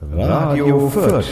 [0.00, 1.26] Radio Fürth.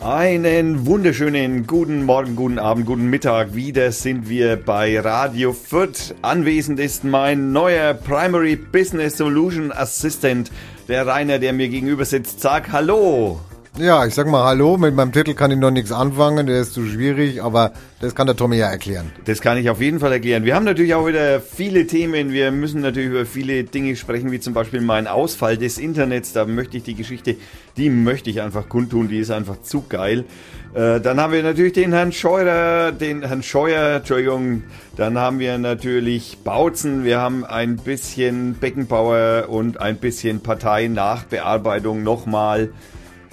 [0.00, 3.54] Einen wunderschönen guten Morgen, guten Abend, guten Mittag.
[3.54, 6.14] Wieder sind wir bei Radio Fürth.
[6.22, 10.50] Anwesend ist mein neuer Primary Business Solution Assistant,
[10.88, 12.40] der Rainer, der mir gegenüber sitzt.
[12.40, 13.40] Sag Hallo.
[13.78, 14.78] Ja, ich sag mal Hallo.
[14.78, 18.26] Mit meinem Titel kann ich noch nichts anfangen, der ist zu schwierig, aber das kann
[18.26, 19.12] der Tommy ja erklären.
[19.26, 20.46] Das kann ich auf jeden Fall erklären.
[20.46, 22.32] Wir haben natürlich auch wieder viele Themen.
[22.32, 26.32] Wir müssen natürlich über viele Dinge sprechen, wie zum Beispiel meinen Ausfall des Internets.
[26.32, 27.36] Da möchte ich die Geschichte,
[27.76, 30.24] die möchte ich einfach kundtun, die ist einfach zu geil.
[30.72, 34.62] Äh, dann haben wir natürlich den Herrn Scheuer, den Herrn Scheuer, Entschuldigung.
[34.96, 37.04] Dann haben wir natürlich Bautzen.
[37.04, 42.70] Wir haben ein bisschen Beckenbauer und ein bisschen Partei-Nachbearbeitung nochmal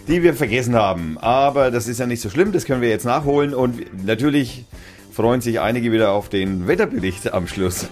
[0.07, 1.17] die wir vergessen haben.
[1.19, 3.53] Aber das ist ja nicht so schlimm, das können wir jetzt nachholen.
[3.53, 4.65] Und natürlich
[5.11, 7.87] freuen sich einige wieder auf den Wetterbericht am Schluss.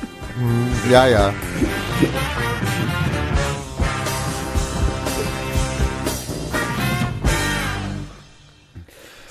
[0.90, 1.32] ja, ja.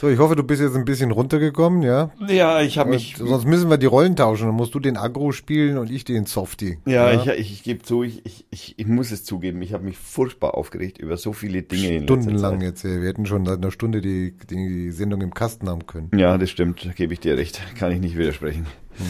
[0.01, 2.09] So, ich hoffe, du bist jetzt ein bisschen runtergekommen, ja?
[2.27, 3.17] Ja, ich habe mich.
[3.19, 4.47] Sonst müssen wir die Rollen tauschen.
[4.47, 6.79] Dann musst du den Agro spielen und ich den Softie.
[6.87, 7.21] Ja, ja?
[7.21, 9.99] ich, ich, ich gebe zu, ich, ich, ich, ich muss es zugeben, ich habe mich
[9.99, 12.01] furchtbar aufgeregt über so viele Dinge.
[12.01, 12.83] Stundenlang jetzt.
[12.83, 16.09] Wir hätten schon seit einer Stunde die, die Sendung im Kasten haben können.
[16.17, 17.61] Ja, das stimmt, gebe ich dir recht.
[17.77, 18.65] Kann ich nicht widersprechen.
[18.97, 19.05] Hm.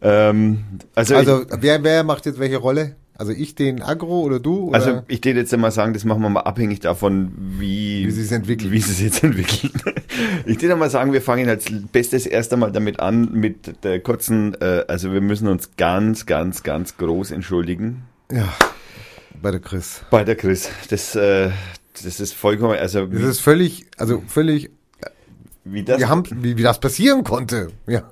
[0.00, 0.64] Ähm,
[0.94, 2.96] also, also wer, wer macht jetzt welche Rolle?
[3.16, 4.68] Also ich den Agro oder du?
[4.68, 4.74] Oder?
[4.74, 8.22] Also ich würde jetzt einmal sagen, das machen wir mal abhängig davon, wie, wie sie
[8.22, 8.72] es entwickeln.
[8.72, 9.72] Wie sie es jetzt entwickeln.
[10.46, 14.54] ich würde mal sagen, wir fangen als Bestes erst einmal damit an, mit der kurzen,
[14.60, 18.02] äh, also wir müssen uns ganz, ganz, ganz groß entschuldigen.
[18.32, 18.52] Ja,
[19.40, 20.02] bei der Chris.
[20.10, 20.68] Bei der Chris.
[20.90, 21.50] Das, äh,
[22.02, 23.06] das ist vollkommen, also.
[23.06, 24.70] Das ist völlig, also völlig,
[25.62, 27.68] wie das, wir haben, wie, wie das passieren konnte.
[27.86, 28.10] Ja.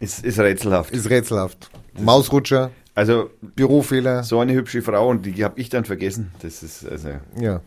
[0.00, 0.90] Ist, ist rätselhaft.
[0.90, 1.70] Ist rätselhaft.
[1.98, 2.72] Mausrutscher.
[2.94, 4.22] Also Bürofehler.
[4.22, 6.32] So eine hübsche Frau und die habe ich dann vergessen.
[6.42, 7.08] Das ist also.
[7.40, 7.60] Ja.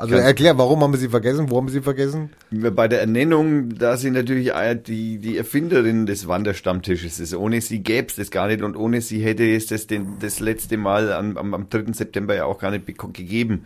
[0.00, 1.50] Also erklär, warum haben wir sie vergessen?
[1.50, 2.30] Wo haben wir sie vergessen?
[2.52, 4.52] Bei der Ernennung, da sie natürlich
[4.86, 7.34] die, die Erfinderin des Wanderstammtisches ist.
[7.34, 10.38] Ohne sie gäbe es das gar nicht und ohne sie hätte es das den, das
[10.38, 11.92] letzte Mal am, am, am 3.
[11.94, 13.64] September ja auch gar nicht gegeben.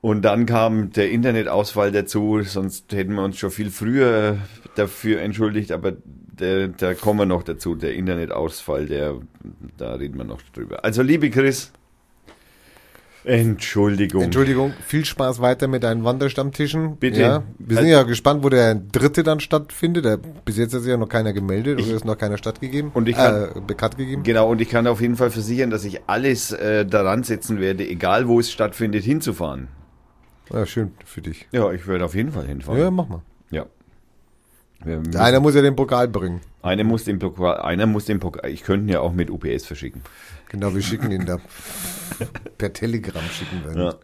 [0.00, 4.38] Und dann kam der Internetausfall dazu, sonst hätten wir uns schon viel früher
[4.74, 5.92] dafür entschuldigt, aber
[6.40, 9.14] der, da kommen wir noch dazu, der Internetausfall, der,
[9.76, 10.84] da reden wir noch drüber.
[10.84, 11.72] Also, liebe Chris,
[13.24, 14.22] Entschuldigung.
[14.22, 16.96] Entschuldigung, viel Spaß weiter mit deinen Wanderstammtischen.
[16.96, 17.20] Bitte.
[17.20, 20.06] Ja, wir sind ja gespannt, wo der dritte dann stattfindet.
[20.06, 22.90] Der, bis jetzt hat sich ja noch keiner gemeldet ich, oder ist noch keiner stattgegeben,
[22.94, 24.22] und ich kann, äh, bekannt gegeben.
[24.22, 27.86] Genau, und ich kann auf jeden Fall versichern, dass ich alles äh, daran setzen werde,
[27.86, 29.68] egal wo es stattfindet, hinzufahren.
[30.50, 31.46] Ja, schön für dich.
[31.52, 32.80] Ja, ich werde auf jeden Fall hinfahren.
[32.80, 33.22] Ja, mach mal.
[33.50, 33.66] Ja.
[34.84, 36.40] Einer muss ja den Pokal bringen.
[36.62, 39.66] Einer muss den Pokal, einer muss den Pokal, ich könnte ihn ja auch mit UPS
[39.66, 40.02] verschicken.
[40.48, 41.38] Genau, wir schicken ihn da
[42.58, 43.84] per Telegram schicken wir.
[43.84, 43.94] Ja.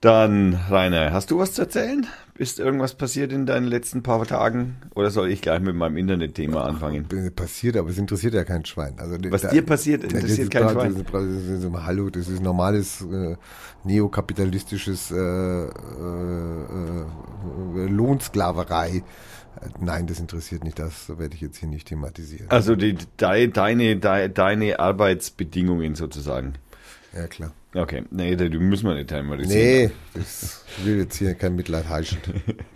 [0.00, 2.06] Dann, Rainer, hast du was zu erzählen?
[2.38, 4.76] Ist irgendwas passiert in deinen letzten paar Tagen?
[4.94, 7.06] Oder soll ich gleich mit meinem Internetthema anfangen?
[7.34, 8.94] Passiert, aber es interessiert ja kein Schwein.
[8.98, 10.94] Also, was da, dir passiert, interessiert kein Schwein.
[10.94, 13.36] Das ist, das ist, Hallo, das ist normales äh,
[13.84, 15.70] neokapitalistisches äh, äh,
[17.76, 19.02] äh, Lohnsklaverei.
[19.80, 22.50] Nein, das interessiert nicht, das werde ich jetzt hier nicht thematisieren.
[22.50, 26.54] Also die, de, deine, de, deine Arbeitsbedingungen sozusagen.
[27.16, 27.52] Ja, klar.
[27.74, 29.58] Okay, nee, die müssen wir nicht thematisieren.
[29.58, 32.18] Nee, das will jetzt hier kein Mitleid haschen.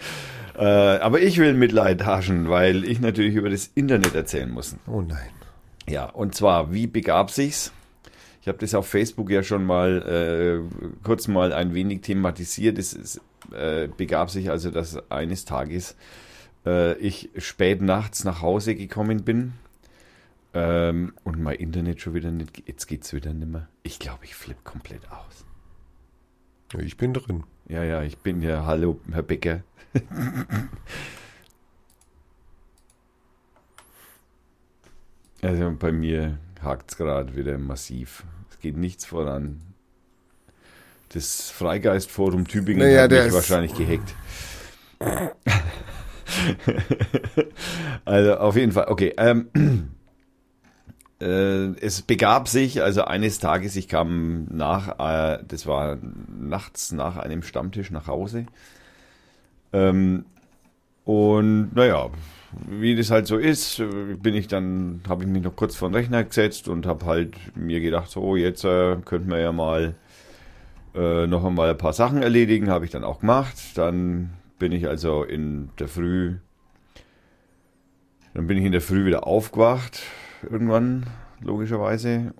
[0.59, 4.77] äh, aber ich will Mitleid haschen, weil ich natürlich über das Internet erzählen muss.
[4.87, 5.29] Oh nein.
[5.89, 7.73] Ja, und zwar, wie begab sich's?
[8.41, 12.79] Ich habe das auf Facebook ja schon mal äh, kurz mal ein wenig thematisiert.
[12.79, 13.21] Es, es
[13.53, 15.97] äh, begab sich also, dass eines Tages
[16.65, 19.53] äh, ich spät nachts nach Hause gekommen bin
[20.53, 22.67] ähm, und mein Internet schon wieder nicht.
[22.67, 23.69] Jetzt geht's wieder nicht mehr.
[23.83, 25.45] Ich glaube, ich flippe komplett aus.
[26.73, 27.45] Ja, ich bin drin.
[27.69, 28.65] Ja, ja, ich bin ja.
[28.67, 29.63] Hallo, Herr Becker.
[35.43, 38.25] also bei mir hakt es gerade wieder massiv.
[38.51, 39.61] Es geht nichts voran.
[41.11, 44.15] Das Freigeistforum Tübingen naja, hat mich wahrscheinlich gehackt.
[48.05, 49.15] also auf jeden Fall, okay.
[49.17, 49.79] Ähm, äh,
[51.25, 57.43] es begab sich, also eines Tages, ich kam nach, äh, das war nachts nach einem
[57.43, 58.47] Stammtisch nach Hause.
[59.73, 60.25] Ähm,
[61.05, 62.11] und naja,
[62.67, 63.83] wie das halt so ist,
[64.23, 67.35] bin ich dann, habe ich mich noch kurz vor den Rechner gesetzt und habe halt
[67.57, 69.95] mir gedacht, so jetzt äh, könnten wir ja mal
[70.95, 73.57] äh, noch einmal ein paar Sachen erledigen, habe ich dann auch gemacht.
[73.77, 76.37] Dann bin ich also in der Früh,
[78.35, 80.03] dann bin ich in der Früh wieder aufgewacht,
[80.43, 81.07] irgendwann,
[81.41, 82.35] logischerweise.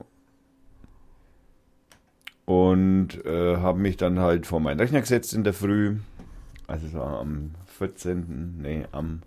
[2.45, 5.97] Und äh, habe mich dann halt vor meinen Rechner gesetzt in der Früh.
[6.67, 9.23] Also es war am 14., nee, am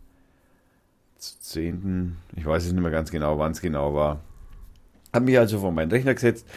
[1.18, 4.20] 10., ich weiß es nicht mehr ganz genau, wann es genau war.
[5.14, 6.48] Habe mich also vor meinen Rechner gesetzt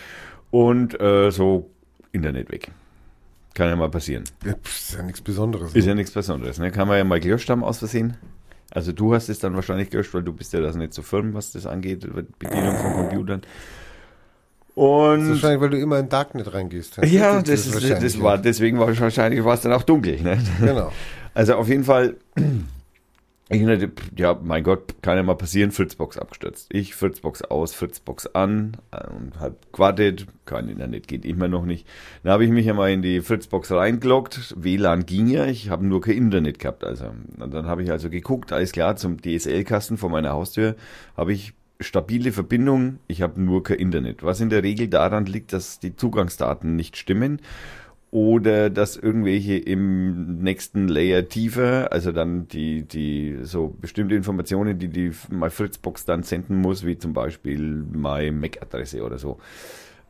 [0.51, 1.71] und äh, so
[2.13, 2.71] Internet weg.
[3.55, 4.25] Kann ja mal passieren.
[4.45, 5.75] Ja, ist ja nichts Besonderes.
[5.75, 5.91] Ist ne?
[5.91, 6.59] ja nichts Besonderes.
[6.59, 6.71] Ne?
[6.71, 8.17] Kann man ja mal gelöscht haben aus Versehen.
[8.77, 11.33] Also du hast es dann wahrscheinlich gelöscht, weil du bist ja das nicht so firm,
[11.33, 12.07] was das angeht,
[12.39, 13.41] Bedienung von Computern.
[14.75, 16.99] Und das ist wahrscheinlich, weil du immer in Darknet reingehst.
[16.99, 20.21] Ja, das, das, ist, das war, deswegen war es wahrscheinlich war es dann auch dunkel.
[20.21, 20.39] Ne?
[20.61, 20.93] Genau.
[21.33, 22.17] Also auf jeden Fall
[23.49, 26.67] ich hatte, ja, mein Gott, kann ja mal passieren, Fritzbox abgestürzt.
[26.73, 31.87] Ich, Fritzbox aus, Fritzbox an äh, und hab gewartet, kein Internet geht immer noch nicht.
[32.25, 35.87] Dann habe ich mich ja mal in die Fritzbox reingeloggt, WLAN ging ja, ich habe
[35.87, 36.83] nur kein Internet gehabt.
[36.83, 40.75] Also und dann habe ich also geguckt, alles klar, zum DSL-Kasten vor meiner Haustür
[41.17, 44.25] habe ich stabile Verbindung, ich habe nur kein Internet.
[44.25, 47.41] Was in der Regel daran liegt, dass die Zugangsdaten nicht stimmen
[48.11, 54.89] oder dass irgendwelche im nächsten Layer tiefer, also dann die, die so bestimmte Informationen, die
[54.89, 59.39] die My Fritzbox dann senden muss, wie zum Beispiel My MAC-Adresse oder so,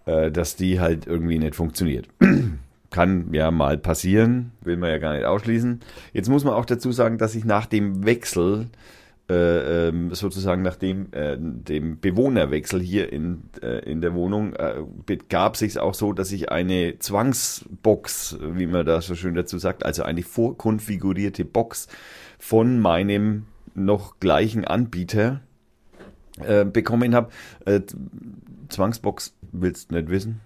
[0.04, 2.08] äh, dass die halt irgendwie nicht funktioniert.
[2.90, 5.80] Kann ja mal passieren, will man ja gar nicht ausschließen.
[6.12, 8.68] Jetzt muss man auch dazu sagen, dass ich nach dem Wechsel
[9.28, 14.76] äh, ähm, sozusagen nach dem, äh, dem Bewohnerwechsel hier in, äh, in der Wohnung äh,
[15.04, 19.84] begab sich auch so, dass ich eine Zwangsbox, wie man da so schön dazu sagt,
[19.84, 21.88] also eine vorkonfigurierte Box
[22.38, 25.40] von meinem noch gleichen Anbieter
[26.40, 27.30] äh, bekommen habe.
[27.64, 27.80] Äh,
[28.68, 30.40] Zwangsbox willst du nicht wissen?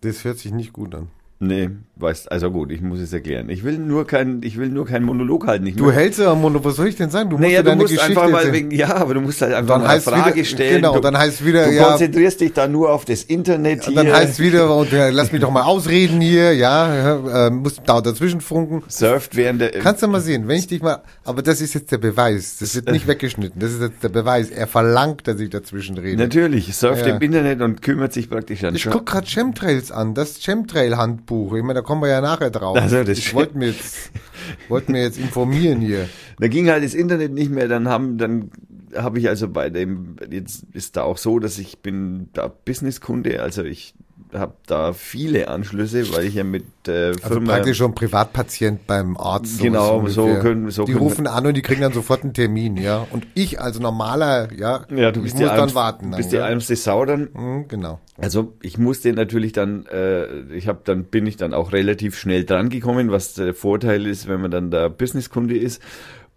[0.00, 1.08] Das hört sich nicht gut an.
[1.42, 3.48] Nee, weißt, also gut, ich muss es erklären.
[3.48, 5.66] Ich will nur kein, ich will nur keinen Monolog halten.
[5.66, 7.30] Ich du hältst ja Monolog, was soll ich denn sagen?
[7.30, 9.76] Du musst naja, du musst Geschichte einfach mal wegen, ja, aber du musst halt einfach
[9.76, 10.76] dann mal eine Frage wieder, stellen.
[10.76, 11.82] Genau, du, dann heißt wieder, du ja.
[11.82, 13.94] Du konzentrierst dich da nur auf das Internet hier.
[13.94, 18.02] Dann heißt wieder, und ja, lass mich doch mal ausreden hier, ja, äh, muss da
[18.02, 18.82] dazwischen funken.
[18.88, 21.90] Surft während der, Kannst du mal sehen, wenn ich dich mal, aber das ist jetzt
[21.90, 22.58] der Beweis.
[22.58, 23.58] Das wird nicht weggeschnitten.
[23.58, 24.50] Das ist jetzt der Beweis.
[24.50, 26.18] Er verlangt, dass ich dazwischen rede.
[26.18, 27.14] Natürlich, surft ja.
[27.16, 28.74] im Internet und kümmert sich praktisch an.
[28.74, 31.29] Ich guck gerade Chemtrails an, das Chemtrail-Handbuch.
[31.30, 32.76] Ich meine, da kommen wir ja nachher drauf.
[32.76, 34.10] Also das ich wollte mir jetzt,
[34.68, 36.08] wollte mir jetzt informieren hier.
[36.38, 38.50] Da ging halt das Internet nicht mehr, dann haben, dann
[38.96, 43.42] habe ich also bei dem, jetzt ist da auch so, dass ich bin da Businesskunde,
[43.42, 43.94] also ich
[44.34, 47.22] habe da viele Anschlüsse, weil ich ja mit äh, Firma...
[47.22, 49.60] Also praktisch schon Privatpatient beim Arzt.
[49.60, 52.76] Genau, so, können so Die können rufen an und die kriegen dann sofort einen Termin,
[52.76, 53.06] ja.
[53.10, 56.10] Und ich als normaler, ja, ja du bist ich muss dann Alms, warten.
[56.12, 57.28] Du bist die ärmste Sau dann.
[57.32, 58.00] Mhm, genau.
[58.18, 62.44] Also ich musste natürlich dann, äh, ich habe dann bin ich dann auch relativ schnell
[62.44, 65.82] dran gekommen, was der Vorteil ist, wenn man dann der Businesskunde ist.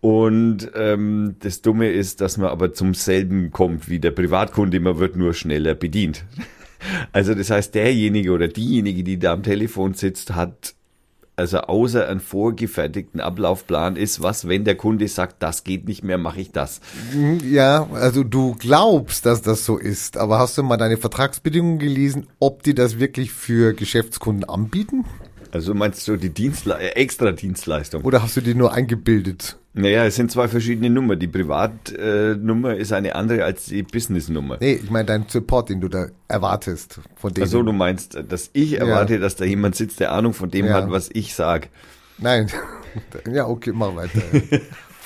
[0.03, 4.99] Und ähm, das Dumme ist, dass man aber zum selben kommt wie der Privatkunde, man
[4.99, 6.25] wird nur schneller bedient.
[7.11, 10.75] Also das heißt, derjenige oder diejenige, die da am Telefon sitzt, hat
[11.35, 16.19] also außer einen vorgefertigten Ablaufplan ist, was, wenn der Kunde sagt, das geht nicht mehr,
[16.19, 16.79] mache ich das.
[17.43, 22.27] Ja, also du glaubst, dass das so ist, aber hast du mal deine Vertragsbedingungen gelesen,
[22.39, 25.05] ob die das wirklich für Geschäftskunden anbieten?
[25.51, 28.03] Also meinst du die Dienstle äh, extra Dienstleistung?
[28.03, 29.57] Oder hast du die nur eingebildet?
[29.75, 31.19] Naja, es sind zwei verschiedene Nummern.
[31.19, 34.57] Die Privatnummer äh, ist eine andere als die Businessnummer.
[34.59, 37.43] Nee, ich meine deinen Support, den du da erwartest von dem.
[37.43, 39.19] Also du meinst, dass ich erwarte, ja.
[39.19, 40.73] dass da jemand sitzt, der Ahnung von dem ja.
[40.73, 41.69] hat, was ich sag.
[42.19, 42.51] Nein.
[43.33, 44.21] ja, okay, mach weiter.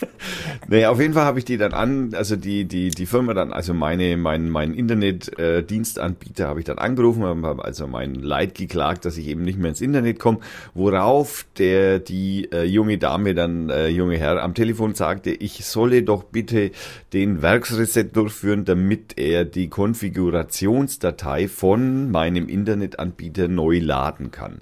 [0.68, 3.54] naja, auf jeden Fall habe ich die dann an, also die, die, die Firma dann,
[3.54, 9.06] also meine, mein, mein Internet-Dienstanbieter äh, habe ich dann angerufen, habe also mein Leid geklagt,
[9.06, 10.40] dass ich eben nicht mehr ins Internet komme,
[10.74, 16.04] worauf der, die äh, junge Dame dann, äh, junge Herr am Telefon sagte, ich solle
[16.04, 16.72] doch bitte
[17.14, 24.62] den Werksreset durchführen, damit er die Konfigurationsdatei von meinem Internetanbieter neu laden kann.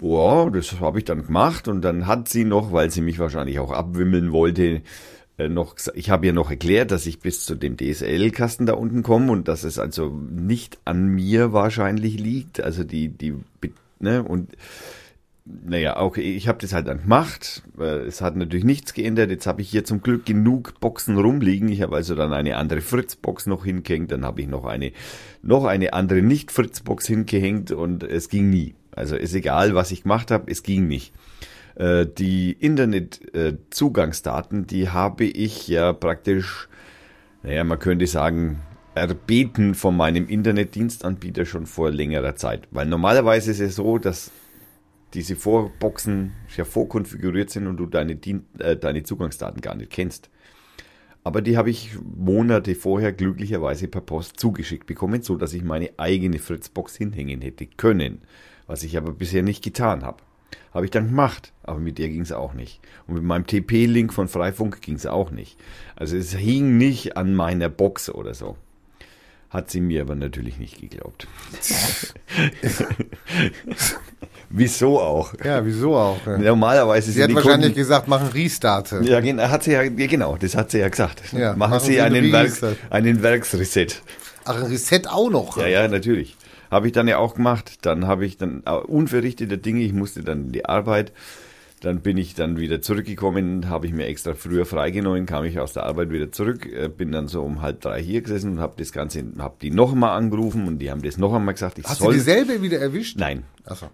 [0.00, 3.58] Boah, das habe ich dann gemacht und dann hat sie noch, weil sie mich wahrscheinlich
[3.58, 4.80] auch abwimmeln wollte,
[5.36, 9.02] äh, noch, ich habe ihr noch erklärt, dass ich bis zu dem DSL-Kasten da unten
[9.02, 13.34] komme und dass es also nicht an mir wahrscheinlich liegt, also die, die,
[13.98, 14.56] ne, und
[15.44, 17.62] naja, okay, ich habe das halt dann gemacht.
[17.78, 19.30] Es hat natürlich nichts geändert.
[19.30, 21.68] Jetzt habe ich hier zum Glück genug Boxen rumliegen.
[21.70, 24.12] Ich habe also dann eine andere Fritz-Box noch hingehängt.
[24.12, 24.92] Dann habe ich noch eine,
[25.42, 28.74] noch eine andere Nicht-Fritz-Box hingehängt und es ging nie.
[28.92, 31.12] Also ist egal, was ich gemacht habe, es ging nicht.
[31.76, 36.68] Äh, die Internetzugangsdaten, die habe ich ja praktisch,
[37.42, 38.60] naja, man könnte sagen,
[38.94, 42.68] erbeten von meinem Internetdienstanbieter schon vor längerer Zeit.
[42.70, 44.30] Weil normalerweise ist es so, dass
[45.14, 50.30] diese Vorboxen ja vorkonfiguriert sind und du deine, Dien äh, deine Zugangsdaten gar nicht kennst.
[51.22, 55.90] Aber die habe ich Monate vorher glücklicherweise per Post zugeschickt bekommen, so dass ich meine
[55.98, 58.22] eigene Fritzbox hinhängen hätte können,
[58.70, 60.18] was ich aber bisher nicht getan habe.
[60.72, 62.78] Habe ich dann gemacht, aber mit der ging es auch nicht.
[63.08, 65.58] Und mit meinem TP-Link von Freifunk ging es auch nicht.
[65.96, 68.56] Also es hing nicht an meiner Box oder so.
[69.48, 71.26] Hat sie mir aber natürlich nicht geglaubt.
[74.50, 75.34] wieso auch?
[75.42, 76.24] Ja, wieso auch?
[76.24, 76.38] Ja.
[76.38, 78.92] Normalerweise Sie hat wahrscheinlich Kunden, gesagt, machen Restart.
[79.02, 81.32] Ja, hat sie ja, genau, das hat sie ja gesagt.
[81.32, 82.32] Ja, machen, machen, Sie, einen,
[82.90, 84.00] einen Werksreset.
[84.44, 85.56] Ach, ein Reset auch noch?
[85.56, 86.36] Ja, ja, natürlich.
[86.70, 87.78] Habe ich dann ja auch gemacht.
[87.82, 91.12] Dann habe ich dann uh, unverrichtete Dinge, ich musste dann in die Arbeit
[91.80, 95.72] dann bin ich dann wieder zurückgekommen, habe ich mir extra früher freigenommen, kam ich aus
[95.72, 98.74] der Arbeit wieder zurück, äh, bin dann so um halb drei hier gesessen und habe
[98.76, 101.78] das Ganze, habe die noch einmal angerufen und die haben das noch einmal gesagt.
[101.78, 103.18] Ich Hast soll, du dieselbe wieder erwischt?
[103.18, 103.44] Nein.
[103.64, 103.86] Achso.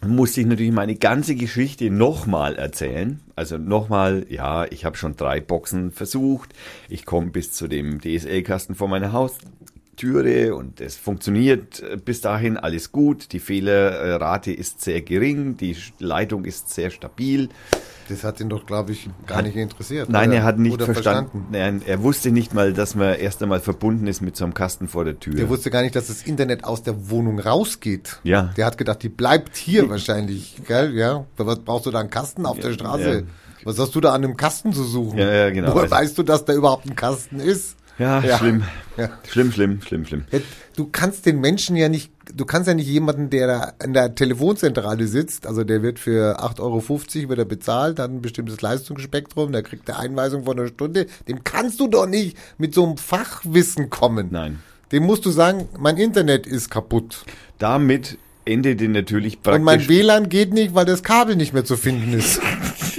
[0.00, 3.20] Dann musste ich natürlich meine ganze Geschichte nochmal erzählen.
[3.34, 6.50] Also nochmal, ja, ich habe schon drei Boxen versucht.
[6.88, 9.38] Ich komme bis zu dem DSL-Kasten vor meiner Haus,
[9.98, 13.32] Türe und es funktioniert äh, bis dahin alles gut.
[13.32, 17.50] Die Fehlerrate ist sehr gering, die Leitung ist sehr stabil.
[18.08, 20.08] Das hat ihn doch, glaube ich, gar hat, nicht interessiert.
[20.08, 21.50] Nein, er hat nicht verstanden.
[21.50, 21.84] verstanden.
[21.84, 24.88] Er, er, wusste nicht mal, dass man erst einmal verbunden ist mit so einem Kasten
[24.88, 25.34] vor der Tür.
[25.34, 28.20] Der wusste gar nicht, dass das Internet aus der Wohnung rausgeht.
[28.22, 28.54] Ja.
[28.56, 30.94] Der hat gedacht, die bleibt hier wahrscheinlich, gell?
[30.94, 31.26] Ja.
[31.36, 33.14] Was brauchst du da einen Kasten auf ja, der Straße?
[33.14, 33.22] Ja.
[33.64, 35.18] Was hast du da an einem Kasten zu suchen?
[35.18, 35.74] Ja, ja, genau.
[35.74, 37.76] Woher also, weißt du, dass da überhaupt ein Kasten ist?
[37.98, 38.38] Ja, ja.
[38.38, 38.62] schlimm.
[38.96, 39.10] Ja.
[39.28, 40.24] Schlimm, schlimm, schlimm, schlimm.
[40.76, 44.14] Du kannst den Menschen ja nicht, du kannst ja nicht jemanden, der da in der
[44.14, 49.52] Telefonzentrale sitzt, also der wird für 8,50 Euro wird er bezahlt, hat ein bestimmtes Leistungsspektrum,
[49.52, 52.96] der kriegt eine Einweisung von einer Stunde, dem kannst du doch nicht mit so einem
[52.96, 54.28] Fachwissen kommen.
[54.30, 54.60] Nein.
[54.92, 57.24] Dem musst du sagen, mein Internet ist kaputt.
[57.58, 59.58] Damit endet natürlich praktisch.
[59.58, 62.40] Und mein WLAN geht nicht, weil das Kabel nicht mehr zu finden ist.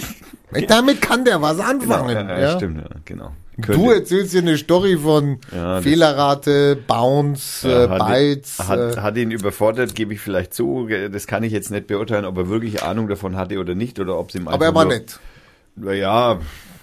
[0.67, 2.15] Damit kann der was anfangen.
[2.15, 3.33] Genau, ja, ja, stimmt, ja, genau.
[3.61, 3.81] Könnte.
[3.81, 8.59] Du erzählst hier eine Story von ja, Fehlerrate, Bounce, ja, äh, Bytes.
[8.67, 9.01] Hat, äh.
[9.01, 10.87] hat ihn überfordert, gebe ich vielleicht zu.
[11.11, 14.17] Das kann ich jetzt nicht beurteilen, ob er wirklich Ahnung davon hatte oder nicht oder
[14.17, 15.19] ob es ihm einfach Aber er war nur, nett.
[15.77, 16.39] Ja.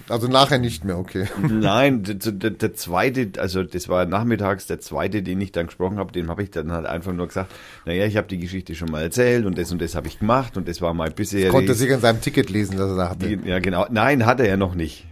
[0.08, 1.26] Also nachher nicht mehr, okay.
[1.48, 5.98] Nein, der, der, der, zweite, also das war nachmittags der zweite, den ich dann gesprochen
[5.98, 7.52] habe, den habe ich dann halt einfach nur gesagt,
[7.86, 10.56] naja, ich habe die Geschichte schon mal erzählt und das und das habe ich gemacht
[10.56, 11.50] und das war mal bisher.
[11.50, 13.38] Konnte sich in seinem Ticket lesen, dass er da hatte.
[13.44, 13.86] Ja, genau.
[13.90, 15.06] Nein, hat er ja noch nicht.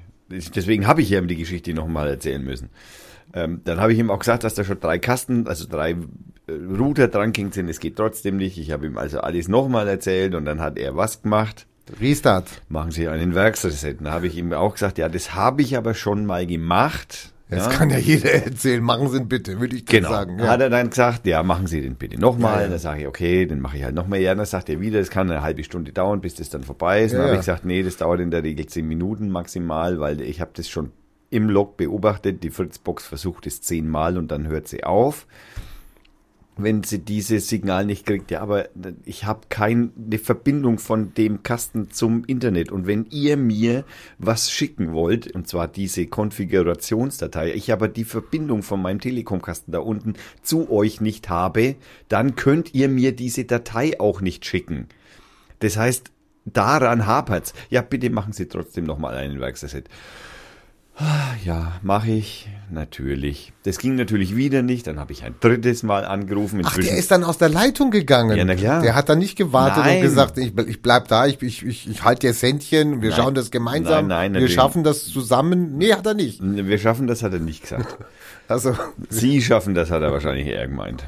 [0.55, 2.71] Deswegen habe ich ihm die Geschichte nochmal erzählen müssen.
[3.33, 6.53] Ähm, dann habe ich ihm auch gesagt, dass da schon drei Kasten, also drei äh,
[6.53, 7.69] Router dran sind.
[7.69, 8.59] Es geht trotzdem nicht.
[8.59, 11.67] Ich habe ihm also alles nochmal erzählt und dann hat er was gemacht.
[12.01, 12.49] Restart.
[12.69, 14.01] Machen Sie einen Werksreset.
[14.01, 17.34] Dann habe ich ihm auch gesagt, ja, das habe ich aber schon mal gemacht.
[17.51, 17.73] Das ja.
[17.73, 18.83] kann ja jeder erzählen.
[18.83, 20.09] Machen Sie ihn bitte, würde ich genau.
[20.09, 20.39] sagen.
[20.39, 20.47] Ja.
[20.47, 22.63] Hat er dann gesagt, ja, machen Sie den bitte nochmal.
[22.63, 22.69] Ja.
[22.69, 24.21] Dann sage ich, okay, dann mache ich halt nochmal.
[24.21, 27.05] Ja, dann sagt er wieder, es kann eine halbe Stunde dauern, bis das dann vorbei
[27.05, 27.13] ist.
[27.13, 30.41] Dann habe ich gesagt, nee, das dauert in der Regel zehn Minuten maximal, weil ich
[30.41, 30.93] habe das schon
[31.31, 32.43] im Log beobachtet.
[32.43, 35.27] Die Fritzbox versucht es zehnmal und dann hört sie auf
[36.57, 38.31] wenn sie dieses Signal nicht kriegt.
[38.31, 38.69] Ja, aber
[39.05, 39.91] ich habe keine
[40.23, 42.71] Verbindung von dem Kasten zum Internet.
[42.71, 43.85] Und wenn ihr mir
[44.19, 49.81] was schicken wollt, und zwar diese Konfigurationsdatei, ich aber die Verbindung von meinem Telekom-Kasten da
[49.81, 51.75] unten zu euch nicht habe,
[52.09, 54.87] dann könnt ihr mir diese Datei auch nicht schicken.
[55.59, 56.13] Das heißt,
[56.45, 57.53] daran hapert's.
[57.71, 59.89] Ja, bitte machen Sie trotzdem nochmal einen Werksreset.
[61.45, 63.53] Ja, mache ich natürlich.
[63.65, 64.87] Das ging natürlich wieder nicht.
[64.87, 66.61] Dann habe ich ein drittes Mal angerufen.
[66.61, 68.37] Inzwischen Ach, der ist dann aus der Leitung gegangen.
[68.37, 68.81] Ja, na klar.
[68.81, 69.97] Der hat dann nicht gewartet nein.
[69.97, 73.19] und gesagt, ich, ich bleib da, ich, ich, ich, ich halte jetzt Händchen, wir nein.
[73.19, 75.77] schauen das gemeinsam, nein, nein, wir schaffen das zusammen.
[75.77, 76.41] Nee, hat er nicht.
[76.41, 77.99] Wir schaffen das, hat er nicht gesagt.
[78.49, 78.77] also
[79.11, 81.05] Sie schaffen das, hat er wahrscheinlich eher gemeint.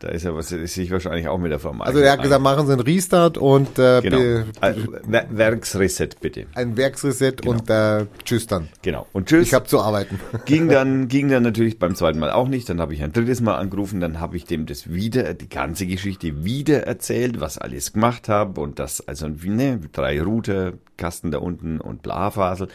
[0.00, 1.84] Da ist er was, ist sich wahrscheinlich auch mit der Firma.
[1.84, 4.46] Also er hat gesagt, machen Sie einen Restart und äh, genau.
[4.58, 6.46] Also, Werksreset bitte.
[6.54, 7.52] Ein Werksreset genau.
[7.52, 8.70] und äh, tschüss dann.
[8.80, 9.06] Genau.
[9.12, 9.48] Und tschüss.
[9.48, 10.18] Ich habe zu arbeiten.
[10.46, 12.66] Ging dann, ging dann natürlich beim zweiten Mal auch nicht.
[12.70, 15.86] Dann habe ich ein drittes Mal angerufen, dann habe ich dem das wieder, die ganze
[15.86, 21.38] Geschichte wieder erzählt, was alles gemacht habe und das, also ne, drei Router, Kasten da
[21.38, 22.68] unten und Blafasel.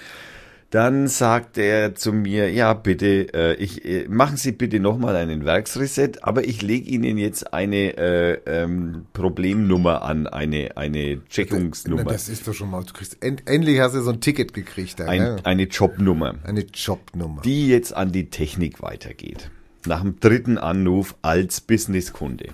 [0.72, 5.46] Dann sagt er zu mir, ja bitte, äh, ich äh, machen Sie bitte nochmal einen
[5.46, 12.04] Werksreset, aber ich lege Ihnen jetzt eine äh, ähm, Problemnummer an, eine eine Checkungsnummer.
[12.06, 15.00] Das ist doch schon mal, du kriegst end, endlich hast du so ein Ticket gekriegt.
[15.00, 15.36] Da, ein, ne?
[15.44, 16.36] Eine Jobnummer.
[16.44, 17.42] Eine Jobnummer.
[17.44, 19.52] Die jetzt an die Technik weitergeht.
[19.86, 22.50] Nach dem dritten Anruf als Businesskunde.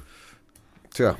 [0.93, 1.15] Tja,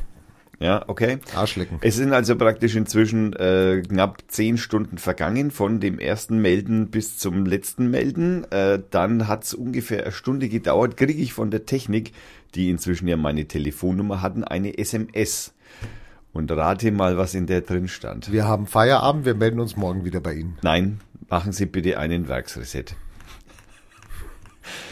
[0.61, 1.17] ja, okay.
[1.35, 1.79] Arschlecken.
[1.81, 7.17] Es sind also praktisch inzwischen äh, knapp zehn Stunden vergangen von dem ersten Melden bis
[7.17, 8.49] zum letzten Melden.
[8.51, 12.13] Äh, dann hat es ungefähr eine Stunde gedauert, kriege ich von der Technik,
[12.53, 15.53] die inzwischen ja meine Telefonnummer hatten, eine SMS.
[16.31, 18.31] Und rate mal, was in der drin stand.
[18.31, 20.57] Wir haben Feierabend, wir melden uns morgen wieder bei Ihnen.
[20.61, 22.95] Nein, machen Sie bitte einen Werksreset.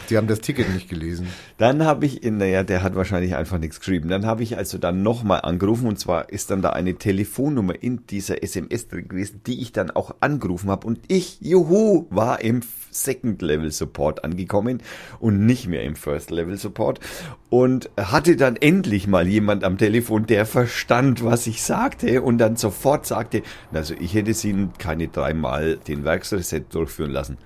[0.06, 1.28] Sie haben das Ticket nicht gelesen.
[1.58, 4.08] Dann habe ich, in, naja, der hat wahrscheinlich einfach nichts geschrieben.
[4.08, 8.06] Dann habe ich also dann nochmal angerufen und zwar ist dann da eine Telefonnummer in
[8.06, 12.60] dieser SMS drin gewesen, die ich dann auch angerufen habe und ich, juhu, war im
[12.90, 14.82] Second Level Support angekommen
[15.20, 17.00] und nicht mehr im First Level Support
[17.48, 22.56] und hatte dann endlich mal jemand am Telefon, der verstand, was ich sagte und dann
[22.56, 27.38] sofort sagte, also ich hätte Sie keine dreimal den Werksreset durchführen lassen.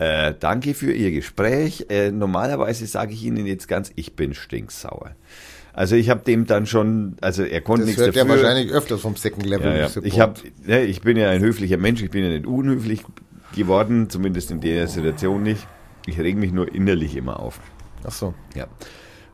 [0.00, 1.86] Äh, danke für Ihr Gespräch.
[1.90, 5.10] Äh, normalerweise sage ich Ihnen jetzt ganz, ich bin stinksauer.
[5.74, 8.42] Also ich habe dem dann schon, also er konnte Das nichts hört ja dafür.
[8.42, 9.90] wahrscheinlich öfters vom Second Level Ja, ja.
[10.02, 13.02] Ich, hab, ne, ich bin ja ein höflicher Mensch, ich bin ja nicht unhöflich
[13.54, 15.68] geworden, zumindest in der Situation nicht.
[16.06, 17.60] Ich reg mich nur innerlich immer auf.
[18.04, 18.34] Ach so.
[18.54, 18.66] Ja.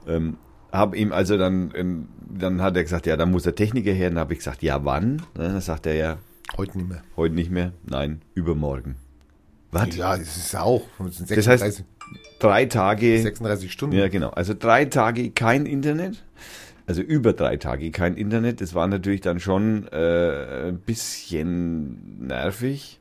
[0.08, 0.36] Ähm,
[0.72, 4.10] hab ihm also dann, ähm, dann hat er gesagt, ja, da muss der Techniker her.
[4.10, 5.16] Dann habe ich gesagt, ja, wann?
[5.16, 6.18] Ne, Dann sagt er ja,
[6.56, 7.02] Heute nicht mehr.
[7.16, 8.96] heute nicht mehr, nein, übermorgen.
[9.80, 9.96] Was?
[9.96, 10.82] Ja, es ist auch.
[11.06, 11.84] Es sind Das 36, heißt,
[12.38, 13.20] drei Tage.
[13.20, 13.96] 36 Stunden.
[13.96, 14.30] Ja, genau.
[14.30, 16.22] Also drei Tage kein Internet.
[16.86, 18.60] Also über drei Tage kein Internet.
[18.60, 23.00] Das war natürlich dann schon äh, ein bisschen nervig,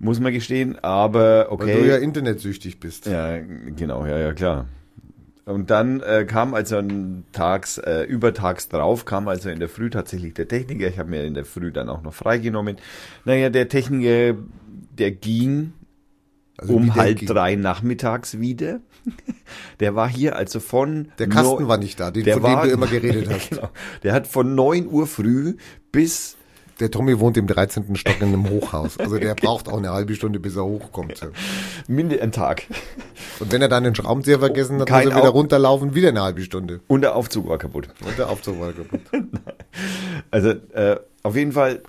[0.00, 0.76] muss man gestehen.
[0.82, 1.74] Aber okay.
[1.74, 3.06] Weil du ja internetsüchtig bist.
[3.06, 4.66] Ja, genau, ja, ja, klar.
[5.44, 6.82] Und dann äh, kam also
[7.30, 10.88] tags, äh, übertags drauf, kam also in der Früh tatsächlich der Techniker.
[10.88, 12.78] Ich habe mir in der Früh dann auch noch freigenommen.
[13.24, 14.34] Naja, der Techniker,
[14.98, 15.72] der ging
[16.58, 17.28] Also um halb ging.
[17.28, 18.80] drei nachmittags wieder.
[19.80, 21.08] Der war hier also von...
[21.18, 23.50] Der Kasten neu- war nicht da, den, der von war, dem du immer geredet hast.
[23.50, 23.68] genau,
[24.02, 25.56] der hat von 9 Uhr früh
[25.92, 26.36] bis...
[26.80, 27.96] Der Tommy wohnt im 13.
[27.96, 28.98] Stock in einem Hochhaus.
[28.98, 31.26] Also der braucht auch eine halbe Stunde, bis er hochkommt.
[31.88, 32.64] Minde einen Tag.
[33.40, 36.08] Und wenn er dann den Schraubenzieher vergessen hat, Kein muss er wieder Au- runterlaufen, wieder
[36.10, 36.80] eine halbe Stunde.
[36.88, 37.88] Und der Aufzug war kaputt.
[38.06, 39.00] Und der Aufzug war kaputt.
[40.30, 41.80] Also äh, auf jeden Fall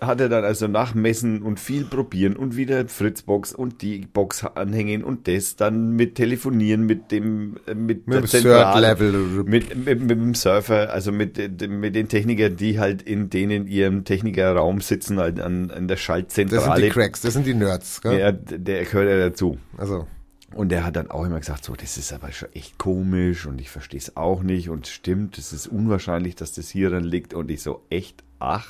[0.00, 5.02] hat er dann also nachmessen und viel probieren und wieder Fritzbox und die Box anhängen
[5.04, 9.44] und das dann mit telefonieren mit dem äh, mit, Mit der dem Zentrale, Third Level.
[9.44, 13.66] mit, mit, mit dem Surfer, also mit, äh, mit den Technikern, die halt in denen
[13.66, 16.82] ihrem Technikerraum sitzen, halt an, an der Das sind Schaltzentrale.
[16.82, 18.00] die Cracks, das sind die Nerds.
[18.02, 18.18] Gell?
[18.18, 19.58] Ja, der gehört ja dazu.
[19.78, 20.06] Also,
[20.54, 23.60] Und der hat dann auch immer gesagt, so, das ist aber schon echt komisch und
[23.60, 27.32] ich verstehe es auch nicht und stimmt, es ist unwahrscheinlich, dass das hier dann liegt
[27.34, 28.68] und ich so, echt, ach.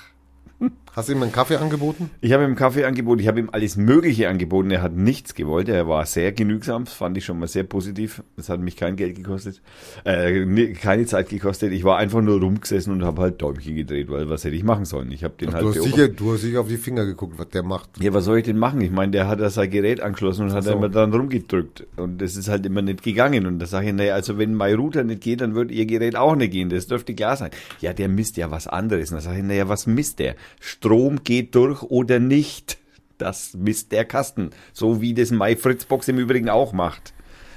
[0.96, 2.10] hast du ihm einen Kaffee angeboten?
[2.20, 5.68] Ich habe ihm Kaffee angeboten, ich habe ihm alles Mögliche angeboten, er hat nichts gewollt,
[5.68, 8.96] er war sehr genügsam, das fand ich schon mal sehr positiv, das hat mich kein
[8.96, 9.62] Geld gekostet,
[10.04, 14.28] äh, keine Zeit gekostet, ich war einfach nur rumgesessen und habe halt Däumchen gedreht, weil
[14.30, 15.12] was hätte ich machen sollen?
[15.12, 17.48] Ich habe den halt Du hast, sicher, du hast sicher auf die Finger geguckt, was
[17.50, 17.90] der macht.
[18.00, 18.80] Ja, was soll ich denn machen?
[18.80, 20.72] Ich meine, der hat da sein Gerät angeschlossen und hat so.
[20.72, 21.86] immer dran rumgedrückt.
[21.96, 23.46] Und das ist halt immer nicht gegangen.
[23.46, 26.16] Und da sage ich, naja, also wenn mein Router nicht geht, dann wird ihr Gerät
[26.16, 26.70] auch nicht gehen.
[26.70, 27.50] Das dürfte klar sein.
[27.80, 29.10] Ja, der misst ja was anderes.
[29.10, 30.36] Und da sage ich, naja, was misst der?
[30.60, 30.85] Strom
[31.24, 32.78] geht durch oder nicht?
[33.18, 34.50] Das misst der Kasten.
[34.72, 37.14] So wie das MyFritzbox im Übrigen auch macht.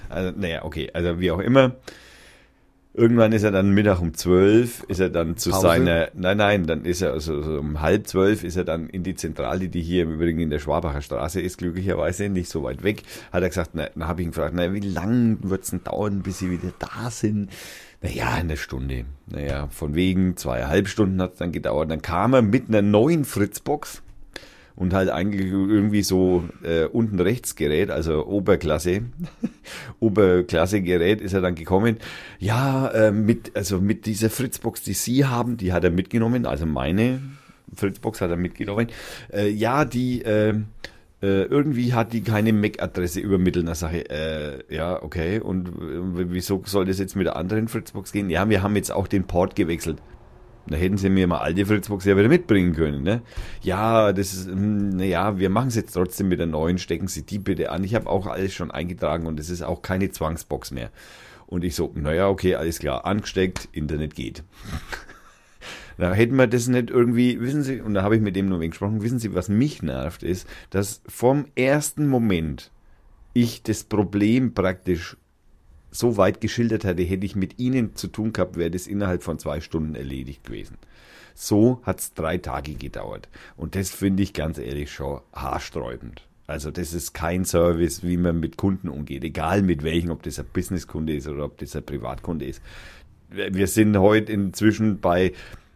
[0.10, 0.90] Also, naja, okay.
[0.94, 1.76] Also wie auch immer.
[2.96, 5.62] Irgendwann ist er dann Mittag um zwölf, ist er dann zu Pause?
[5.62, 9.04] seiner, nein, nein, dann ist er, also so um halb zwölf ist er dann in
[9.04, 12.84] die Zentrale, die hier im Übrigen in der Schwabacher Straße ist, glücklicherweise nicht so weit
[12.84, 15.84] weg, hat er gesagt, na, dann habe ich ihn gefragt, na, wie lang wird's denn
[15.84, 17.52] dauern, bis sie wieder da sind?
[18.02, 19.06] Naja, eine Stunde.
[19.28, 21.92] Naja, von wegen zweieinhalb Stunden hat's dann gedauert.
[21.92, 24.02] Dann kam er mit einer neuen Fritzbox
[24.80, 29.02] und halt eigentlich irgendwie so äh, unten rechts Gerät, also Oberklasse,
[30.00, 31.98] Oberklasse Gerät ist er dann gekommen.
[32.40, 36.66] Ja, äh, mit also mit dieser Fritzbox, die Sie haben, die hat er mitgenommen, also
[36.66, 37.20] meine
[37.76, 38.88] Fritzbox hat er mitgenommen.
[39.34, 40.24] Äh, ja, die
[41.22, 43.68] äh, irgendwie hat die keine MAC-Adresse übermittelt.
[43.68, 45.40] Da sage ich, äh, ja, okay.
[45.40, 45.70] Und
[46.32, 48.30] wieso soll das jetzt mit der anderen Fritzbox gehen?
[48.30, 50.02] Ja, wir haben jetzt auch den Port gewechselt.
[50.68, 53.22] Da hätten sie mir mal alte Fritzbox ja wieder mitbringen können, ne?
[53.62, 57.40] Ja, das ist, naja, wir machen es jetzt trotzdem mit der neuen, stecken Sie die
[57.40, 57.84] bitte an.
[57.84, 60.92] Ich habe auch alles schon eingetragen und es ist auch keine Zwangsbox mehr.
[61.48, 64.44] Und ich so, naja, okay, alles klar, angesteckt, Internet geht.
[66.00, 68.62] Da hätten wir das nicht irgendwie, wissen Sie, und da habe ich mit dem nur
[68.62, 72.72] wegen gesprochen, wissen Sie, was mich nervt, ist, dass vom ersten Moment
[73.34, 75.18] ich das Problem praktisch
[75.92, 79.40] so weit geschildert hätte, hätte ich mit Ihnen zu tun gehabt, wäre das innerhalb von
[79.40, 80.78] zwei Stunden erledigt gewesen.
[81.36, 83.28] So hat's drei Tage gedauert.
[83.58, 86.26] Und das finde ich ganz ehrlich schon haarsträubend.
[86.48, 90.40] Also das ist kein Service, wie man mit Kunden umgeht, egal mit welchen, ob das
[90.40, 92.62] ein Businesskunde ist oder ob das ein Privatkunde ist.
[93.30, 95.34] Wir sind heute inzwischen bei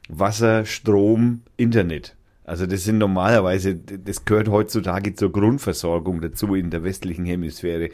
[0.10, 2.16] Wasser, Strom, Internet.
[2.46, 7.90] Also das sind normalerweise, das gehört heutzutage zur Grundversorgung dazu in der westlichen Hemisphäre.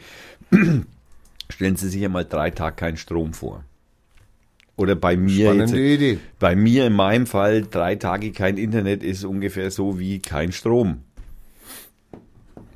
[1.48, 3.64] Stellen Sie sich einmal drei Tage keinen Strom vor.
[4.76, 6.18] Oder bei mir, jetzt, Idee.
[6.38, 11.02] bei mir in meinem Fall, drei Tage kein Internet ist ungefähr so wie kein Strom.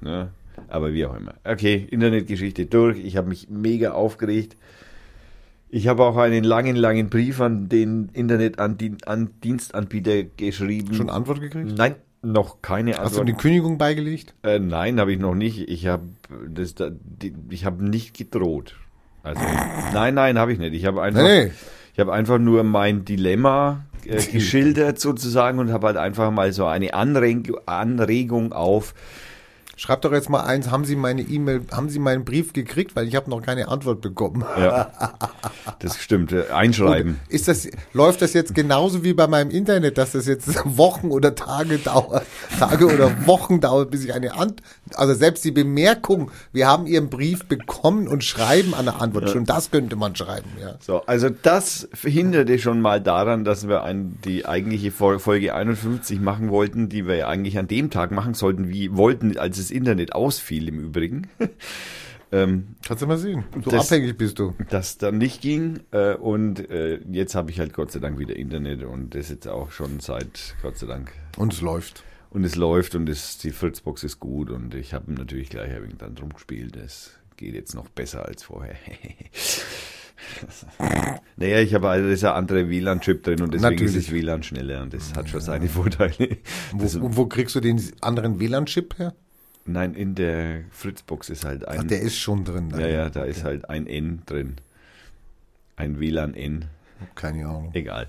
[0.05, 0.29] Ja,
[0.68, 1.35] aber wie auch immer.
[1.44, 2.99] Okay, Internetgeschichte durch.
[2.99, 4.57] Ich habe mich mega aufgeregt.
[5.76, 10.94] Ich habe auch einen langen, langen Brief an den Internetdienstanbieter geschrieben.
[10.94, 11.72] Schon Antwort gekriegt?
[11.76, 13.28] Nein, noch keine Hast du Antwort.
[13.28, 14.34] die Kündigung beigelegt?
[14.42, 15.68] Äh, nein, habe ich noch nicht.
[15.68, 16.04] Ich habe
[16.48, 18.76] das, da- die, ich habe nicht gedroht.
[19.22, 19.40] Also
[19.92, 20.74] nein, nein, habe ich nicht.
[20.74, 21.50] Ich habe einfach, Nee,
[21.92, 26.66] ich habe einfach nur mein Dilemma äh, geschildert sozusagen und habe halt einfach mal so
[26.66, 28.94] eine Anreg Anregung auf.
[29.76, 33.08] Schreib doch jetzt mal eins, haben Sie meine E-Mail, haben Sie meinen Brief gekriegt, weil
[33.08, 34.44] ich habe noch keine Antwort bekommen.
[34.58, 34.90] Ja,
[35.80, 36.32] das stimmt.
[36.32, 37.20] Einschreiben.
[37.28, 41.34] Ist das, läuft das jetzt genauso wie bei meinem Internet, dass das jetzt Wochen oder
[41.34, 42.24] Tage dauert,
[42.58, 44.62] Tage oder Wochen dauert, bis ich eine Antwort,
[44.94, 49.70] also selbst die Bemerkung, wir haben Ihren Brief bekommen und schreiben eine Antwort, schon das
[49.70, 50.76] könnte man schreiben, ja.
[50.80, 56.20] So, also das verhinderte schon mal daran, dass wir ein, die eigentliche Fol- Folge 51
[56.20, 59.70] machen wollten, die wir ja eigentlich an dem Tag machen sollten, wie wollten, als das
[59.70, 61.29] Internet ausfiel im Übrigen.
[62.33, 63.44] ähm, Kannst du mal sehen.
[63.64, 64.55] So Das- abhängig bist du.
[64.70, 68.37] das dann nicht ging äh, und äh, jetzt habe ich halt Gott sei Dank wieder
[68.37, 72.05] Internet und das jetzt auch schon seit Gott sei Dank Und es läuft.
[72.31, 75.83] und es läuft und es, die Fritzbox ist gut und ich habe natürlich gleich ein
[75.83, 76.77] wenig dann drum gespielt.
[76.77, 78.77] Es geht jetzt noch besser als vorher.
[81.37, 83.96] naja, ich habe also ein anderer WLAN-Chip drin und deswegen Natürlich.
[83.96, 86.38] ist das WLAN schneller und das hat schon seine Vorteile.
[86.72, 89.14] Wo, wo kriegst du den anderen WLAN-Chip her?
[89.66, 92.70] Nein, in der Fritzbox ist halt ein Ach, der ist schon drin.
[92.70, 92.81] da.
[92.81, 94.57] ja, ja, da ist halt ein N drin.
[95.77, 96.66] Ein WLAN-N.
[97.14, 97.70] Keine Ahnung.
[97.74, 98.07] Egal.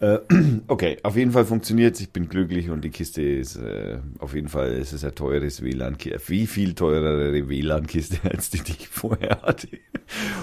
[0.00, 0.18] Äh,
[0.66, 4.48] okay, auf jeden Fall funktioniert Ich bin glücklich und die Kiste ist äh, auf jeden
[4.48, 9.40] Fall, es ist ein teures WLAN, wie viel teurere WLAN-Kiste als die, die ich vorher
[9.42, 9.68] hatte.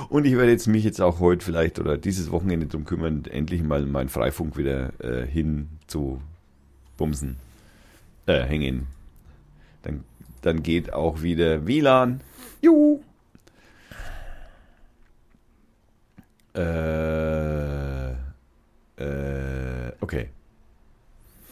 [0.10, 3.62] Und ich werde jetzt mich jetzt auch heute vielleicht oder dieses Wochenende drum kümmern, endlich
[3.62, 6.22] mal meinen Freifunk wieder äh, hin zu
[6.98, 7.38] bumsen,
[8.26, 8.88] äh, hängen.
[10.44, 12.22] Dann, geht auch wieder WLAN.
[12.62, 13.00] Juhu.
[16.56, 20.30] Äh, äh, okay.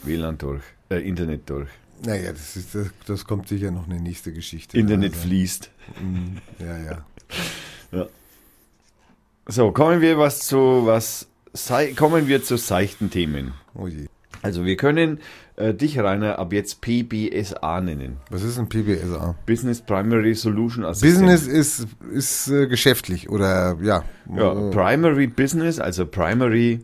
[0.04, 1.70] WLAN durch, äh, Internet durch.
[2.06, 4.78] Naja, das, ist, das, das kommt sicher noch eine nächste Geschichte.
[4.78, 5.70] Internet Also, fließt.
[6.02, 7.06] mm, Ja, ja.
[9.48, 11.28] So, kommen wir was zu was
[11.98, 13.54] kommen wir zu seichten Themen.
[13.74, 14.06] Oh je.
[14.42, 15.20] Also wir können
[15.56, 18.18] äh, dich Rainer ab jetzt PBSA nennen.
[18.30, 19.36] Was ist ein PBSA?
[19.46, 21.28] Business Primary Solution Assistant.
[21.28, 24.04] Business ist, ist äh, geschäftlich oder ja,
[24.36, 26.82] ja, Primary Business, also Primary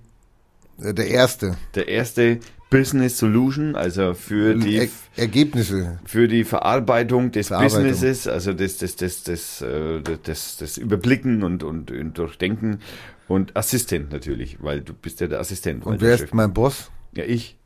[0.81, 1.57] äh, der erste.
[1.75, 2.39] der erste
[2.69, 5.99] Business Solution, also für die Er Ergebnisse.
[6.05, 7.83] für die Verarbeitung des Verarbeitung.
[7.83, 12.79] Businesses, also das, das, das, das, äh, das, das Überblicken und, und, und Durchdenken
[13.29, 15.85] und Assistent natürlich, weil du bist ja der Assistent.
[15.85, 16.91] Und wer ist mein Boss?
[17.17, 17.57] Ja, ich.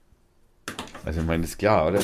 [1.03, 1.99] Also ich meine, ist klar, oder?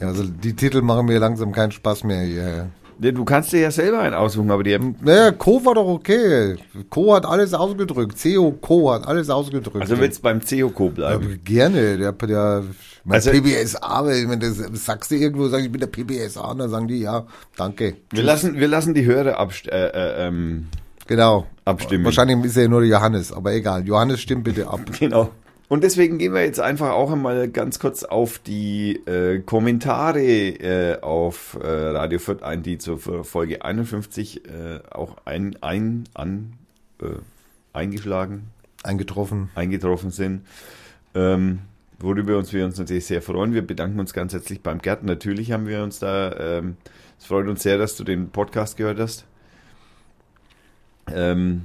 [0.00, 2.70] Ja, also die Titel machen mir langsam keinen Spaß mehr hier.
[3.00, 6.56] Ja, Du kannst dir ja selber einen aussuchen, aber die Naja, Co war doch okay.
[6.90, 8.16] Co hat alles ausgedrückt.
[8.22, 9.80] CO Co hat alles ausgedrückt.
[9.80, 11.40] also willst beim COCO ja, bleiben.
[11.44, 11.96] gerne.
[11.96, 12.64] Der, der
[13.04, 16.68] mein Also- PBSA, wenn das sagst du irgendwo, sagst ich bin der PBSA, und dann
[16.70, 17.96] sagen die ja, danke.
[18.10, 20.66] Wir lassen, wir lassen die Hörer abst äh, äh, ähm,
[21.08, 21.46] Genau.
[21.64, 22.04] abstimmen.
[22.04, 23.86] Wahrscheinlich ist er ja nur Johannes, aber egal.
[23.86, 24.80] Johannes stimmt bitte ab.
[24.98, 25.30] Genau.
[25.68, 31.00] Und deswegen gehen wir jetzt einfach auch einmal ganz kurz auf die äh, Kommentare äh,
[31.02, 36.54] auf äh, Radio Fürth ein, die zur Folge 51 äh, auch ein, ein, an,
[37.02, 37.06] äh,
[37.74, 38.48] eingeschlagen,
[38.82, 39.50] Eingetroffen.
[39.54, 40.46] eingetroffen sind.
[41.14, 41.58] Ähm,
[41.98, 43.52] worüber uns wir uns natürlich sehr freuen.
[43.52, 45.04] Wir bedanken uns ganz herzlich beim Gerd.
[45.04, 46.76] Natürlich haben wir uns da, ähm,
[47.18, 49.26] es freut uns sehr, dass du den Podcast gehört hast.
[51.14, 51.62] Ähm,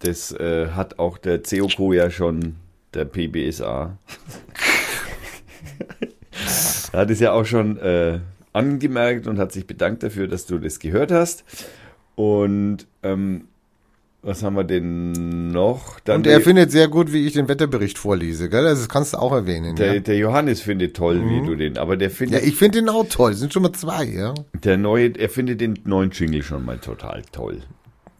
[0.00, 2.56] das äh, hat auch der COCO ja schon,
[2.94, 3.96] der PBSA.
[6.92, 8.20] er hat es ja auch schon äh,
[8.52, 11.44] angemerkt und hat sich bedankt dafür, dass du das gehört hast.
[12.14, 13.44] Und ähm,
[14.22, 15.98] was haben wir denn noch?
[16.00, 18.64] Dann Und er findet sehr gut, wie ich den Wetterbericht vorlese, gell?
[18.64, 19.76] Das kannst du auch erwähnen.
[19.76, 20.00] Der, ja?
[20.00, 23.06] der Johannes findet toll, wie du den, aber der ja, findet ich finde den auch
[23.08, 23.32] toll.
[23.32, 24.34] Es sind schon mal zwei, ja?
[24.62, 27.62] der neue, er findet den neuen Jingle schon mal total toll.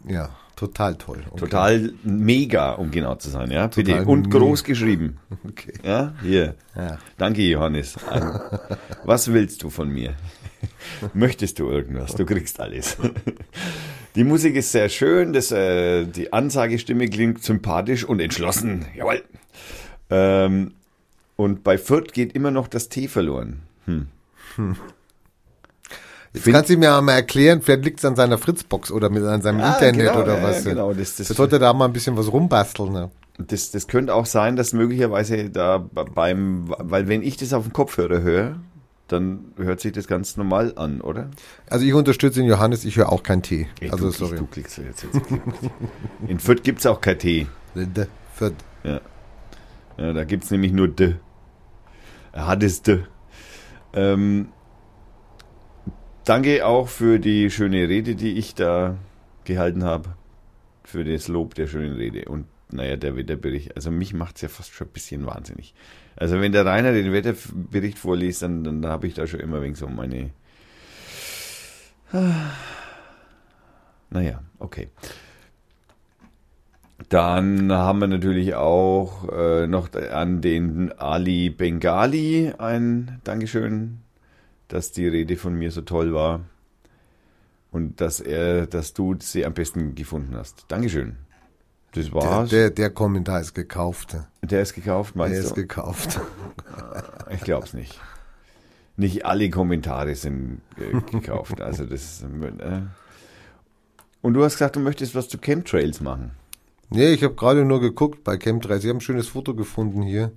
[0.08, 1.22] Ja, total toll.
[1.30, 1.40] Okay.
[1.40, 4.04] Total mega, um genau zu sein, ja, bitte.
[4.04, 5.18] Und groß geschrieben.
[5.46, 5.74] Okay.
[5.82, 6.54] Ja, hier.
[6.76, 6.98] Ja.
[7.18, 7.96] Danke, Johannes.
[8.08, 8.40] Also,
[9.04, 10.14] Was willst du von mir?
[11.14, 12.14] Möchtest du irgendwas?
[12.14, 12.96] Du kriegst alles.
[14.14, 18.86] Die Musik ist sehr schön, das, äh, die Ansagestimme klingt sympathisch und entschlossen.
[18.96, 19.22] Jawohl.
[20.10, 20.72] Ähm,
[21.36, 23.62] und bei Fürth geht immer noch das T verloren.
[26.32, 29.24] Jetzt Find- kannst du mir mal erklären, vielleicht liegt es an seiner Fritzbox oder mit
[29.24, 30.64] an seinem Ja, Internet genau, oder ja, was.
[30.64, 32.92] ja, genau, das- das- Jetzt sollte da mal ein bisschen was rumbasteln.
[32.92, 33.10] Ne?
[33.38, 37.72] Das, das könnte auch sein, dass möglicherweise da beim, weil wenn ich das auf dem
[37.72, 38.56] Kopfhörer höre,
[39.08, 41.30] dann hört sich das ganz normal an, oder?
[41.68, 43.66] Also ich unterstütze den Johannes, ich höre auch keinen Tee.
[43.80, 44.36] Ey, Also du, sorry.
[44.36, 45.20] Du klickst jetzt, jetzt
[46.28, 47.48] In Fürth gibt's auch kein Tee.
[47.74, 48.52] D- Für,
[48.84, 49.00] Ja.
[49.98, 51.16] ja da gibt's nämlich nur D.
[52.32, 53.00] Er hat es D.
[53.94, 54.50] Ähm,
[56.30, 58.96] danke auch für die schöne Rede, die ich da
[59.42, 60.10] gehalten habe.
[60.84, 62.26] Für das Lob der schönen Rede.
[62.26, 63.74] Und naja, der Wetterbericht.
[63.74, 65.74] Also mich macht's ja fast schon ein bisschen wahnsinnig.
[66.14, 69.74] Also wenn der Rainer den Wetterbericht vorliest, dann, dann habe ich da schon immer wegen
[69.74, 70.30] so meine.
[74.10, 74.88] Naja, okay.
[77.08, 83.98] Dann haben wir natürlich auch äh, noch an den Ali Bengali ein Dankeschön,
[84.72, 86.40] dass die Rede von mir so toll war
[87.70, 90.64] und dass er, dass du sie am besten gefunden hast.
[90.68, 91.16] Dankeschön.
[91.92, 92.50] Das der, war's.
[92.50, 94.16] der, der Kommentar ist gekauft.
[94.42, 95.54] Der ist gekauft, Der meinst ist du?
[95.54, 96.20] gekauft.
[97.32, 98.00] Ich glaub's nicht.
[98.96, 101.60] Nicht alle Kommentare sind äh, gekauft.
[101.60, 102.22] Also das.
[102.22, 102.80] Äh.
[104.20, 106.32] Und du hast gesagt, du möchtest was zu Chemtrails machen.
[106.90, 108.82] Nee, ich habe gerade nur geguckt bei Chemtrails.
[108.82, 110.32] Ich habe ein schönes Foto gefunden hier.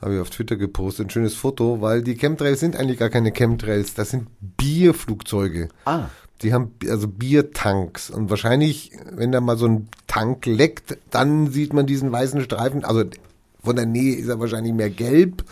[0.00, 1.06] Habe ich auf Twitter gepostet.
[1.06, 3.94] Ein schönes Foto, weil die Chemtrails sind eigentlich gar keine Chemtrails.
[3.94, 5.68] Das sind Bierflugzeuge.
[5.84, 6.06] Ah.
[6.42, 8.10] Die haben also Biertanks.
[8.10, 12.84] Und wahrscheinlich, wenn da mal so ein Tank leckt, dann sieht man diesen weißen Streifen.
[12.84, 13.04] Also
[13.62, 15.44] von der Nähe ist er wahrscheinlich mehr gelb.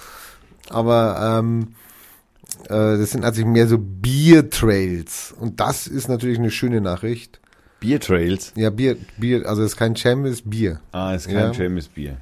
[0.69, 1.75] Aber ähm,
[2.65, 5.35] äh, das sind natürlich mehr so Biertrails.
[5.39, 7.41] Und das ist natürlich eine schöne Nachricht.
[7.81, 8.53] Biertrails.
[8.57, 10.81] Ja, Bier, Bier, also es ist kein Jam, es ist Bier.
[10.93, 11.53] Ah, ist kein Ja.
[11.53, 12.19] James Bier.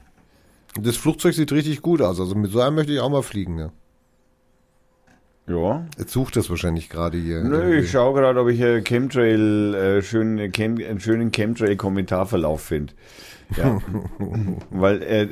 [0.81, 2.19] Das Flugzeug sieht richtig gut aus.
[2.19, 3.55] Also mit so einem möchte ich auch mal fliegen.
[3.55, 3.73] Ne?
[5.47, 5.87] Ja.
[5.99, 7.43] Jetzt sucht das wahrscheinlich gerade hier.
[7.43, 12.95] Nö, ich schaue gerade, ob ich äh, Chemtrail, äh, schön, Chem, einen schönen Chemtrail-Kommentarverlauf finde.
[13.57, 13.81] Ja.
[14.71, 15.29] Weil äh,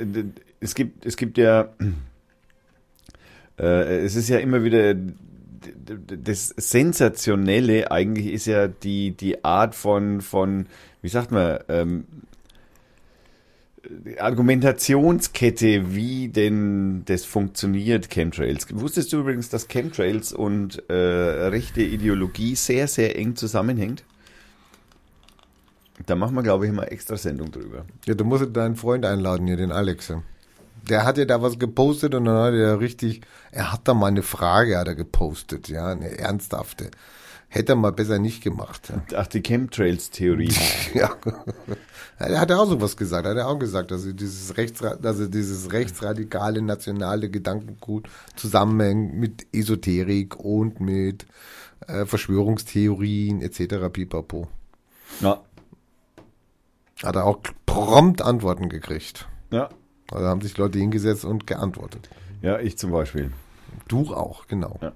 [0.61, 1.69] es gibt, es gibt ja,
[3.59, 4.95] äh, es ist ja immer wieder
[5.97, 10.67] das Sensationelle eigentlich ist ja die, die Art von, von,
[11.03, 12.05] wie sagt man, ähm,
[14.19, 18.67] Argumentationskette, wie denn das funktioniert, Chemtrails.
[18.73, 24.05] Wusstest du übrigens, dass Chemtrails und äh, rechte Ideologie sehr, sehr eng zusammenhängt?
[26.07, 27.85] Da machen wir, glaube ich, mal extra Sendung drüber.
[28.07, 30.13] Ja, du musst deinen Freund einladen hier, den Alex.
[30.89, 34.07] Der hat ja da was gepostet und dann hat er richtig, er hat da mal
[34.07, 36.91] eine Frage, hat er gepostet, ja, eine ernsthafte.
[37.53, 38.93] Hätte er mal besser nicht gemacht.
[39.15, 40.53] Ach, die Chemtrails-Theorie.
[40.95, 41.17] Ja.
[42.19, 43.25] Er hat ja auch sowas gesagt.
[43.25, 49.47] Er hat ja auch gesagt, dass dieses, Rechtsra also dieses rechtsradikale nationale Gedankengut zusammenhängt mit
[49.53, 51.27] Esoterik und mit
[51.87, 53.89] äh, Verschwörungstheorien etc.
[53.93, 54.49] pipapo.
[55.21, 55.41] ja.
[57.03, 59.27] Hat er auch prompt Antworten gekriegt.
[59.51, 59.71] ja.
[60.13, 62.11] Also haben sich Leute hingesetzt und geantwortet.
[62.43, 63.33] Ja, ich zum Beispiel.
[63.89, 64.79] Du auch, genau.
[64.83, 64.93] Ja.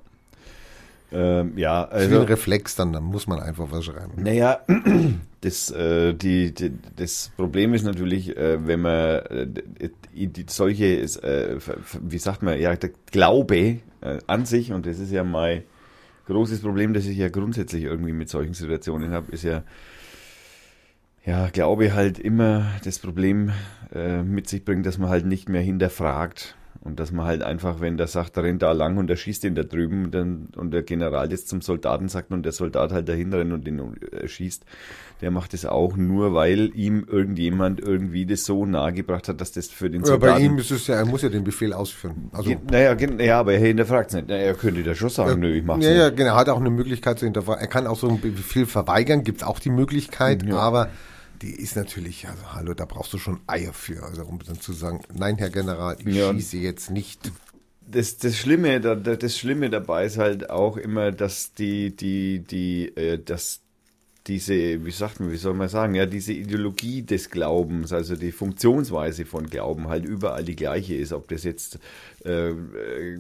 [1.15, 4.13] Ähm, ja, Das ist ein also, Reflex dann, dann muss man einfach was schreiben.
[4.17, 4.61] naja,
[5.41, 9.47] das, äh, die, die, das Problem ist natürlich, äh, wenn man äh,
[10.13, 11.59] die, solche, äh,
[12.01, 13.57] wie sagt man, ja, der Glaube
[14.01, 15.63] äh, an sich, und das ist ja mein
[16.27, 19.63] großes Problem, das ich ja grundsätzlich irgendwie mit solchen Situationen habe, ist ja,
[21.25, 23.53] ja, Glaube halt immer das Problem
[23.95, 26.57] äh, mit sich bringt, dass man halt nicht mehr hinterfragt.
[26.85, 29.55] Und dass man halt einfach, wenn der sagt, rennt da lang und der schießt ihn
[29.55, 33.39] da drüben dann, und der General jetzt zum Soldaten sagt und der Soldat halt dahinter
[33.39, 33.81] rennt und den
[34.13, 34.65] äh, schießt,
[35.23, 39.69] der macht das auch nur, weil ihm irgendjemand irgendwie das so nahegebracht hat, dass das
[39.69, 40.35] für den Ja, Soldaten...
[40.35, 42.29] bei ihm ist es ja, er muss ja den Befehl ausführen.
[42.33, 44.29] Also, naja, ja, aber er hinterfragt es nicht.
[44.29, 45.99] Er könnte da schon sagen, nö, ich mach's ja, nicht.
[45.99, 47.63] ja, genau, er hat auch eine Möglichkeit zu hinterfragen.
[47.63, 50.57] Er kann auch so einen Befehl verweigern, gibt's auch die Möglichkeit, Ja.
[50.59, 50.91] aber
[51.45, 54.73] die ist natürlich, also hallo, da brauchst du schon Eier für, also um dann zu
[54.73, 56.33] sagen, nein, Herr General, ich Ja.
[56.33, 57.31] schieße jetzt nicht.
[57.87, 62.39] das, das Schlimme, da- da- das Schlimme dabei ist halt auch immer, dass die, die,
[62.39, 63.61] die, äh, dass
[64.27, 68.33] diese, wie sagt man, wie soll man sagen, ja, diese Ideologie des Glaubens, also die
[68.33, 71.79] Funktionsweise von Glauben halt überall die gleiche ist, ob das jetzt
[72.25, 73.19] äh, äh,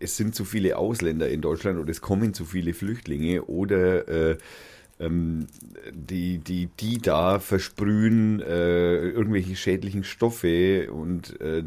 [0.00, 4.38] es sind zu viele Ausländer in Deutschland oder es kommen zu viele Flüchtlinge oder äh,
[5.00, 5.46] ähm,
[5.92, 11.64] die, die, die da versprühen äh, irgendwelche schädlichen Stoffe und äh,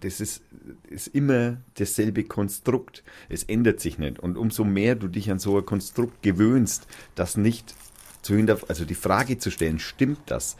[0.00, 0.42] das ist,
[0.88, 3.02] ist immer dasselbe Konstrukt.
[3.28, 4.20] Es ändert sich nicht.
[4.20, 7.74] Und umso mehr du dich an so ein Konstrukt gewöhnst, das nicht
[8.22, 10.56] zu hinter, also die Frage zu stellen, stimmt das?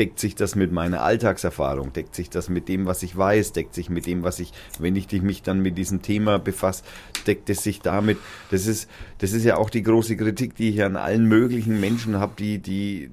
[0.00, 3.74] Deckt sich das mit meiner Alltagserfahrung, deckt sich das mit dem, was ich weiß, deckt
[3.74, 6.84] sich mit dem, was ich, wenn ich mich dann mit diesem Thema befasse,
[7.26, 8.16] deckt es sich damit.
[8.50, 12.18] Das ist, das ist ja auch die große Kritik, die ich an allen möglichen Menschen
[12.18, 13.10] habe, die, die,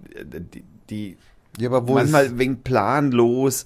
[0.54, 1.18] die, die
[1.60, 3.66] Ja, aber wo manchmal wegen planlos.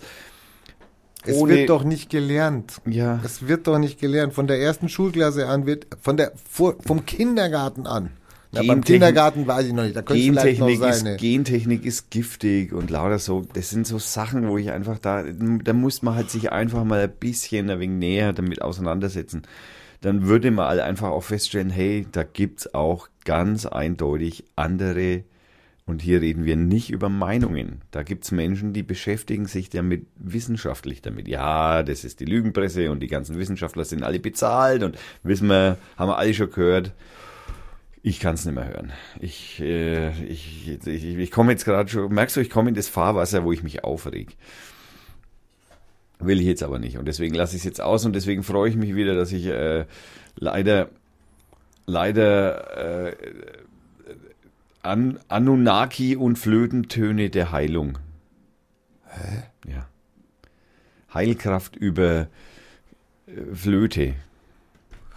[1.23, 2.81] Es ohne- wird doch nicht gelernt.
[2.87, 3.19] Ja.
[3.23, 4.33] Es wird doch nicht gelernt.
[4.33, 8.09] Von der ersten Schulklasse an wird, von der, vom Kindergarten an.
[8.53, 9.95] Na, beim Gentechnik- Kindergarten weiß ich noch nicht.
[9.95, 11.03] Da könnte vielleicht noch Gentechnik sein.
[11.05, 11.15] ne?
[11.15, 13.45] ist, Gentechnik ist giftig und lauter so.
[13.53, 17.01] Das sind so Sachen, wo ich einfach da, da muss man halt sich einfach mal
[17.01, 19.43] ein bisschen ein wenig näher damit auseinandersetzen.
[20.01, 25.23] Dann würde man halt einfach auch feststellen, hey, da gibt's auch ganz eindeutig andere,
[25.87, 27.81] und hier reden wir nicht über Meinungen.
[27.91, 31.27] Da gibt's Menschen, die beschäftigen sich damit wissenschaftlich damit.
[31.27, 35.77] Ja, das ist die Lügenpresse und die ganzen Wissenschaftler sind alle bezahlt und wissen wir,
[35.97, 36.93] haben wir alle schon gehört.
[38.03, 38.91] Ich kann es nicht mehr hören.
[39.19, 42.87] Ich, äh, ich, ich, ich komme jetzt gerade schon, merkst du, ich komme in das
[42.87, 44.37] Fahrwasser, wo ich mich aufreg.
[46.19, 46.97] Will ich jetzt aber nicht.
[46.97, 49.45] Und deswegen lasse ich es jetzt aus und deswegen freue ich mich wieder, dass ich
[49.45, 49.85] äh,
[50.35, 50.89] leider,
[51.85, 53.15] leider äh,
[54.81, 57.99] An Anunnaki und Flötentöne der Heilung.
[59.05, 59.43] Hä?
[59.69, 59.87] Ja.
[61.13, 62.27] Heilkraft über
[63.27, 64.15] äh, Flöte.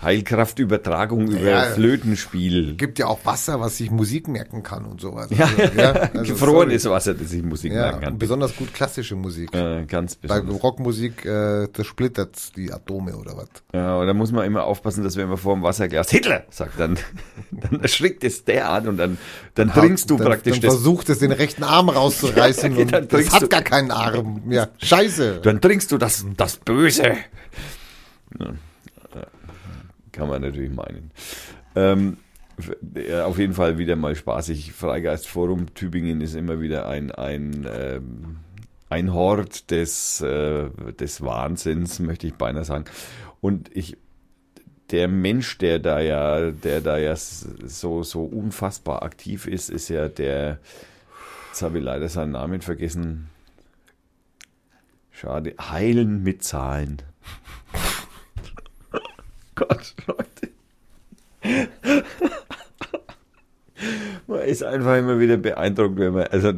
[0.03, 1.63] Heilkraftübertragung über Ja.
[1.65, 2.75] Flötenspiel.
[2.77, 5.29] gibt ja auch Wasser, was sich Musik merken kann und sowas.
[5.31, 6.97] Also, ja, also gefrorenes sorry.
[6.97, 8.19] Wasser, das ich Musik Ja, merken kann.
[8.19, 9.55] besonders gut klassische Musik.
[9.55, 10.63] Äh, ganz Bei besonders.
[10.63, 13.49] Rockmusik, äh, das splittert die Atome oder was.
[13.73, 16.79] Ja, und da muss man immer aufpassen, dass wenn man vor dem Wasserglas Hitler sagt,
[16.79, 16.99] dann,
[17.51, 19.17] dann erschrickt es der an und dann,
[19.55, 20.75] dann trinkst du dann, praktisch dann das.
[20.75, 24.43] versucht es, den rechten Arm rauszureißen Ja, und trinkst hat du- gar keinen Arm.
[24.51, 25.41] Ja, scheiße.
[25.43, 27.15] Dann trinkst du das, das Böse.
[28.39, 28.47] Ja,
[30.15, 31.11] kann man natürlich meinen.
[31.75, 32.17] Ähm,
[32.95, 34.73] ja, auf jeden Fall wieder mal spaßig.
[34.73, 38.37] Freigeistforum Tübingen ist immer wieder ein, ein, ähm,
[38.89, 42.85] ein Hort des, äh, des Wahnsinns, möchte ich beinahe sagen.
[43.41, 43.97] Und ich,
[44.91, 50.09] der Mensch, der da ja, der da ja so, so unfassbar aktiv ist, ist ja
[50.09, 50.61] der,
[51.49, 53.31] jetzt habe ich leider seinen Namen vergessen.
[55.11, 55.55] Schade.
[55.61, 57.03] Heilen mit Zahlen.
[59.55, 60.49] Gott, Leute.
[64.27, 66.53] Man ist einfach immer wieder beeindruckt, wenn man, also,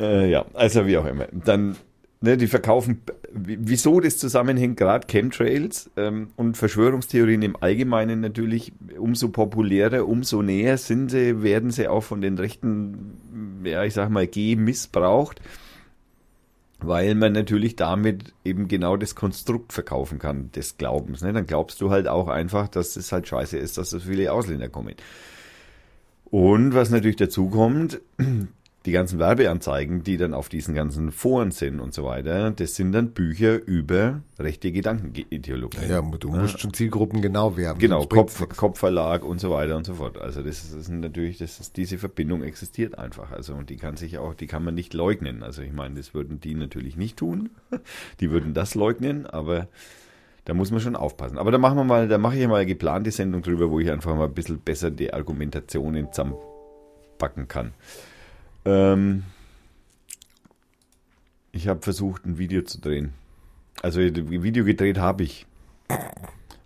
[0.00, 1.26] äh, ja, also wie auch immer.
[1.32, 1.76] Dann,
[2.20, 9.28] ne, die verkaufen, wieso das zusammenhängt, gerade Chemtrails ähm, und Verschwörungstheorien im Allgemeinen natürlich, umso
[9.28, 14.26] populärer, umso näher sind sie, werden sie auch von den Rechten, ja, ich sag mal,
[14.26, 15.40] G missbraucht
[16.78, 21.22] weil man natürlich damit eben genau das Konstrukt verkaufen kann des Glaubens.
[21.22, 21.32] Ne?
[21.32, 24.68] Dann glaubst du halt auch einfach, dass es halt scheiße ist, dass so viele Ausländer
[24.68, 24.94] kommen.
[26.26, 28.00] Und was natürlich dazu kommt,
[28.86, 32.92] die ganzen Werbeanzeigen, die dann auf diesen ganzen Foren sind und so weiter, das sind
[32.92, 35.86] dann Bücher über rechte Gedankenideologie.
[35.88, 37.80] Ja, du musst schon Zielgruppen genau werben.
[37.80, 38.46] Genau, Kopf.
[38.56, 40.18] Kopfverlag und so weiter und so fort.
[40.18, 43.32] Also das ist, das ist natürlich, das ist, diese Verbindung existiert einfach.
[43.32, 45.42] Also und die kann sich auch, die kann man nicht leugnen.
[45.42, 47.50] Also ich meine, das würden die natürlich nicht tun.
[48.20, 49.68] Die würden das leugnen, aber
[50.44, 51.38] da muss man schon aufpassen.
[51.38, 53.90] Aber da machen wir mal, da mache ich mal eine geplante Sendung drüber, wo ich
[53.90, 57.72] einfach mal ein bisschen besser die Argumentationen zusammenpacken kann.
[58.66, 59.22] Ähm,
[61.52, 63.12] ich habe versucht, ein Video zu drehen.
[63.82, 65.46] Also ein Video gedreht habe ich.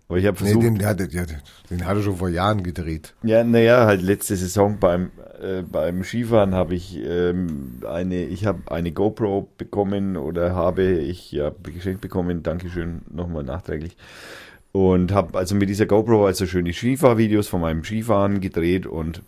[0.07, 0.65] Aber ich habe Nee, versucht.
[0.65, 1.25] den, der, der, der,
[1.69, 3.13] den hat er schon vor Jahren gedreht.
[3.23, 5.11] Ja, naja, halt letzte Saison beim,
[5.41, 11.31] äh, beim Skifahren habe ich ähm, eine, ich habe eine GoPro bekommen oder habe ich
[11.31, 13.95] ja geschenkt bekommen, Dankeschön nochmal nachträglich.
[14.73, 19.21] Und habe also mit dieser GoPro also schöne Skifahrvideos von meinem Skifahren gedreht und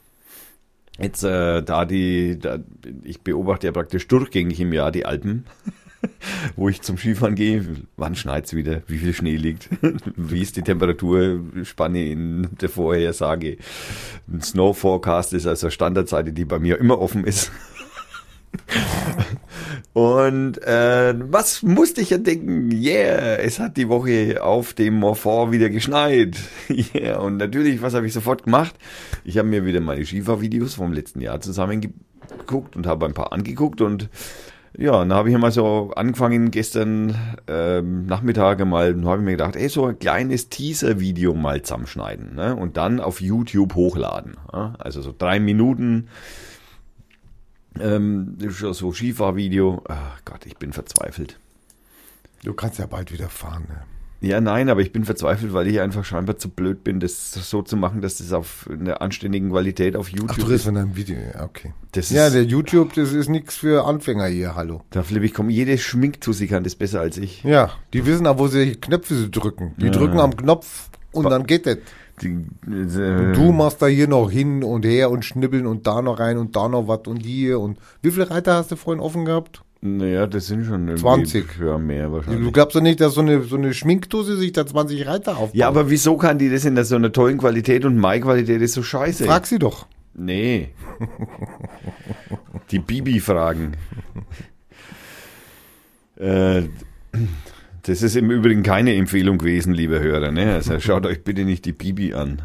[0.99, 2.59] jetzt äh, da die, da,
[3.03, 5.45] ich beobachte ja praktisch durchgängig im Jahr die Alpen,
[6.55, 7.65] wo ich zum Skifahren gehe.
[7.97, 8.81] Wann schneit's wieder?
[8.87, 9.69] Wie viel Schnee liegt?
[10.15, 13.57] Wie ist die Temperaturspanne in der Vorhersage?
[14.31, 17.51] Ein Snow Forecast ist also Standardseite, die bei mir immer offen ist.
[19.91, 22.71] Und äh, was musste ich ja denken?
[22.71, 26.37] Yeah, es hat die Woche auf dem Morfort wieder geschneit.
[26.95, 28.73] yeah, und natürlich, was habe ich sofort gemacht?
[29.23, 33.81] Ich habe mir wieder meine Skifahrvideos vom letzten Jahr zusammengeguckt und habe ein paar angeguckt
[33.81, 34.09] und
[34.75, 37.15] ja, dann habe ich mal so angefangen gestern
[37.47, 42.33] ähm, Nachmittag mal, dann habe ich mir gedacht, ey, so ein kleines Teaser-Video mal zusammenschneiden
[42.33, 42.55] ne?
[42.55, 44.35] und dann auf YouTube hochladen.
[44.51, 44.73] Ja?
[44.79, 46.07] Also so drei Minuten
[47.79, 49.83] ähm, so Skifahrvideo.
[49.87, 51.39] Ach Gott, ich bin verzweifelt.
[52.43, 53.65] Du kannst ja bald wieder fahren.
[53.69, 53.83] Ne?
[54.27, 57.61] Ja, nein, aber ich bin verzweifelt, weil ich einfach scheinbar zu blöd bin, das so
[57.61, 60.95] zu machen, dass das auf einer anständigen Qualität auf YouTube Ach, du redest von einem
[60.95, 61.73] Video, ja, okay.
[61.91, 64.81] Das Ja, ist, der YouTube, das ist nichts für Anfänger hier, hallo.
[64.91, 67.43] da Flipp, ich komme, jede Schminktussi kann das besser als ich.
[67.43, 69.73] Ja, die wissen auch, wo sie Knöpfe sie drücken.
[69.77, 69.91] Die Ja.
[69.91, 71.79] drücken am Knopf und dann geht das.
[72.23, 72.29] Die,
[72.71, 76.37] äh, du machst da hier noch hin und her und schnibbeln und da noch rein
[76.37, 79.61] und da noch was und hier und wie viele Reiter hast du vorhin offen gehabt?
[79.85, 81.45] naja, das sind schon irgendwie 20.
[81.59, 82.53] Ja, mehr Du wahrscheinlich.
[82.53, 85.55] glaubst doch nicht, dass so eine, so eine Schminkdose sich da 20 Reiter aufbaut?
[85.55, 88.73] Ja, aber wieso kann die das in so einer tollen Qualität und meine Qualität ist
[88.75, 89.25] so scheiße?
[89.25, 89.85] Frag sie doch.
[90.13, 90.69] Nee.
[92.71, 93.75] Die Bibi-Fragen.
[96.15, 96.61] äh,
[97.83, 100.31] das ist im Übrigen keine Empfehlung gewesen, liebe Hörer.
[100.31, 100.53] Ne?
[100.53, 102.41] Also schaut euch bitte nicht die Bibi an.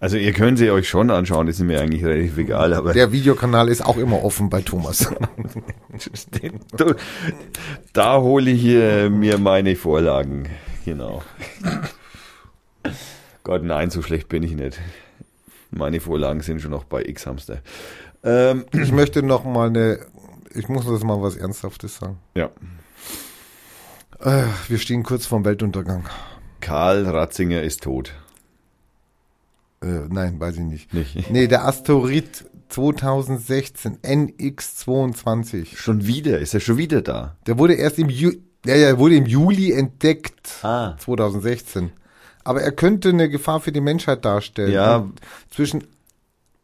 [0.00, 3.10] Also ihr könnt sie euch schon anschauen, das ist mir eigentlich relativ egal, aber Der
[3.10, 5.08] Videokanal ist auch immer offen bei Thomas.
[7.92, 10.48] Da hole ich hier mir meine Vorlagen.
[10.84, 11.22] Genau.
[13.44, 14.78] Gott, nein, so schlecht bin ich nicht.
[15.70, 17.58] Meine Vorlagen sind schon noch bei X-Hamster.
[18.22, 20.00] Ähm, Ich möchte noch mal eine,
[20.54, 22.18] ich muss das mal was Ernsthaftes sagen.
[22.34, 22.50] ja.
[24.20, 26.04] Äh, wir stehen kurz vorm Weltuntergang.
[26.60, 28.12] Karl Ratzinger ist tot.
[29.82, 30.94] Äh, nein, weiß ich nicht.
[30.94, 31.30] Nicht?
[31.30, 35.76] Nee, der Asteroid 2016 NX22.
[35.76, 36.38] Schon wieder?
[36.38, 37.36] Ist er schon wieder da?
[37.46, 38.32] Der wurde erst im Ju
[38.66, 40.64] ja, ja, wurde im Juli entdeckt.
[40.64, 40.96] Ah.
[40.98, 41.92] 2016.
[42.44, 44.72] Aber er könnte eine Gefahr für die Menschheit darstellen.
[44.72, 44.96] Ja.
[44.96, 45.84] Und zwischen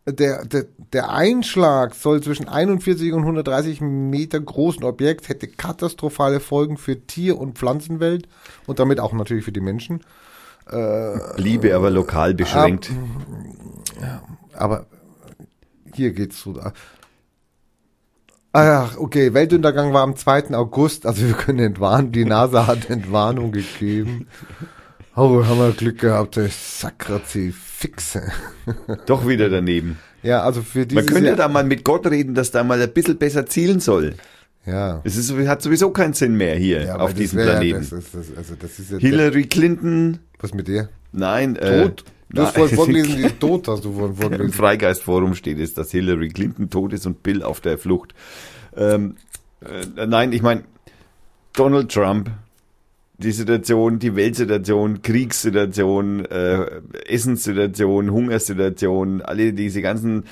[0.07, 6.79] der, der, der Einschlag soll zwischen 41 und 130 Meter großen Objekt hätte katastrophale Folgen
[6.79, 8.29] für Tier- und Pflanzenwelt
[8.67, 10.03] und damit auch natürlich für die Menschen.
[11.37, 12.91] Bliebe aber lokal beschränkt.
[14.55, 14.87] Aber
[15.95, 16.59] hier geht's so.
[18.53, 20.55] Ach, okay, Weltuntergang war am 2.
[20.55, 24.27] August, also wir können entwarnen, die NASA hat Entwarnung gegeben.
[25.21, 26.49] Oh, haben wir Glück gehabt, ey.
[26.51, 28.23] Sakrazi, fixe.
[29.05, 29.99] Doch wieder daneben.
[30.23, 32.81] Ja, also für dieses Man könnte Jahr, da mal mit Gott reden, dass da mal
[32.81, 34.15] ein bisschen besser zielen soll.
[34.65, 35.03] ja.
[35.05, 37.81] Es ist, hat sowieso keinen Sinn mehr hier ja, auf diesem wär ja- Planeten.
[37.81, 40.89] Das ist, das, also das ist ja Hillary Clinton, was mit dir?
[41.13, 41.55] nein.
[41.57, 42.05] äh, Tot?
[42.31, 44.53] Du hast vorhin vorgelesen, die ist tot, hast du vorhin Im vorgelesen.
[44.53, 48.15] Freigeistforum steht es, dass Hillary Clinton tot ist und Bill auf der Flucht.
[48.75, 49.17] Ähm,
[49.61, 50.63] äh, nein, ich meine,
[51.53, 52.31] Donald Trump,
[53.23, 60.25] die Situation, die Weltsituation, Kriegssituation, äh, Essenssituation, Hungersituation, alle diese ganzen,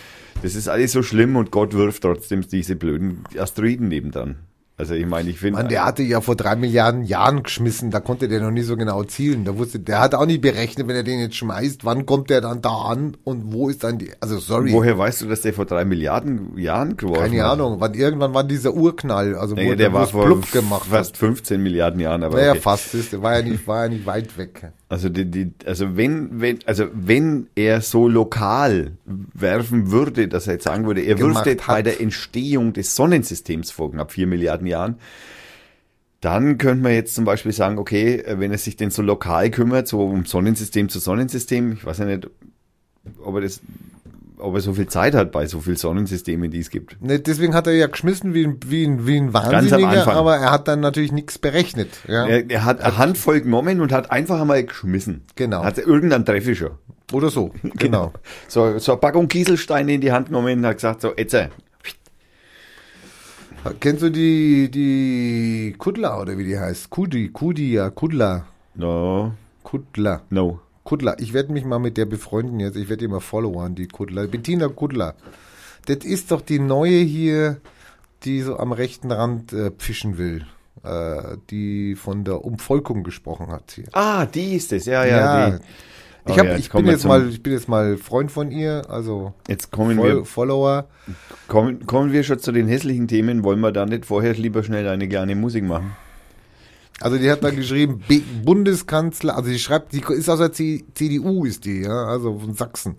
[0.42, 4.36] das ist alles so schlimm und Gott wirft trotzdem diese blöden Asteroiden nebendran.
[4.78, 5.58] Also ich meine, ich finde.
[5.58, 8.76] Mann, der hatte ja vor drei Milliarden Jahren geschmissen, da konnte der noch nie so
[8.76, 9.44] genau zielen.
[9.44, 12.40] Da wusste, der hat auch nicht berechnet, wenn er den jetzt schmeißt, wann kommt der
[12.40, 15.52] dann da an und wo ist dann die, also sorry, Woher weißt du, dass der
[15.52, 17.54] vor drei Milliarden Jahren geworfen keine hat?
[17.54, 21.14] Ahnung, wann irgendwann war dieser Urknall, also wo Naja, der wo war vor gemacht fast
[21.14, 21.18] hat.
[21.18, 22.60] 15 Milliarden Jahren, aber Naja, okay.
[22.60, 24.70] fast ist, der war ja nicht, war ja nicht weit weg.
[24.88, 28.92] Also die, die, also wenn, wenn, also wenn er so lokal
[29.34, 33.90] werfen würde, dass er jetzt sagen würde, er wirft bei der Entstehung des Sonnensystems vor
[33.90, 34.96] knapp vier Milliarden Jahren,
[36.20, 39.86] dann könnte man jetzt zum Beispiel sagen, okay, wenn er sich denn so lokal kümmert,
[39.86, 42.28] so um Sonnensystem zu Sonnensystem, ich weiß ja nicht,
[43.22, 43.60] ob er das,
[44.38, 47.00] ob er so viel Zeit hat bei so vielen Sonnensystemen, die es gibt.
[47.00, 50.50] Ne, deswegen hat er ja geschmissen wie ein, wie ein, wie ein Wahnsinniger, aber er
[50.50, 51.90] hat dann natürlich nichts berechnet.
[52.08, 52.26] Ja?
[52.26, 55.22] Er, er hat eine Handvoll genommen und hat einfach einmal geschmissen.
[55.36, 55.62] Genau.
[55.62, 56.70] Hat irgendeinen Treffer schon.
[57.12, 58.12] Oder so, genau.
[58.48, 61.48] So, so eine Packung Kieselsteine in die Hand genommen und hat gesagt, so, jetzt, äh,
[63.80, 66.90] Kennst du die, die Kudla oder wie die heißt?
[66.90, 69.32] Kudi, Kudia, Kudla, no,
[69.62, 70.22] Kudla.
[70.30, 70.60] no.
[70.84, 71.16] Kudla.
[71.18, 72.76] Ich werde mich mal mit der befreunden jetzt.
[72.76, 74.24] Ich werde die mal followern, die Kudla.
[74.26, 75.14] Bettina Kudla.
[75.84, 77.60] Das ist doch die neue hier,
[78.24, 80.46] die so am rechten Rand äh, pfischen will.
[80.82, 83.84] Äh, die von der Umvolkung gesprochen hat hier.
[83.92, 85.50] Ah, die ist es, ja, ja.
[85.50, 85.58] Die.
[86.28, 88.82] Ich, Oh hab, ja, ich, bin jetzt mal, ich bin jetzt mal Freund von ihr,
[88.88, 90.86] also Jetzt kommen Fol wir, Follower.
[91.46, 93.44] kommen, kommen wir schon zu den hässlichen Themen.
[93.44, 95.96] Wollen wir da nicht vorher lieber schnell eine kleine Musik machen?
[97.00, 100.84] Also die hat da geschrieben, B Bundeskanzler, also die schreibt, die ist aus der C
[100.94, 102.96] CDU ist die, ja, also von Sachsen.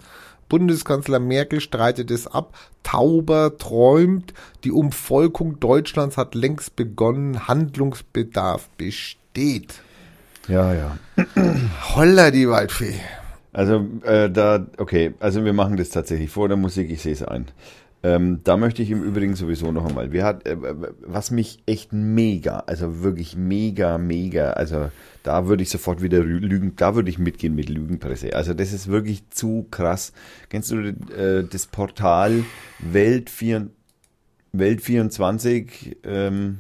[0.48, 2.58] Bundeskanzler Merkel streitet es ab.
[2.82, 9.76] Tauber träumt, die Umvolkung Deutschlands hat längst begonnen, Handlungsbedarf besteht.
[10.48, 10.98] Ja, ja.
[11.96, 12.96] Holla die Waldfee.
[13.52, 17.24] Also, äh, da, okay, also wir machen das tatsächlich vor der Musik, ich sehe es
[17.24, 17.48] ein.
[18.02, 20.56] Ähm, da möchte ich im Übrigen sowieso noch einmal, wir hat, äh,
[21.02, 24.90] was mich echt mega, also wirklich mega, mega, also
[25.24, 28.36] da würde ich sofort wieder lügen, da würde ich mitgehen mit Lügenpresse.
[28.36, 30.14] Also das ist wirklich zu krass.
[30.50, 32.46] Kennst du äh, das Portal
[32.80, 33.68] Welt, 4,
[34.54, 35.98] Welt 24?
[36.06, 36.60] Ähm,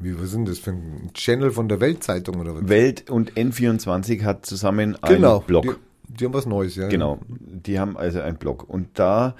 [0.00, 2.68] Wie, was sind das für ein Channel von der Weltzeitung oder was?
[2.68, 5.62] Welt und N24 hat zusammen genau, einen Blog.
[6.08, 6.88] Die, die haben was Neues, ja.
[6.88, 8.68] Genau, die haben also einen Blog.
[8.68, 9.36] Und da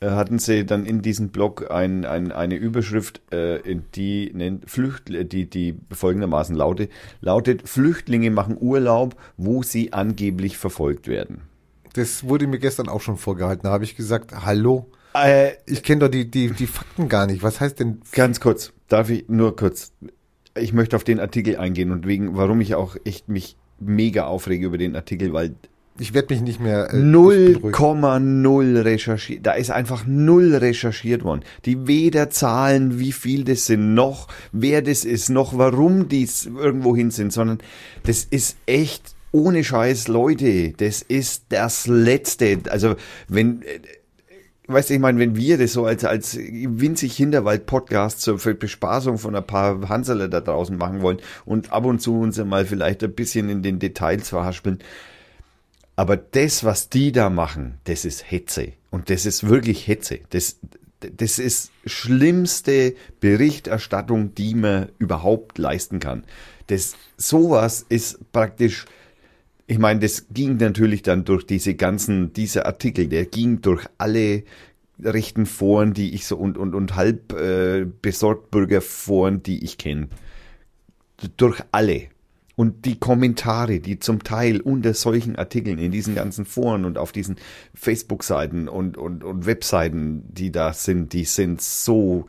[0.00, 3.60] äh, hatten sie dann in diesem Blog ein, ein, eine Überschrift, äh,
[3.94, 6.90] die nennt Flücht, die, die folgendermaßen lautet,
[7.20, 11.42] lautet, Flüchtlinge machen Urlaub, wo sie angeblich verfolgt werden.
[11.94, 13.62] Das wurde mir gestern auch schon vorgehalten.
[13.64, 17.42] Da habe ich gesagt, hallo, Äh, ich kenne doch die, die, die Fakten gar nicht.
[17.42, 19.92] Was heißt denn Ganz kurz, darf ich nur kurz,
[20.58, 24.66] ich möchte auf den Artikel eingehen und wegen, warum ich auch echt mich mega aufrege
[24.66, 25.54] über den Artikel, weil
[25.98, 26.92] Ich werde mich nicht mehr.
[26.92, 27.74] Äh, ich bin ruhig.
[27.74, 29.46] 0,0 recherchiert.
[29.46, 31.42] Da ist einfach null recherchiert worden.
[31.64, 36.94] Die weder Zahlen, wie viel das sind, noch wer das ist, noch warum die irgendwo
[36.94, 37.58] hin sind, sondern
[38.04, 40.72] das ist echt ohne Scheiß, Leute.
[40.76, 42.58] Das ist das Letzte.
[42.70, 42.96] Also
[43.28, 43.80] wenn äh,
[44.68, 49.36] Weißt du, ich meine, wenn wir das so als, als winzig Hinterwald-Podcast zur Bespaßung von
[49.36, 53.12] ein paar Hanserle da draußen machen wollen und ab und zu uns mal vielleicht ein
[53.12, 54.80] bisschen in den Details verhaspeln,
[55.94, 58.72] aber das, was die da machen, das ist Hetze.
[58.90, 60.20] Und das ist wirklich Hetze.
[60.30, 60.58] Das,
[61.00, 66.24] das ist schlimmste Berichterstattung, die man überhaupt leisten kann.
[66.66, 68.84] Das, sowas ist praktisch,
[69.66, 74.44] ich meine, das ging natürlich dann durch diese ganzen, diese Artikel, der ging durch alle
[75.02, 80.08] rechten Foren, die ich so und, und, und halb äh, besorgt Bürgerforen, die ich kenne.
[81.36, 82.04] Durch alle.
[82.54, 87.12] Und die Kommentare, die zum Teil unter solchen Artikeln in diesen ganzen Foren und auf
[87.12, 87.36] diesen
[87.74, 92.26] Facebook-Seiten und, und, und Webseiten, die da sind, die sind so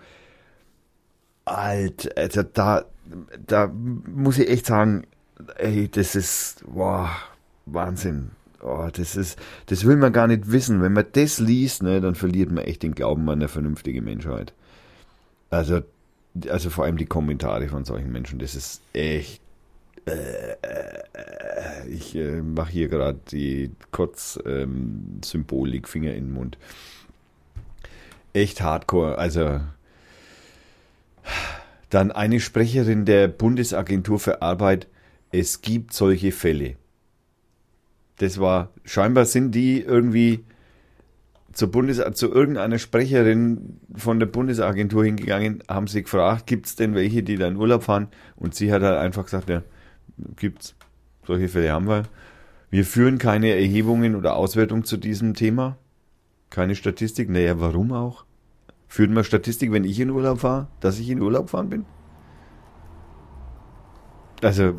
[1.46, 2.18] alt.
[2.18, 2.86] Also da,
[3.46, 5.06] da muss ich echt sagen,
[5.58, 7.10] ey, das ist, boah,
[7.66, 8.32] Wahnsinn.
[8.62, 10.82] Oh, das ist, das will man gar nicht wissen.
[10.82, 14.54] Wenn man das liest, ne, dann verliert man echt den Glauben an eine vernünftige Menschheit.
[15.50, 15.82] Also,
[16.50, 19.42] also vor allem die Kommentare von solchen Menschen, das ist echt
[21.90, 26.58] ich äh, mache hier gerade die Kotz-Symbolik, Finger in den Mund.
[28.34, 29.18] Echt hardcore.
[29.18, 29.62] Also
[31.90, 34.88] dann eine Sprecherin der Bundesagentur für Arbeit.
[35.32, 36.76] Es gibt solche Fälle.
[38.18, 40.44] Das war scheinbar sind die irgendwie
[41.54, 46.94] zur Bundes zu irgendeiner Sprecherin von der Bundesagentur hingegangen, haben sie gefragt, gibt es denn
[46.94, 48.10] welche, die da in Urlaub fahren?
[48.36, 49.64] Und sie hat halt einfach gesagt, ja,
[50.36, 50.76] gibt's.
[51.26, 52.04] Solche Fälle haben wir.
[52.70, 55.78] Wir führen keine Erhebungen oder Auswertung zu diesem Thema.
[56.50, 57.30] Keine Statistik.
[57.30, 58.24] Naja, warum auch?
[58.88, 61.86] Führt man Statistik, wenn ich in Urlaub fahre, dass ich in Urlaub fahren bin?
[64.42, 64.74] Also,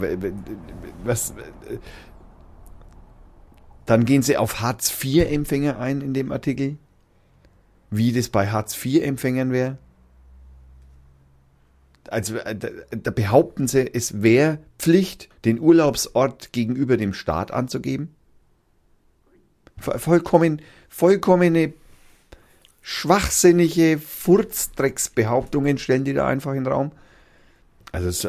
[1.05, 1.35] was.
[3.87, 6.77] Dann gehen sie auf Hartz-IV-Empfänger ein in dem Artikel.
[7.91, 9.79] Wie das bei Hartz-IV-Empfängern wäre.
[12.11, 18.15] Also äh, da, behaupten sie, es wäre Pflicht, den Urlaubsort gegenüber dem Staat anzugeben.
[19.79, 21.73] Vollkommen, vollkommene
[22.83, 26.93] schwachsinnige Furzdrecksbehauptungen stellen die da einfach in den Raum.
[27.91, 28.29] Also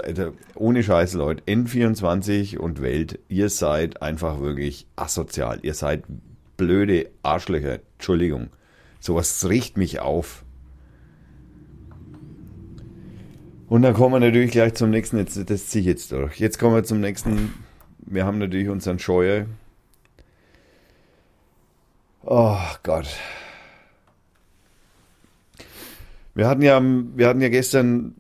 [0.56, 5.60] ohne Scheiß, Leute, N24 und Welt, ihr seid einfach wirklich asozial.
[5.64, 6.04] Ihr seid
[6.56, 7.80] blöde Arschlöcher.
[7.94, 8.50] Entschuldigung.
[9.00, 10.44] Sowas riecht mich auf.
[13.68, 16.40] Und dann kommen wir natürlich gleich zum nächsten, jetzt, das ziehe ich jetzt durch.
[16.40, 17.54] Jetzt kommen wir zum nächsten.
[18.00, 19.46] Wir haben natürlich unseren Scheuer.
[22.24, 23.08] Oh Gott.
[26.34, 28.16] Wir hatten ja, wir hatten ja gestern,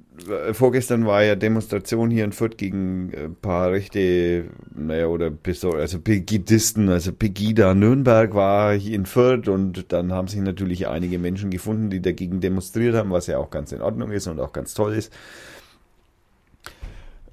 [0.53, 4.45] vorgestern war ja Demonstration hier in Fürth gegen ein paar rechte,
[4.75, 5.31] naja, oder
[5.75, 11.19] also Pegidisten, also Pegida Nürnberg war hier in Fürth und dann haben sich natürlich einige
[11.19, 14.53] Menschen gefunden, die dagegen demonstriert haben, was ja auch ganz in Ordnung ist und auch
[14.53, 15.13] ganz toll ist.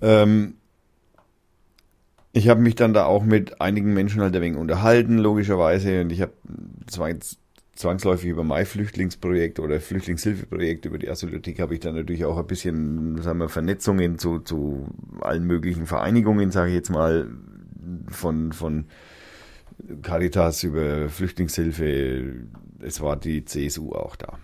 [0.03, 0.55] Ähm,
[2.32, 6.12] ich habe mich dann da auch mit einigen Menschen halt ein wenig unterhalten, logischerweise, und
[6.12, 6.32] ich habe
[6.87, 7.39] zwar jetzt
[7.77, 12.47] zwangsläufig über mein Flüchtlingsprojekt oder Flüchtlingshilfeprojekt über die Asylothek habe ich dann natürlich auch ein
[12.47, 14.89] bisschen, sagen wir, Vernetzungen zu, zu
[15.20, 17.31] allen möglichen Vereinigungen, sage ich jetzt mal,
[18.09, 18.87] von, von
[20.03, 22.47] Caritas über Flüchtlingshilfe.
[22.81, 24.39] Es war die CSU auch da.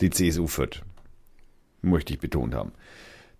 [0.00, 0.82] Die CSU Fürth.
[1.80, 2.72] Möchte ich betont haben.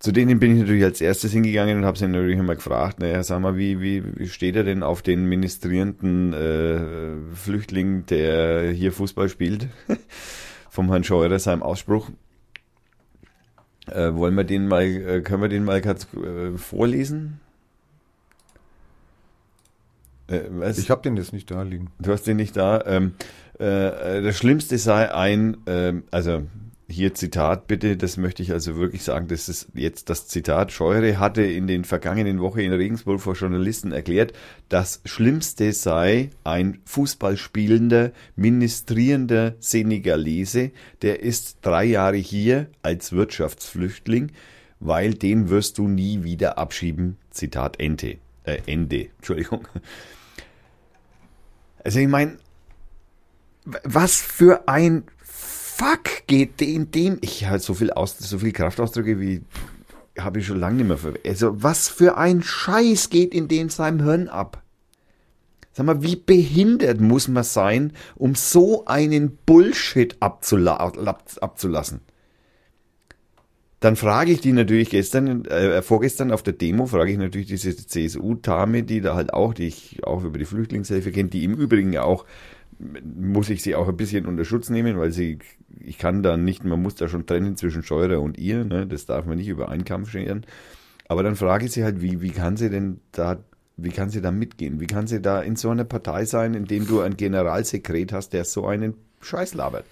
[0.05, 3.23] Zu denen bin ich natürlich als erstes hingegangen und habe sie natürlich immer gefragt, naja,
[3.23, 8.91] sag mal, wie, wie, wie steht er denn auf den ministrierenden äh, Flüchtling, der hier
[8.91, 9.67] Fußball spielt?
[10.69, 12.11] Vom Herrn Scheurer, seinem Ausspruch.
[13.87, 17.39] Äh, wollen wir den mal, äh, können wir den mal kurz äh, vorlesen?
[20.29, 20.69] Äh?
[20.69, 21.89] Ich habe den jetzt nicht da liegen.
[21.97, 22.83] Du hast den nicht da.
[22.85, 23.15] Ähm,
[23.57, 26.43] äh, das Schlimmste sei ein, äh, also
[26.87, 30.71] hier Zitat bitte, das möchte ich also wirklich sagen, das ist jetzt das Zitat.
[30.71, 34.33] Scheure hatte in den vergangenen Wochen in Regensburg vor Journalisten erklärt,
[34.69, 40.71] das Schlimmste sei ein Fußballspielender, ministrierender Senegalese,
[41.01, 44.31] der ist drei Jahre hier als Wirtschaftsflüchtling,
[44.79, 47.17] weil den wirst du nie wieder abschieben.
[47.31, 48.17] Zitat Ende.
[48.43, 49.09] Äh, Ende.
[49.17, 49.67] Entschuldigung.
[51.83, 52.37] Also ich meine,
[53.83, 55.03] was für ein
[55.77, 59.41] Fuck geht in dem, ich halt so viel aus, so viel Kraftausdrücke wie
[60.17, 61.27] habe ich schon lange nicht mehr verwendet.
[61.27, 64.63] Also was für ein Scheiß geht in dem seinem Hirn ab?
[65.73, 71.99] Sag mal, wie behindert muss man sein, um so einen Bullshit abzula abzulassen?
[73.81, 77.75] Dann frage ich die natürlich gestern, äh, vorgestern auf der Demo, frage ich natürlich diese
[77.75, 81.91] CSU-Tame, die da halt auch, die ich auch über die Flüchtlingshilfe kenne, die im Übrigen
[81.91, 82.25] ja auch
[82.79, 85.39] muss ich sie auch ein bisschen unter Schutz nehmen, weil sie,
[85.79, 88.85] ich kann da nicht, man muss da schon trennen zwischen Scheurer und ihr, ne?
[88.85, 90.45] das darf man nicht über einen Kampf scheren.
[91.07, 93.37] Aber dann frage ich sie halt, wie, wie kann sie denn da,
[93.77, 94.79] wie kann sie da mitgehen?
[94.79, 98.33] Wie kann sie da in so einer Partei sein, in dem du einen Generalsekret hast,
[98.33, 99.85] der so einen Scheiß labert?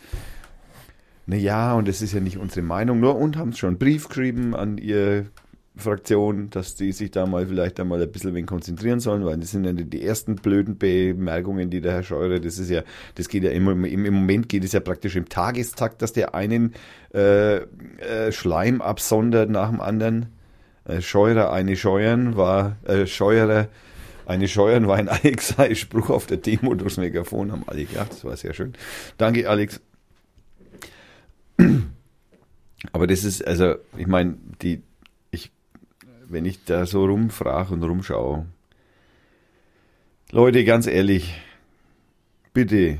[1.25, 4.55] Naja, und das ist ja nicht unsere Meinung, nur und haben schon einen Brief geschrieben
[4.55, 5.27] an ihr
[5.75, 9.51] Fraktion, dass die sich da mal vielleicht einmal ein bisschen wenig konzentrieren sollen, weil das
[9.51, 12.83] sind ja die ersten blöden Bemerkungen, die der Herr Scheurer, das ist ja,
[13.15, 16.35] das geht ja immer, im, im Moment geht es ja praktisch im Tagestakt, dass der
[16.35, 16.73] einen
[17.13, 20.27] äh, äh, Schleim absondert nach dem anderen.
[20.85, 23.67] Äh, Scheurer eine Scheuern war, äh, Scheurer
[24.25, 25.09] eine Scheuern war ein
[25.57, 28.73] Alex-Spruch auf der Demo durchs Megafon, haben alle gedacht, das war sehr schön.
[29.17, 29.81] Danke, Alex.
[32.91, 34.83] Aber das ist, also, ich meine, die,
[36.33, 38.45] wenn ich da so rumfrage und rumschaue.
[40.31, 41.35] Leute, ganz ehrlich,
[42.53, 42.97] bitte,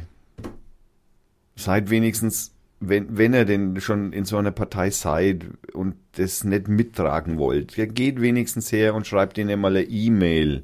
[1.56, 6.68] seid wenigstens, wenn, wenn ihr denn schon in so einer Partei seid und das nicht
[6.68, 10.64] mittragen wollt, geht wenigstens her und schreibt ihnen mal eine E-Mail,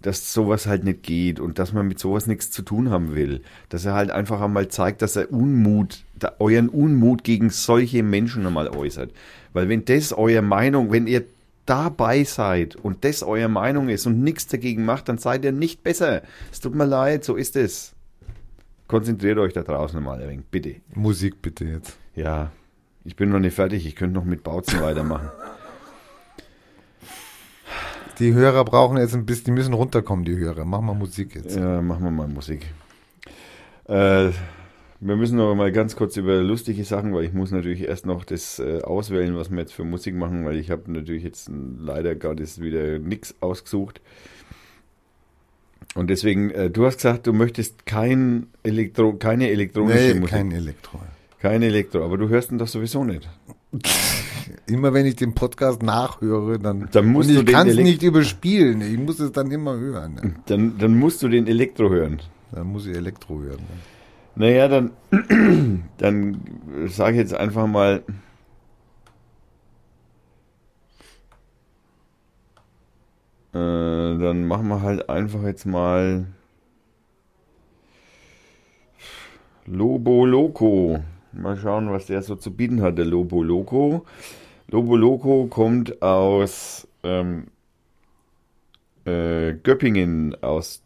[0.00, 3.42] dass sowas halt nicht geht und dass man mit sowas nichts zu tun haben will.
[3.68, 6.04] Dass er halt einfach einmal zeigt, dass er Unmut,
[6.38, 9.12] euren Unmut gegen solche Menschen einmal äußert.
[9.52, 11.24] Weil wenn das eure Meinung, wenn ihr
[11.70, 15.84] dabei seid und das eure Meinung ist und nichts dagegen macht, dann seid ihr nicht
[15.84, 16.22] besser.
[16.50, 17.94] Es tut mir leid, so ist es.
[18.88, 20.76] Konzentriert euch da draußen mal ein wenig, bitte.
[20.94, 21.96] Musik bitte jetzt.
[22.16, 22.50] Ja,
[23.04, 25.30] ich bin noch nicht fertig, ich könnte noch mit Bautzen weitermachen.
[28.18, 30.64] Die Hörer brauchen jetzt ein bisschen, die müssen runterkommen, die Hörer.
[30.64, 31.56] Machen wir Musik jetzt.
[31.56, 32.66] Ja, machen wir mal Musik.
[33.88, 34.30] Äh,
[35.00, 38.24] wir müssen noch mal ganz kurz über lustige Sachen, weil ich muss natürlich erst noch
[38.24, 42.14] das äh, auswählen, was wir jetzt für Musik machen, weil ich habe natürlich jetzt leider
[42.14, 44.02] gerade wieder nichts ausgesucht.
[45.94, 50.28] Und deswegen, äh, du hast gesagt, du möchtest kein Elektro, keine elektronische nee, Musik.
[50.28, 51.00] kein Elektro.
[51.40, 53.26] Kein Elektro, aber du hörst ihn doch sowieso nicht.
[54.66, 58.82] Immer wenn ich den Podcast nachhöre, dann, dann musst ich kann es nicht überspielen.
[58.82, 60.14] Ich muss es dann immer hören.
[60.14, 60.34] Ne?
[60.46, 62.20] Dann, dann musst du den Elektro hören.
[62.52, 63.58] Dann muss ich Elektro hören.
[63.58, 63.99] Ne?
[64.34, 64.92] Naja, dann,
[65.98, 66.40] dann
[66.86, 68.02] sage ich jetzt einfach mal.
[73.52, 76.26] Äh, dann machen wir halt einfach jetzt mal
[79.66, 81.02] Lobo Loco.
[81.32, 84.04] Mal schauen, was der so zu bieten hat, der Lobo Loco.
[84.68, 87.48] Lobo Loco kommt aus ähm,
[89.04, 90.82] äh, Göppingen, aus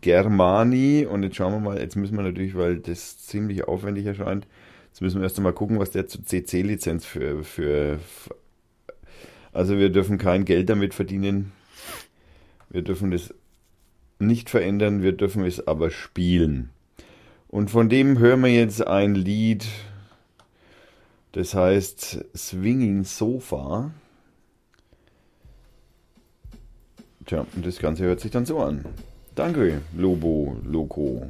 [0.00, 4.46] Germani und jetzt schauen wir mal, jetzt müssen wir natürlich, weil das ziemlich aufwendig erscheint,
[4.88, 7.98] jetzt müssen wir erst einmal gucken, was der zur CC-Lizenz für, für,
[9.52, 11.52] also wir dürfen kein Geld damit verdienen,
[12.70, 13.34] wir dürfen das
[14.18, 16.70] nicht verändern, wir dürfen es aber spielen.
[17.48, 19.66] Und von dem hören wir jetzt ein Lied,
[21.32, 23.92] das heißt Swinging Sofa.
[27.26, 28.84] Tja, und das Ganze hört sich dann so an.
[29.34, 31.28] Danke, Lobo, Loco.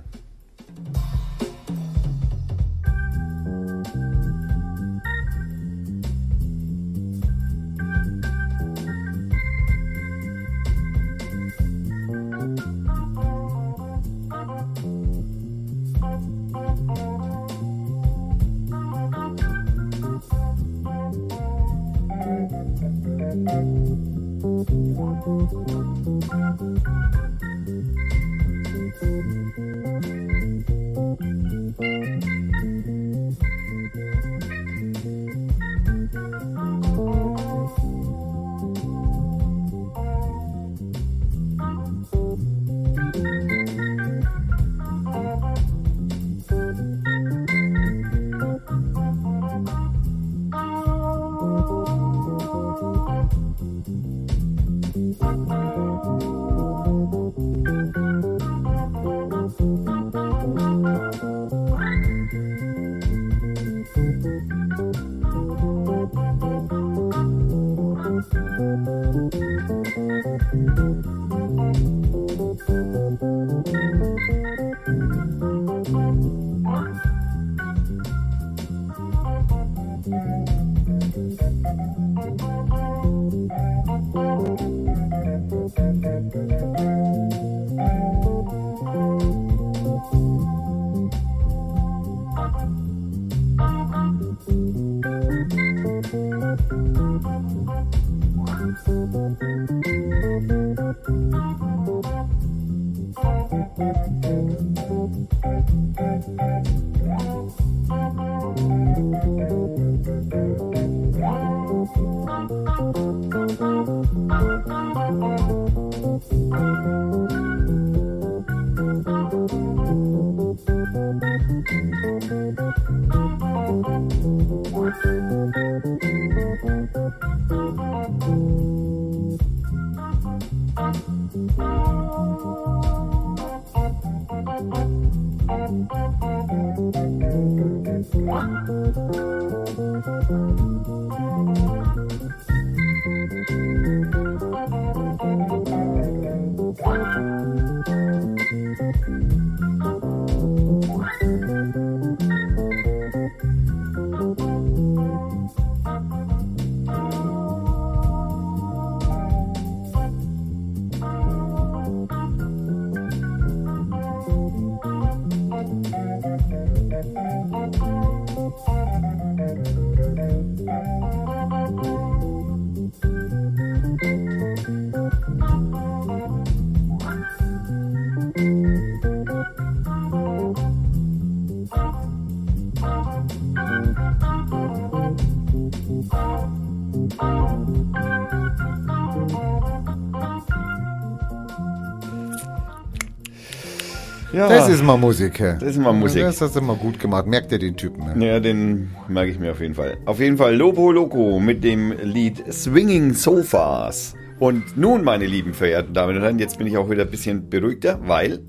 [194.85, 195.39] Mal Musik.
[195.39, 196.23] Das ist mal Musik.
[196.23, 197.27] Das hast du mal gut gemacht.
[197.27, 198.21] Merkt ihr den Typen?
[198.21, 198.35] Ja?
[198.35, 199.97] Ja, den merke ich mir auf jeden Fall.
[200.07, 204.15] Auf jeden Fall Lobo Loco mit dem Lied Swinging Sofas.
[204.39, 207.49] Und nun, meine lieben verehrten Damen und Herren, jetzt bin ich auch wieder ein bisschen
[207.49, 208.41] beruhigter, weil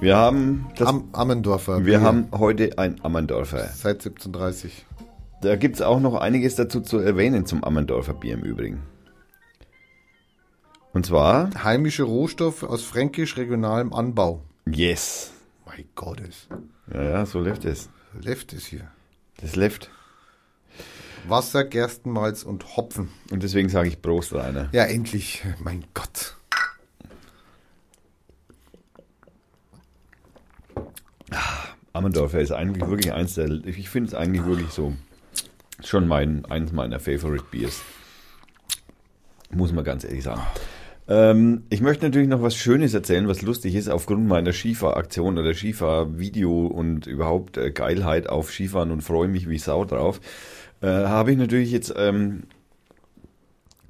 [0.00, 1.86] wir haben das, Am Ammendorfer.
[1.86, 3.68] wir haben heute ein Ammerndorfer.
[3.72, 4.84] Seit 1730.
[5.42, 8.80] Da gibt es auch noch einiges dazu zu erwähnen zum Ammerndorfer Bier im Übrigen.
[10.92, 14.42] Und zwar, Heimische Rohstoffe aus fränkisch regionalem Anbau.
[14.66, 15.30] yes.
[15.64, 16.48] Mein Gott, es
[16.92, 17.88] Ja, ja, so läuft es.
[18.20, 18.90] läuft es hier.
[19.40, 19.90] Das läuft.
[21.26, 23.08] Wasser, Gerstenmalz und Hopfen.
[23.30, 24.68] Und deswegen sage ich Prost, Rainer.
[24.72, 25.42] Ja, endlich.
[25.60, 26.36] Mein Gott.
[31.92, 34.94] Ammendorfer ist eigentlich wirklich eins der, ich finde es eigentlich wirklich so,
[35.84, 37.80] schon mein, eins meiner Favorite Beers.
[39.50, 40.42] Muss man ganz ehrlich sagen.
[41.08, 45.54] Ähm, ich möchte natürlich noch was Schönes erzählen, was lustig ist, aufgrund meiner Skifahr-Aktion oder
[45.54, 50.20] Skifahr-Video und überhaupt äh, Geilheit auf Skifahren und freue mich wie Sau drauf.
[50.80, 52.44] Äh, habe ich natürlich jetzt ähm,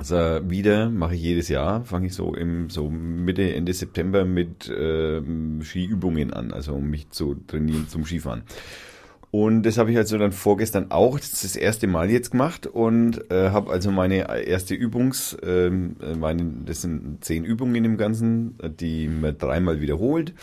[0.02, 0.16] also
[0.50, 5.62] wieder, mache ich jedes Jahr, fange ich so im so Mitte, Ende September mit ähm,
[5.62, 8.42] Skiübungen an, also um mich zu trainieren zum Skifahren.
[9.32, 12.66] Und das habe ich also dann vorgestern auch das, ist das erste Mal jetzt gemacht
[12.66, 18.58] und äh, habe also meine erste Übungs, ähm, meine, das sind zehn Übungen im Ganzen,
[18.78, 20.34] die man dreimal wiederholt.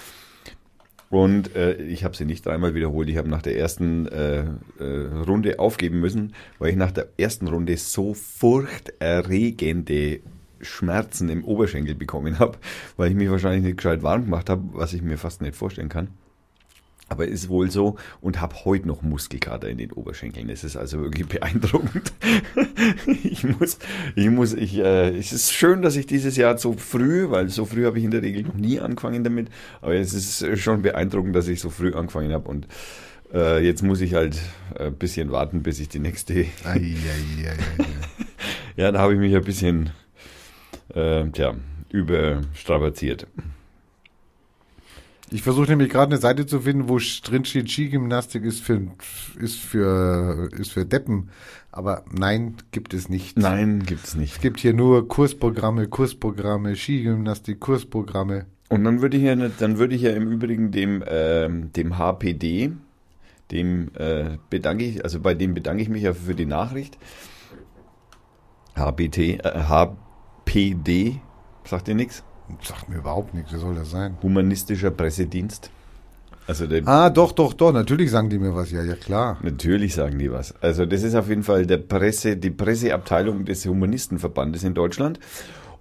[1.12, 3.10] Und äh, ich habe sie nicht dreimal wiederholt.
[3.10, 4.46] Ich habe nach der ersten äh,
[4.80, 10.22] äh, Runde aufgeben müssen, weil ich nach der ersten Runde so furchterregende
[10.62, 12.58] Schmerzen im Oberschenkel bekommen habe,
[12.98, 15.90] weil ich mich wahrscheinlich nicht gescheit warm gemacht habe, was ich mir fast nicht vorstellen
[15.90, 16.10] kann.
[17.10, 20.50] Aber ist wohl so und habe heute noch Muskelkater in den Oberschenkeln.
[20.50, 22.14] Es ist also wirklich beeindruckend.
[23.24, 23.80] ich muss,
[24.16, 27.66] ich muss, ich, äh, es ist schön, dass ich dieses Jahr so früh, weil so
[27.66, 29.50] früh habe ich in der Regel noch nie angefangen damit,
[29.82, 32.68] aber es ist schon beeindruckend, dass ich so früh angefangen habe und
[33.34, 34.40] äh, jetzt muss ich halt
[34.78, 36.46] ein bisschen warten, bis ich die nächste,
[38.76, 39.92] ja, da habe ich mich ein bisschen,
[40.94, 41.56] äh, tja,
[41.90, 43.28] überstrapaziert.
[45.32, 48.82] Ich versuche nämlich gerade eine Seite zu finden, wo drin steht, Skigymnastik ist für,
[49.40, 51.30] ist für, ist für Deppen.
[51.72, 53.38] Aber nein, gibt es nicht.
[53.38, 54.34] Nein, gibt's nicht.
[54.34, 58.48] Es gibt hier nur Kursprogramme, Kursprogramme, Skigymnastik, Kursprogramme.
[58.70, 62.72] Und dann würde ich ja, dann würde ich ja im Übrigen dem, ähm, dem HPD,
[63.52, 66.98] dem äh, bedanke ich, also bei dem bedanke ich mich ja für die Nachricht.
[68.76, 71.20] HBT, äh, HPD,
[71.66, 72.24] sagt ihr nichts?
[72.64, 74.18] Sagt mir überhaupt nichts, wer soll das sein?
[74.22, 75.70] Humanistischer Pressedienst.
[76.48, 79.38] Also der, Ah, doch, doch, doch, natürlich sagen die mir was, ja, ja klar.
[79.44, 80.56] Natürlich sagen die was.
[80.62, 85.20] Also das ist auf jeden Fall der Presse, die Presseabteilung des Humanistenverbandes in Deutschland.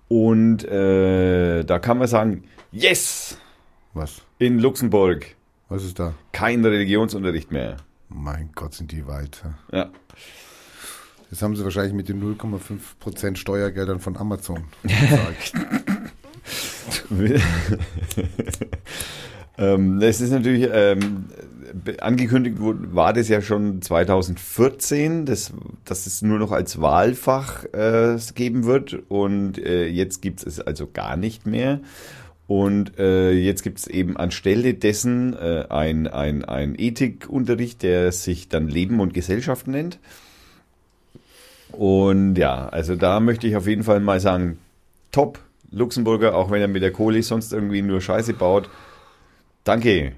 [0.08, 3.38] Und äh, da kann man sagen, yes,
[3.94, 4.20] Was?
[4.38, 5.36] in Luxemburg
[5.70, 6.12] Was ist da?
[6.32, 7.78] kein Religionsunterricht mehr.
[8.10, 9.42] Mein Gott, sind die weit.
[9.72, 9.90] Ja.
[11.30, 15.52] Das haben sie wahrscheinlich mit den 0,5% Steuergeldern von Amazon bezahlt.
[19.58, 21.26] ähm, es ist natürlich ähm,
[22.00, 25.52] angekündigt wurde, war das ja schon 2014, das,
[25.84, 30.88] dass es nur noch als Wahlfach äh, geben wird und äh, jetzt gibt es also
[30.92, 31.80] gar nicht mehr.
[32.46, 38.48] Und äh, jetzt gibt es eben anstelle dessen äh, ein, ein, ein Ethikunterricht, der sich
[38.48, 39.98] dann Leben und Gesellschaft nennt.
[41.72, 44.56] Und ja, also da möchte ich auf jeden Fall mal sagen,
[45.12, 45.40] top,
[45.70, 48.68] Luxemburger, auch wenn er mit der Kohle sonst irgendwie nur Scheiße baut.
[49.64, 50.12] Danke.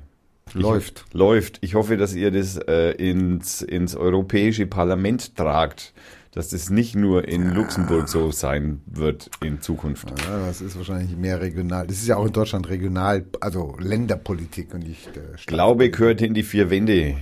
[0.53, 1.05] Läuft.
[1.09, 1.59] Ich, läuft.
[1.61, 5.92] Ich hoffe, dass ihr das äh, ins, ins Europäische Parlament tragt,
[6.32, 10.11] dass das nicht nur in Luxemburg so sein wird in Zukunft.
[10.11, 11.86] Ja, das ist wahrscheinlich mehr regional.
[11.86, 16.34] Das ist ja auch in Deutschland regional, also Länderpolitik und nicht äh, Glaube gehört in
[16.34, 17.16] die vier Wände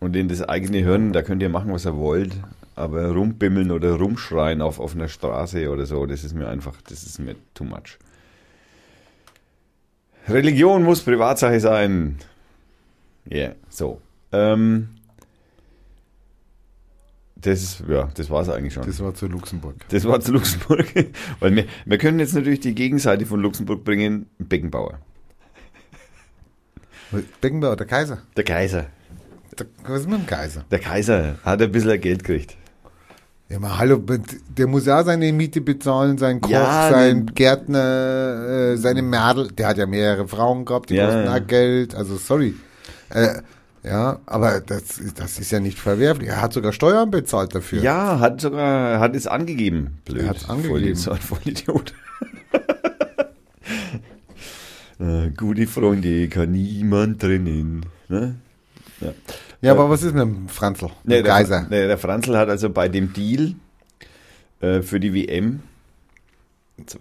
[0.00, 2.32] und in das eigene Hirn, da könnt ihr machen, was ihr wollt.
[2.78, 7.18] Aber rumbimmeln oder rumschreien auf offener Straße oder so, das ist mir einfach, das ist
[7.18, 7.98] mir too much.
[10.28, 12.18] Religion muss Privatsache sein.
[13.28, 14.00] Ja, yeah, so.
[14.30, 14.90] Ähm,
[17.34, 18.86] das, ja, das war es eigentlich schon.
[18.86, 19.74] Das war zu Luxemburg.
[19.88, 20.86] Das war zu Luxemburg.
[21.40, 25.00] Weil wir, wir können jetzt natürlich die Gegenseite von Luxemburg bringen, Beckenbauer.
[27.40, 28.22] Beckenbauer, der Kaiser.
[28.36, 28.86] Der Kaiser.
[29.58, 30.64] Der, was ist mit dem Kaiser?
[30.70, 32.56] Der Kaiser hat ein bisschen Geld gekriegt.
[33.50, 34.02] Ja, mal hallo,
[34.56, 39.48] der muss ja seine Miete bezahlen, sein Koch, Ja, sein den- Gärtner, äh, seine Mädel.
[39.48, 41.34] Der hat ja mehrere Frauen gehabt, die Ja, kosten ja.
[41.36, 41.94] auch Geld.
[41.94, 42.54] Also sorry.
[43.08, 43.40] Äh,
[43.82, 46.28] ja, aber das, das ist ja nicht verwerflich.
[46.28, 47.80] Er hat sogar Steuern bezahlt dafür.
[47.82, 49.98] Ja, hat sogar, hat es angegeben.
[50.04, 50.24] Blöd.
[50.24, 50.74] Er hat's angegeben.
[50.96, 51.18] Vollidiot.
[51.22, 51.94] Vollidiot.
[55.00, 57.86] Äh, Gute Freunde kann niemand trennen.
[58.08, 58.34] Ne?
[59.00, 59.12] Ja.
[59.60, 60.86] Ja, aber was ist mit dem Franzl?
[61.04, 61.62] Nee, dem der, Kaiser?
[61.68, 63.54] nee, der Franzl hat also bei dem Deal
[64.60, 65.62] äh, für die WM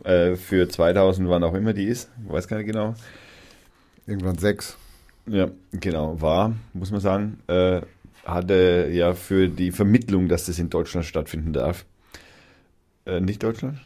[0.04, 2.96] äh, für 2000, wann auch immer die ist, ich weiß gar nicht genau,
[4.08, 4.76] Irgendwann sechs.
[5.28, 7.82] ja, genau, war, muss man sagen, äh,
[8.26, 11.86] hatte ja für die Vermittlung, dass das in Deutschland stattfinden darf.
[13.06, 13.80] Äh, nicht Deutschland?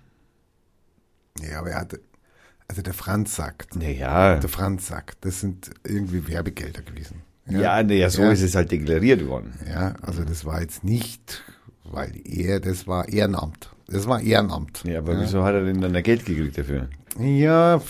[1.41, 1.99] Ja, aber er hatte,
[2.67, 4.37] also der Franz sagt, Naja.
[4.39, 7.21] der Franz sagt, das sind irgendwie Werbegelder gewesen.
[7.49, 8.31] Ja, naja, so Ja.
[8.31, 9.53] ist es halt deklariert worden.
[9.69, 11.43] Ja, also das war jetzt nicht,
[11.83, 13.69] weil er, das war Ehrenamt.
[13.87, 14.83] Das war Ehrenamt.
[14.85, 16.87] Ja, aber wieso hat er denn dann da Geld gekriegt dafür?
[17.19, 17.81] Ja,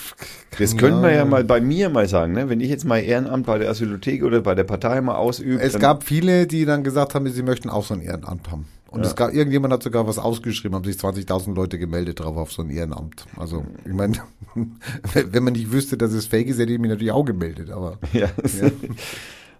[0.57, 2.49] Das könnte man ja mal bei mir mal sagen, ne?
[2.49, 5.61] Wenn ich jetzt mal Ehrenamt bei der Asylothek oder bei der Partei mal ausübe.
[5.61, 8.65] Es gab viele, die dann gesagt haben, sie möchten auch so ein Ehrenamt haben.
[8.89, 9.09] Und Ja.
[9.09, 12.63] es gab, irgendjemand hat sogar was ausgeschrieben, haben sich 20.000 Leute gemeldet drauf auf so
[12.63, 13.25] ein Ehrenamt.
[13.37, 14.17] Also, ich meine,
[15.13, 17.99] wenn man nicht wüsste, dass es fake ist, hätte ich mich natürlich auch gemeldet, aber.
[18.13, 18.27] Ja.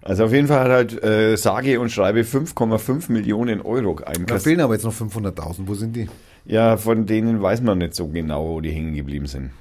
[0.04, 4.42] Also auf jeden Fall hat halt äh, sage und schreibe 5,5 Millionen Euro Da einkassiert.
[4.42, 5.58] fehlen aber jetzt noch 500.000.
[5.68, 6.10] Wo sind die?
[6.46, 9.52] Ja, von denen weiß man nicht so genau, wo die hängen geblieben sind.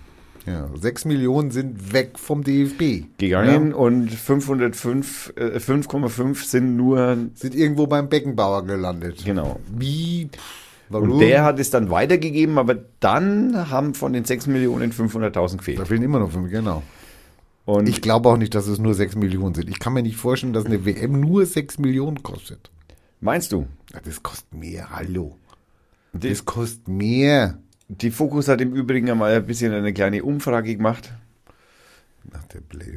[0.46, 3.04] Ja, 6 Millionen sind weg vom DFB.
[3.18, 9.22] Gegangen und 505, äh, 5,5 sind nur, Sind irgendwo beim Beckenbauer gelandet.
[9.24, 9.60] genau.
[9.76, 10.30] Wie?
[10.88, 11.12] Warum?
[11.12, 15.56] Und der hat es dann weitergegeben, aber dann haben von den 6 Millionen 500.000 da
[15.56, 15.86] gefehlt.
[15.86, 16.82] fehlen immer noch 5, genau.
[17.64, 19.68] Und Ich glaube auch nicht, dass es nur 6 Millionen sind.
[19.68, 22.70] Ich kann mir nicht vorstellen, dass eine WM nur 6 Millionen kostet.
[23.20, 23.66] meinst du?
[24.04, 25.36] Das kostet mehr, hallo.
[26.12, 27.58] Die, Das kostet mehr.
[27.88, 31.12] die Fokus hat im Übrigen einmal ein bisschen eine kleine Umfrage gemacht.
[32.32, 32.40] Ach,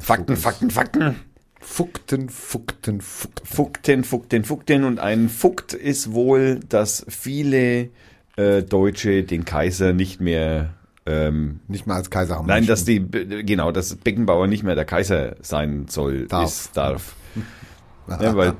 [0.00, 0.36] Fakten.
[0.36, 1.16] Fakten, Fakten.
[1.60, 3.46] Fukten, Fukten, Fukten.
[3.46, 4.84] Fukten, Fukten, Fukten.
[4.84, 7.88] Und ein Fukt ist wohl, dass viele
[8.36, 10.74] äh, Deutsche den Kaiser nicht mehr.
[11.06, 12.46] Ähm, Nicht mal als Kaiser haben.
[12.46, 13.06] nein, dass die,
[13.44, 16.48] genau, dass Beckenbauer nicht mehr der Kaiser sein soll, Darf.
[16.48, 17.14] ist, darf.
[18.08, 18.54] ja, weil,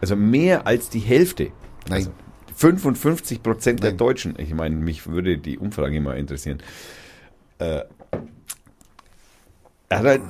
[0.00, 1.50] also mehr als die Hälfte.
[1.88, 1.98] Nein.
[1.98, 2.12] Also
[2.54, 3.92] 55 Prozent der.
[3.92, 6.58] Deutschen, ich meine, mich würde die Umfrage mal interessieren,
[7.58, 7.80] äh,
[9.90, 10.22] halt,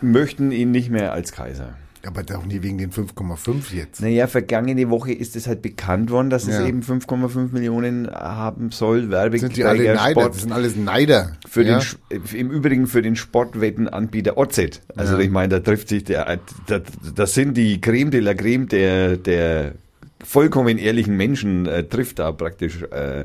[0.00, 1.74] möchten ihn nicht mehr als Kaiser.
[2.06, 4.00] Aber doch nie wegen den 5,5 jetzt.
[4.00, 6.60] Naja, vergangene Woche ist es halt bekannt worden, dass Ja.
[6.60, 10.10] es eben 5,5 Millionen haben soll, Sind die alle Neider?
[10.10, 10.34] Sport.
[10.34, 11.36] Das sind alles Neider.
[11.46, 11.80] Für ja?
[12.10, 14.80] den, Im Übrigen für den Sportwettenanbieter OZ.
[14.96, 15.18] Also Ja.
[15.20, 16.80] ich meine, da trifft sich der, da,
[17.14, 19.74] das sind die Creme de la Creme der, der,
[20.22, 23.24] vollkommen ehrlichen Menschen äh, trifft da praktisch äh,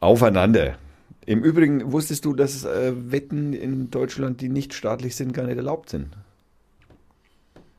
[0.00, 0.76] aufeinander.
[1.26, 5.56] Im Übrigen wusstest du, dass äh, Wetten in Deutschland, die nicht staatlich sind, gar nicht
[5.56, 6.08] erlaubt sind.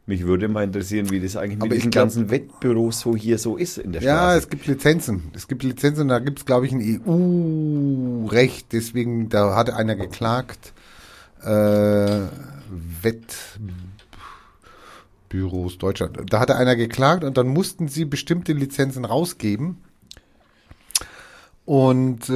[0.10, 3.16] Mich würde mal interessieren, wie das eigentlich mit Aber ich diesen glaub- ganzen Wettbüros so
[3.16, 4.38] hier so ist in der Ja, Straße.
[4.40, 5.24] es gibt Lizenzen.
[5.34, 8.68] Es gibt Lizenzen, da gibt es, glaube ich, ein EU-Recht.
[8.72, 10.72] Deswegen, da hatte einer geklagt.
[11.44, 12.22] Äh,
[15.30, 16.18] Wettbüros Deutschland.
[16.30, 19.78] Da hatte einer geklagt und dann mussten sie bestimmte Lizenzen rausgeben.
[21.66, 22.34] Und äh,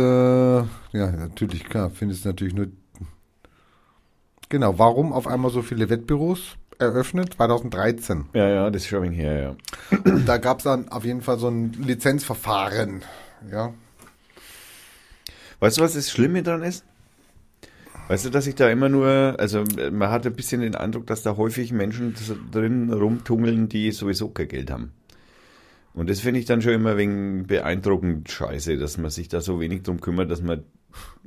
[0.58, 2.68] ja, natürlich, klar, findest du natürlich nur.
[4.50, 7.36] Genau, warum auf einmal so viele Wettbüros eröffnet?
[7.36, 8.26] 2013.
[8.34, 9.56] ja, ja, das ist schon her,
[9.92, 10.00] ja.
[10.26, 13.04] Da gab es dann auf jeden Fall so ein Lizenzverfahren.
[13.52, 13.74] Ja.
[15.60, 16.84] Weißt du, was das Schlimme dran ist?
[18.08, 21.24] Weißt du, dass ich da immer nur, also man hat ein bisschen den Eindruck, dass
[21.24, 22.14] da häufig Menschen
[22.52, 24.92] drin rumtungeln, die sowieso kein Geld haben.
[25.94, 29.60] Und das finde ich dann schon immer wegen beeindruckend scheiße, dass man sich da so
[29.60, 30.64] wenig drum kümmert, dass man,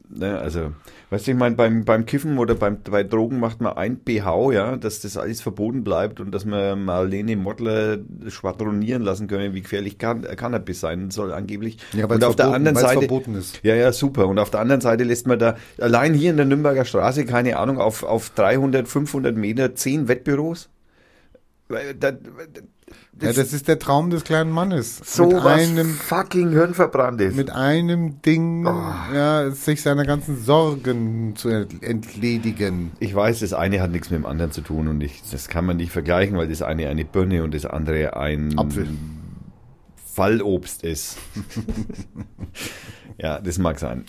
[0.08, 0.72] ne, also,
[1.10, 4.52] weißt du, ich meine, beim, beim Kiffen oder beim, bei Drogen macht man ein BH,
[4.52, 7.98] ja, dass das alles verboten bleibt und dass man Marlene Mottler
[8.28, 11.78] schwadronieren lassen können, wie gefährlich kann, Cannabis sein soll angeblich.
[11.92, 13.60] Ja, und auf der verboten- anderen weil's Seite, verboten ist.
[13.62, 14.28] ja, ja, super.
[14.28, 17.56] Und auf der anderen Seite lässt man da allein hier in der Nürnberger Straße, keine
[17.58, 20.68] Ahnung, auf, auf 300, 500 Meter zehn Wettbüros.
[21.68, 21.94] Weil
[23.16, 25.00] Da, Ja, das ist der Traum des kleinen Mannes.
[25.04, 27.34] so mit einem, fucking hirnverbranntes.
[27.34, 28.92] mit einem Ding, Oh.
[29.14, 32.90] ja, sich seiner ganzen Sorgen zu entledigen.
[33.00, 35.64] ich weiß, das eine hat nichts mit dem anderen zu tun und ich, das kann
[35.64, 38.88] man nicht vergleichen, weil das eine eine Birne und das andere ein Apfel.
[40.12, 41.16] Fallobst ist.
[43.18, 44.04] ja, das mag sein.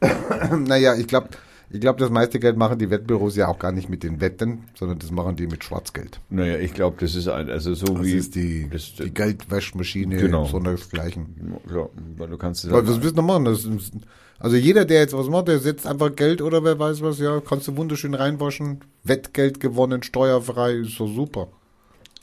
[0.66, 1.28] naja, ich glaube,
[1.70, 4.64] ich glaube, das meiste Geld machen die Wettbüros ja auch gar nicht mit den Wetten,
[4.74, 6.20] sondern das machen die mit Schwarzgeld.
[6.30, 8.12] Naja, ich glaube, das ist ein, also so Das wie.
[8.12, 10.44] ist die, das, die Geldwäschmaschine, Genau.
[10.46, 11.54] sondergleichen.
[11.74, 13.44] ja, weil du kannst es Weil, was willst du machen?
[13.46, 13.92] Das ist,
[14.38, 17.40] also jeder, der jetzt was macht, der setzt einfach Geld oder wer weiß was, ja,
[17.40, 18.80] kannst du wunderschön reinwaschen.
[19.04, 21.48] Wettgeld gewonnen, steuerfrei, ist so super.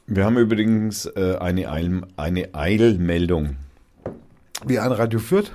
[0.07, 3.55] Wir haben übrigens äh, eine, Eil, eine Eilmeldung.
[4.65, 5.51] Wie ein Radio führt.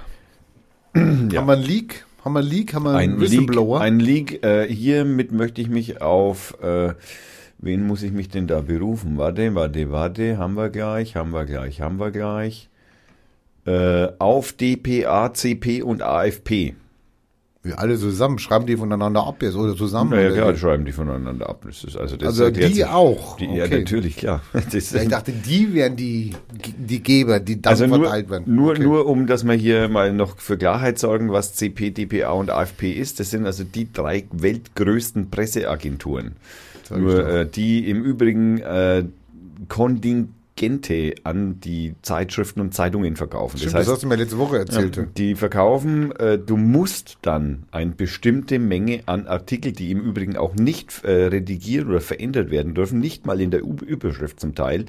[0.95, 1.03] Ja.
[1.03, 2.06] Haben wir einen Leak?
[2.27, 2.75] Haben wir Leak?
[2.75, 3.81] Haben wir einen Ein Leak, Whistleblower?
[3.81, 4.45] ein Leak.
[4.45, 6.93] Äh, hiermit möchte ich mich auf, äh,
[7.59, 9.17] wen muss ich mich denn da berufen?
[9.17, 12.69] Warte, warte, warte, haben wir gleich, haben wir gleich, haben wir gleich.
[13.65, 16.75] Äh, auf DPA, CP und AFP.
[17.67, 20.13] Wir alle zusammen, schreiben die voneinander ab jetzt oder zusammen?
[20.13, 20.53] Klar, wie?
[20.55, 21.63] die schreiben die voneinander ab.
[21.67, 23.37] Das ist, also Also die sich- auch.
[23.39, 23.79] Die, Ja, Okay.
[23.81, 24.41] natürlich, klar.
[24.55, 24.61] Ja,
[25.03, 26.33] ich dachte, die wären die,
[26.79, 28.55] die Geber, die dann also verteilt werden.
[28.55, 28.83] nur, Okay.
[28.83, 32.93] nur um, dass wir hier mal noch für Klarheit sorgen, was CP, DPA und AFP
[32.93, 33.19] ist.
[33.21, 36.37] Das sind also die drei weltgrößten Presseagenturen.
[36.97, 39.05] Nur äh, die im Übrigen äh,
[40.57, 43.59] Kontingente an die Zeitschriften und Zeitungen verkaufen.
[43.59, 44.97] Stimmt, das das heißt, hast du mir letzte Woche erzählt.
[44.97, 50.37] ja, die verkaufen, äh, du musst dann eine bestimmte Menge an Artikel, die im Übrigen
[50.37, 54.55] auch nicht äh, redigiert oder verändert werden dürfen, nicht mal in der U Überschrift zum
[54.55, 54.87] Teil,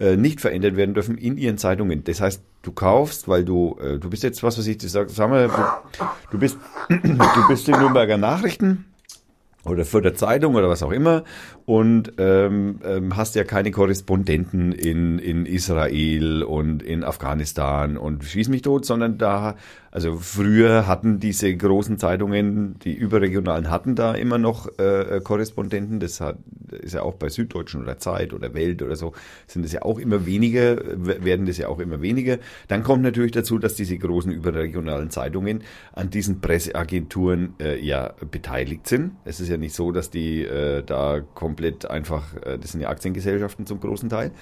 [0.00, 2.02] äh, nicht verändert werden dürfen in ihren Zeitungen.
[2.04, 5.08] Das heißt, du kaufst, weil du, äh, du bist jetzt, was weiß ich, das sag,
[5.10, 8.86] sag mal, du, du bist, du bist in Nürnberger Nachrichten
[9.68, 11.24] oder für der Zeitung oder was auch immer
[11.66, 18.48] und ähm, ähm, hast ja keine Korrespondenten in, in Israel und in Afghanistan und schieß
[18.48, 19.56] mich tot, sondern da,
[19.90, 25.98] also früher hatten diese großen Zeitungen, die überregionalen hatten da immer noch äh, äh, Korrespondenten,
[25.98, 26.38] das hat,
[26.70, 29.12] ist ja auch bei Süddeutschen oder Zeit oder Welt oder so,
[29.48, 32.38] sind es ja auch immer weniger, werden das ja auch immer weniger.
[32.68, 38.86] Dann kommt natürlich dazu, dass diese großen überregionalen Zeitungen an diesen Presseagenturen äh, ja beteiligt
[38.86, 39.12] sind.
[39.24, 42.88] Es ist ja nicht so, dass die äh, da komplett einfach, äh, das sind ja
[42.88, 44.32] Aktiengesellschaften zum großen Teil.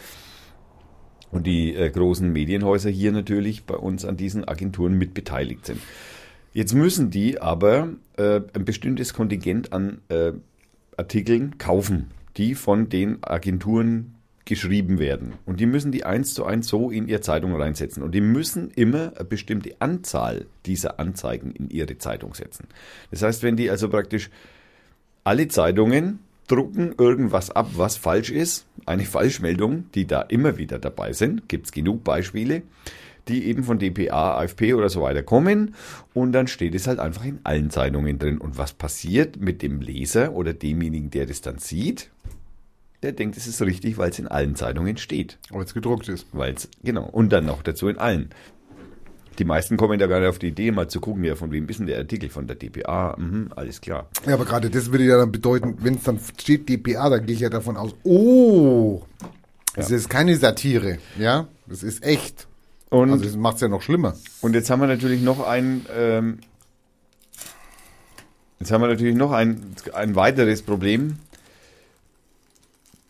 [1.31, 5.81] Und die äh, großen Medienhäuser hier natürlich bei uns an diesen Agenturen mit beteiligt sind.
[6.53, 10.33] Jetzt müssen die aber äh, ein bestimmtes Kontingent an äh,
[10.97, 15.35] Artikeln kaufen, die von den Agenturen geschrieben werden.
[15.47, 18.03] Und die müssen die eins zu eins so in ihre Zeitung reinsetzen.
[18.03, 22.69] Und die müssen immer eine bestimmte Anzahl dieser Anzeigen in ihre Zeitung setzen.
[23.11, 24.31] Das heißt, wenn die also praktisch
[25.25, 31.15] alle Zeitungen drucken irgendwas ab, was falsch ist, eine Falschmeldung, die da immer wieder dabei
[31.15, 32.63] sind, gibt's genug Beispiele,
[33.29, 35.75] die eben von DPA, AFP oder so weiter kommen
[36.13, 38.37] und dann steht es halt einfach in allen Zeitungen drin.
[38.37, 42.11] Und was passiert mit dem Leser oder demjenigen, der das dann sieht?
[43.03, 45.39] Der denkt, es ist richtig, weil es in allen Zeitungen steht.
[45.51, 46.27] Weil es gedruckt ist.
[46.33, 47.05] Weil's, genau.
[47.05, 48.31] Und dann noch dazu in allen.
[49.39, 51.69] Die meisten kommen da gar nicht auf die Idee, mal zu gucken, ja, von wem
[51.69, 52.29] ist denn der Artikel?
[52.31, 53.17] Von der DPA?
[53.19, 54.09] Mhm, alles klar.
[54.27, 57.35] Ja, aber gerade das würde ja dann bedeuten, wenn es dann steht DPA, dann gehe
[57.35, 59.03] ich ja davon aus, oh,
[59.75, 61.49] Es ist keine Satire, ja.
[61.69, 62.47] Es ist echt.
[62.91, 64.15] Und, Also das macht es ja noch schlimmer.
[64.41, 66.39] und jetzt haben wir natürlich noch ein, ähm,
[68.61, 71.19] jetzt haben wir natürlich noch ein, ein weiteres Problem.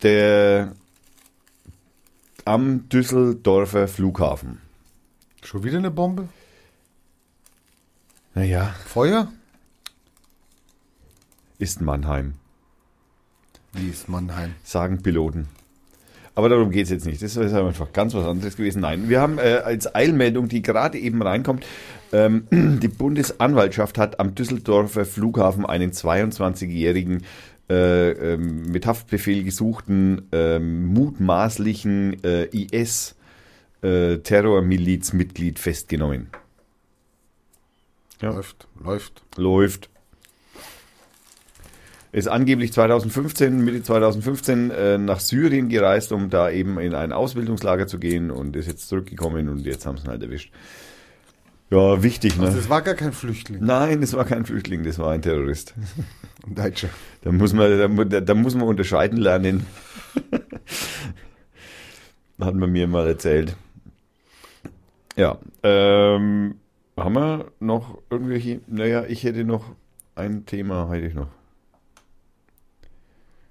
[0.01, 0.73] Der
[2.45, 4.59] am Düsseldorfer Flughafen.
[5.45, 6.27] Schon wieder eine Bombe?
[8.33, 9.31] Naja, Feuer?
[11.59, 12.33] ist Mannheim,
[13.71, 14.55] Wie ist Mannheim?
[14.63, 15.47] sagen Piloten.
[16.33, 17.21] Aber darum geht es jetzt nicht.
[17.21, 18.81] Das ist einfach ganz was anderes gewesen.
[18.81, 21.63] Nein, wir haben äh, als Eilmeldung, die gerade eben reinkommt,
[22.11, 27.23] ähm, die Bundesanwaltschaft hat am Düsseldorfer Flughafen einen 22-jährigen
[27.69, 32.47] äh, ähm, mit Haftbefehl gesuchten ähm, mutmaßlichen äh,
[33.85, 36.27] IS-Terrormilizmitglied festgenommen.
[38.21, 38.31] Ja.
[38.31, 39.23] Läuft, läuft.
[39.37, 39.89] Läuft.
[42.11, 47.87] Ist angeblich 2015, Mitte 2015 äh, nach Syrien gereist, um da eben in ein Ausbildungslager
[47.87, 50.53] zu gehen und ist jetzt zurückgekommen und jetzt haben sie ihn halt erwischt.
[51.69, 52.45] Ja, wichtig, ne?
[52.45, 53.65] Also es war gar kein Flüchtling.
[53.65, 55.73] Nein, das war kein Flüchtling, das war ein Terrorist.
[56.47, 56.89] Ein Deutscher.
[57.21, 59.65] Da muss man, da, da muss man unterscheiden lernen.
[62.39, 63.57] Hat man mir mal erzählt.
[65.15, 66.55] Ja, ähm,
[66.97, 69.63] haben wir noch irgendwelche, naja, ich hätte noch
[70.15, 71.27] ein Thema, hätte ich noch.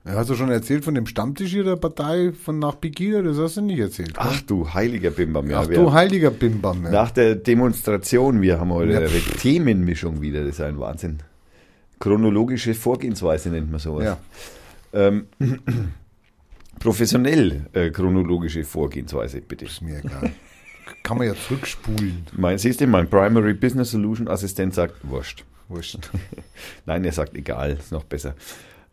[0.06, 3.22] Hast du schon erzählt von dem Stammtisch hier der Partei von nach Pegida?
[3.22, 4.12] Das hast du nicht erzählt.
[4.18, 5.60] Ach du heiliger Bimbam, ja.
[5.60, 6.84] Ach du heiliger Bimbam.
[6.84, 6.90] Ja.
[6.90, 8.98] Nach der Demonstration, wir haben heute Ja.
[8.98, 11.20] eine Themenmischung wieder, das ist ein Wahnsinn.
[11.98, 14.04] Chronologische Vorgehensweise nennt man sowas.
[14.04, 14.18] ja.
[14.92, 15.26] Ähm,
[16.78, 19.64] professionell äh, chronologische Vorgehensweise, bitte.
[19.64, 20.32] Ist mir egal.
[21.04, 22.26] Kann man ja zurückspulen.
[22.32, 25.44] Mein, siehst du, mein Primary Business Solution Assistent sagt, wurscht.
[25.68, 25.98] Wurscht.
[26.86, 28.34] Nein, er sagt, egal, ist noch besser.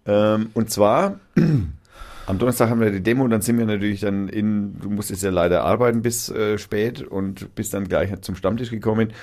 [0.06, 1.22] Ähm, und zwar,
[2.28, 5.30] am Donnerstag haben wir die Demo, dann sind wir natürlich dann in, du musstest ja
[5.30, 9.14] leider arbeiten bis äh, spät und bist dann gleich zum Stammtisch gekommen.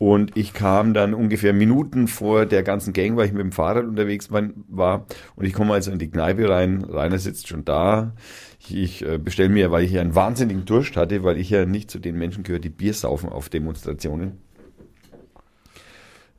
[0.00, 3.84] Und ich kam dann ungefähr Minuten vor der ganzen Gang, weil ich mit dem Fahrrad
[3.84, 5.04] unterwegs war.
[5.36, 6.82] Und ich komme also in die Kneipe rein.
[6.82, 8.14] Rainer sitzt schon da.
[8.60, 11.66] Ich, ich äh, bestelle mir, weil ich ja einen wahnsinnigen Durst hatte, weil ich ja
[11.66, 14.38] nicht zu den Menschen gehöre, die Bier saufen auf Demonstrationen.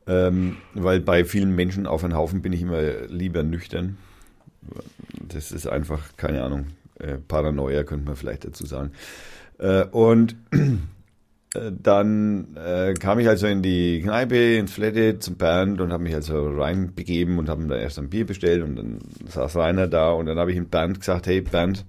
[0.08, 4.00] Ähm, weil bei vielen Menschen auf einen Haufen bin ich immer lieber nüchtern.
[5.20, 6.66] Das ist einfach, keine Ahnung,
[6.98, 8.92] äh, Paranoia könnte man vielleicht dazu sagen.
[9.60, 10.36] Äh, und
[11.54, 16.16] dann äh, kam ich also in die Kneipe, ins Flette zum Bernd und habe mich
[16.16, 20.12] also reinbegeben und habe mir da erst ein Bier bestellt und dann saß Rainer da
[20.12, 21.86] und dann habe ich ihm Bernd gesagt, hey Bernd,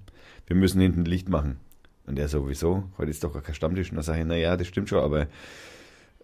[0.47, 1.57] wir müssen hinten Licht machen.
[2.05, 3.89] Und er sowieso, heute ist doch gar kein Stammtisch.
[3.89, 5.27] Und dann sage ich, naja, das stimmt schon, aber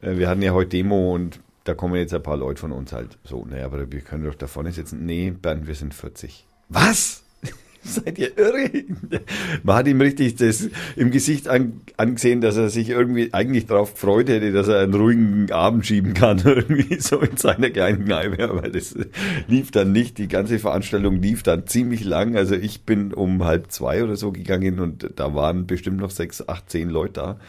[0.02, 2.92] äh, wir hatten ja heute Demo und da kommen jetzt ein paar Leute von uns
[2.92, 5.06] halt so, naja, aber wir können doch da vorne sitzen.
[5.06, 6.46] Nee, Bernd, wir sind 40.
[6.68, 7.24] Was?
[7.84, 8.70] Seid ihr irre?
[9.64, 13.94] Man hat ihm richtig das im Gesicht an, angesehen, dass er sich irgendwie eigentlich darauf
[13.94, 18.50] gefreut hätte, dass er einen ruhigen Abend schieben kann, irgendwie so in seiner kleinen Kneipe,
[18.50, 18.96] aber das
[19.48, 20.18] lief dann nicht.
[20.18, 22.36] Die ganze Veranstaltung lief dann ziemlich lang.
[22.36, 26.48] Also ich bin um halb zwei oder so gegangen und da waren bestimmt noch sechs,
[26.48, 27.40] acht, zehn Leute da,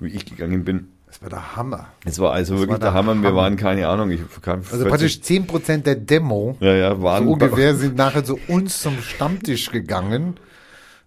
[0.00, 0.88] wie ich gegangen bin.
[1.16, 1.86] Das war der Hammer.
[2.04, 3.14] Es war also wirklich war der der Hammer.
[3.14, 3.40] Wir Hammer.
[3.40, 4.10] waren keine Ahnung.
[4.10, 8.38] Ich kann Also praktisch 10% der Demo ja, ja, waren so ungefähr sind nachher zu
[8.48, 10.36] uns zum Stammtisch gegangen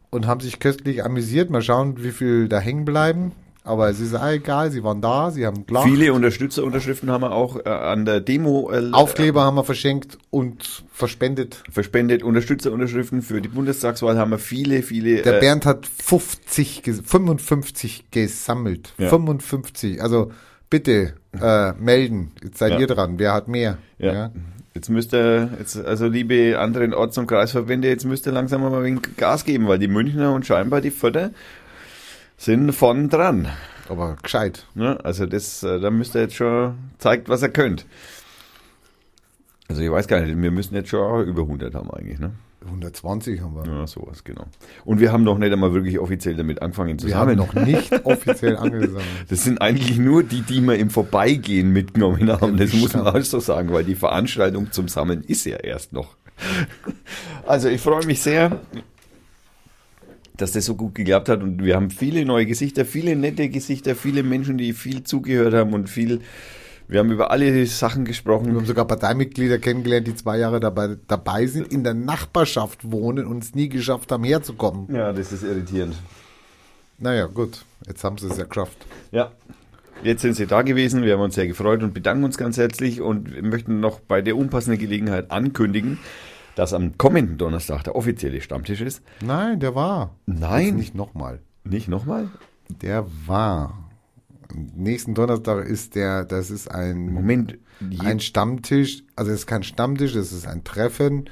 [0.10, 1.52] und haben sich köstlich amüsiert.
[1.52, 3.34] Mal schauen, wie viel da hängen bleiben.
[3.64, 5.88] Aber es ist auch egal, sie waren da, sie haben gelacht.
[5.88, 10.84] Viele Unterstützerunterschriften haben wir auch äh, an der Demo äh, Aufkleber haben wir verschenkt und
[10.92, 11.62] verspendet.
[11.70, 12.24] verspendet.
[12.24, 15.22] Unterstützerunterschriften für die Bundestagswahl haben wir viele, viele.
[15.22, 18.94] Der äh, Bernd hat 50, ges- 55 gesammelt.
[18.98, 19.10] Ja.
[19.10, 20.02] 55.
[20.02, 20.32] Also
[20.70, 22.32] bitte äh, melden.
[22.44, 22.80] Jetzt seid Ja.
[22.80, 23.20] ihr dran.
[23.20, 23.78] Wer hat mehr?
[23.98, 24.32] ja.
[24.76, 28.74] Jetzt müsst ihr, jetzt, also liebe anderen Orts- und Kreisverbände, jetzt müsst ihr langsam mal
[28.76, 31.32] ein wenig Gas geben, weil die Münchner und scheinbar die Förder
[32.40, 33.50] sind vorn dran.
[33.90, 34.66] Aber gescheit.
[34.74, 34.98] Ne?
[35.04, 37.86] Also das, äh, da müsst ihr jetzt schon zeigt, was ihr könnt.
[39.68, 42.32] Also ich weiß gar nicht, wir müssen jetzt schon über 100 haben eigentlich, ne?
[42.66, 43.66] 120 haben wir.
[43.66, 44.46] Ja, sowas, genau.
[44.84, 48.06] Und wir haben noch nicht einmal wirklich offiziell damit angefangen zu Wir haben noch nicht
[48.06, 49.06] offiziell angesammelt.
[49.30, 52.58] Das sind eigentlich nur die, die wir im Vorbeigehen mitgenommen haben.
[52.58, 56.16] Das muss man auch so sagen, weil die Veranstaltung zum Sammeln ist ja erst noch.
[57.48, 58.60] Also ich freue mich sehr,
[60.42, 63.96] dass das so gut geklappt hat und wir haben viele neue Gesichter, viele nette Gesichter,
[63.96, 66.22] viele Menschen, die viel zugehört haben und viel,
[66.88, 68.56] wir haben über alle Sachen Wir gesprochen.
[68.56, 73.44] haben sogar Parteimitglieder kennengelernt, die zwei Jahre dabei, dabei sind, in der Nachbarschaft wohnen und
[73.44, 74.94] es nie geschafft haben, herzukommen.
[74.94, 75.96] Ja, das ist irritierend.
[76.98, 77.64] Naja, gut.
[77.88, 78.86] Jetzt haben sie es ja geschafft.
[79.12, 79.32] Ja.
[80.02, 81.04] Jetzt sind Sie da gewesen.
[81.04, 84.22] Wir haben uns sehr gefreut und bedanken uns ganz herzlich und wir möchten noch bei
[84.22, 86.00] der unpassenden Gelegenheit ankündigen,
[86.56, 89.02] dass am kommenden Donnerstag der offizielle Stammtisch ist.
[89.22, 90.16] Nein, der war.
[90.26, 90.66] Nein.
[90.68, 91.40] Jetzt nicht nochmal.
[91.64, 92.30] Nicht nochmal?
[92.82, 93.90] Der war.
[94.76, 97.58] Nächsten Donnerstag ist der, das ist ein, Moment.
[98.00, 99.04] ein Stammtisch.
[99.16, 101.30] Also es ist kein Stammtisch, es ist ein Treffen.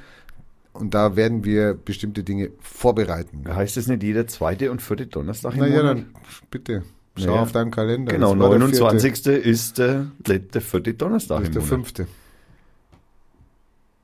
[0.74, 3.44] Und da werden wir bestimmte Dinge vorbereiten.
[3.48, 5.98] Heißt es nicht jeder zweite und vierte Donnerstag im Naja, Monat?
[5.98, 6.06] dann
[6.52, 6.84] bitte.
[7.18, 7.42] Schau Naja.
[7.42, 8.12] auf deinen Kalender.
[8.14, 9.28] Genau, Das war der 29.
[9.44, 12.08] ist der, der vierte Donnerstag Das ist der fünfte.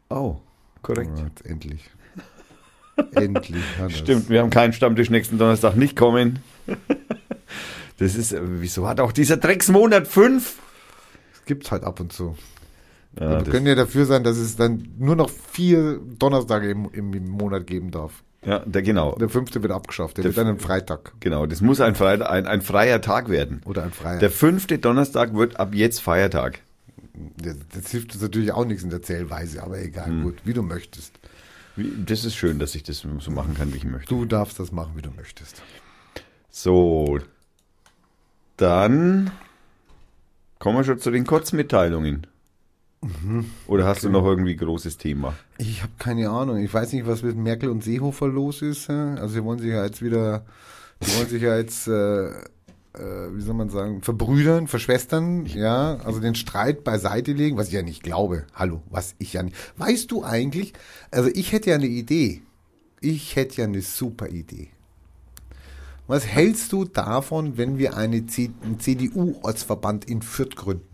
[0.10, 0.38] Oh,
[0.84, 1.18] korrekt.
[1.18, 1.90] Jetzt endlich.
[3.16, 3.64] endlich.
[3.80, 3.98] hat er's.
[3.98, 6.40] Stimmt, wir haben keinen Stammtisch nächsten Donnerstag nicht kommen.
[7.98, 10.58] Das ist, wieso hat auch dieser Drecksmonat fünf?
[11.34, 12.36] Das gibt's halt ab und zu.
[13.20, 17.30] Ja, wir können ja dafür sein, dass es dann nur noch vier Donnerstage im, im
[17.30, 18.24] Monat geben darf.
[18.44, 20.18] ja der, genau, Der fünfte wird abgeschafft.
[20.18, 21.14] Der, Der wird dann ein Freitag.
[21.20, 21.46] genau.
[21.46, 23.62] Das muss ein, Freitag, ein, ein freier Tag werden.
[23.66, 24.18] Oder ein Freier.
[24.18, 26.62] Der fünfte Donnerstag wird ab jetzt Feiertag.
[27.38, 30.24] Das, das hilft uns natürlich auch nichts in der Zählweise, aber egal, Hm.
[30.24, 31.20] gut, wie du möchtest.
[31.76, 34.14] Das ist schön, dass ich das so machen kann, wie ich möchte.
[34.14, 35.62] Du darfst das machen, wie du möchtest.
[36.50, 37.20] So,
[38.58, 39.32] dann
[40.60, 42.28] kommen wir schon zu den Kurzmitteilungen.
[43.68, 45.34] Oder hast du noch irgendwie großes Thema?
[45.58, 46.58] Ich habe keine Ahnung.
[46.64, 48.90] Ich weiß nicht, was mit Merkel und Seehofer los ist.
[48.90, 50.46] Also sie wollen sich ja jetzt wieder,
[51.02, 52.30] sie wollen sich ja jetzt, äh,
[52.96, 57.82] wie soll man sagen, verbrüdern, verschwestern, ja, also den Streit beiseite legen, was ich ja
[57.82, 58.46] nicht glaube.
[58.54, 59.56] Hallo, was ich ja nicht.
[59.78, 60.74] Weißt du eigentlich,
[61.10, 62.42] also ich hätte ja eine Idee.
[63.02, 64.70] Ich hätte ja eine super Idee.
[66.08, 70.88] Was hältst du davon, wenn wir eine einen CDU-Ortsverband in Fürth gründen?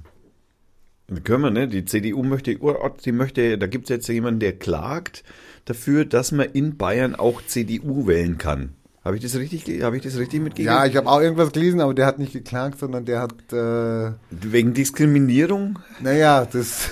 [1.24, 1.68] Können wir, ne?
[1.68, 5.24] Die CDU möchte, Urort, die möchte, da gibt es jetzt jemanden, der klagt
[5.66, 8.76] dafür, dass man in Bayern auch CDU wählen kann.
[9.04, 10.74] Habe ich das richtig, habe ich das richtig mitgegeben?
[10.76, 14.12] Ja, ich habe auch irgendwas gelesen, aber der hat nicht geklagt, sondern der hat äh,
[14.30, 15.80] Wegen Diskriminierung?
[16.02, 16.90] Naja, das,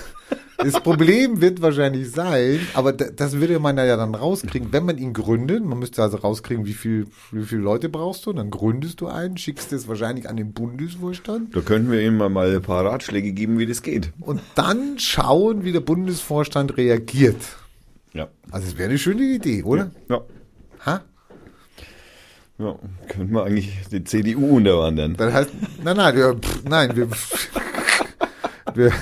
[0.56, 4.96] das Problem wird wahrscheinlich sein, aber da- das würde man ja dann rauskriegen, wenn man
[4.96, 5.62] ihn gründet.
[5.62, 8.32] Man müsste also rauskriegen, wie viel, wie viele Leute brauchst du.
[8.32, 12.56] Dann gründest du einen, schickst es wahrscheinlich an den Bundesvorstand Da könnten wir ihm mal
[12.56, 14.12] ein paar Ratschläge geben, wie das geht.
[14.20, 17.36] und dann schauen, wie der Bundesvorstand reagiert.
[18.14, 18.28] Ja.
[18.50, 19.90] Also es wäre eine schöne Idee, oder?
[20.08, 20.22] Ja.
[20.86, 21.02] Ha?
[22.58, 22.76] Ja,
[23.08, 25.14] könnten wir eigentlich die CDU unterwandern.
[25.16, 25.50] Dann heißt,
[25.84, 27.08] nein, nein, wir, pff, nein, wir,
[28.74, 28.92] wir,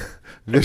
[0.44, 0.62] wir,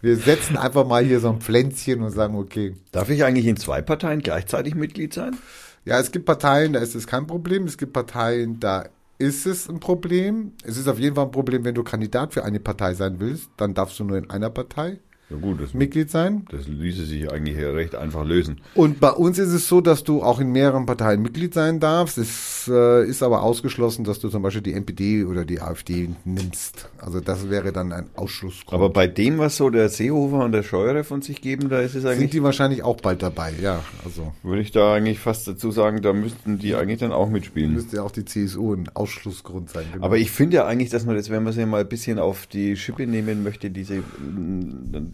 [0.00, 3.56] wir setzen einfach mal hier so ein Pflänzchen und sagen, okay, Darf ich eigentlich in
[3.56, 5.36] zwei Parteien gleichzeitig Mitglied sein?
[5.84, 7.64] Ja, es gibt Parteien, da ist es kein Problem.
[7.64, 8.86] Es gibt Parteien, da
[9.18, 10.52] ist es ein Problem.
[10.64, 13.50] Es ist auf jeden Fall ein Problem, wenn du Kandidat für eine Partei sein willst,
[13.56, 14.98] dann darfst du nur in einer Partei
[15.30, 16.46] Ja gut, das, Mitglied sein.
[16.50, 18.60] das ließe sich eigentlich recht einfach lösen.
[18.74, 22.16] Und bei uns ist es so, dass du auch in mehreren Parteien Mitglied sein darfst.
[22.16, 26.88] Es äh, ist aber ausgeschlossen, dass du zum Beispiel die NPD oder die AfD nimmst.
[26.96, 28.74] Also das wäre dann ein Ausschlussgrund.
[28.74, 31.94] Aber bei dem, was so der Seehofer und der Scheurer von sich geben, da ist
[31.94, 33.84] es sind eigentlich, die wahrscheinlich auch bald dabei, ja.
[34.06, 37.74] Also würde ich da eigentlich fast dazu sagen, da müssten die eigentlich dann auch mitspielen.
[37.74, 39.84] müsste ja auch die CSU ein Ausschlussgrund sein.
[39.92, 40.06] genau.
[40.06, 42.46] Aber ich finde ja eigentlich, dass man das, wenn man sie mal ein bisschen auf
[42.46, 44.02] die Schippe nehmen möchte, diese,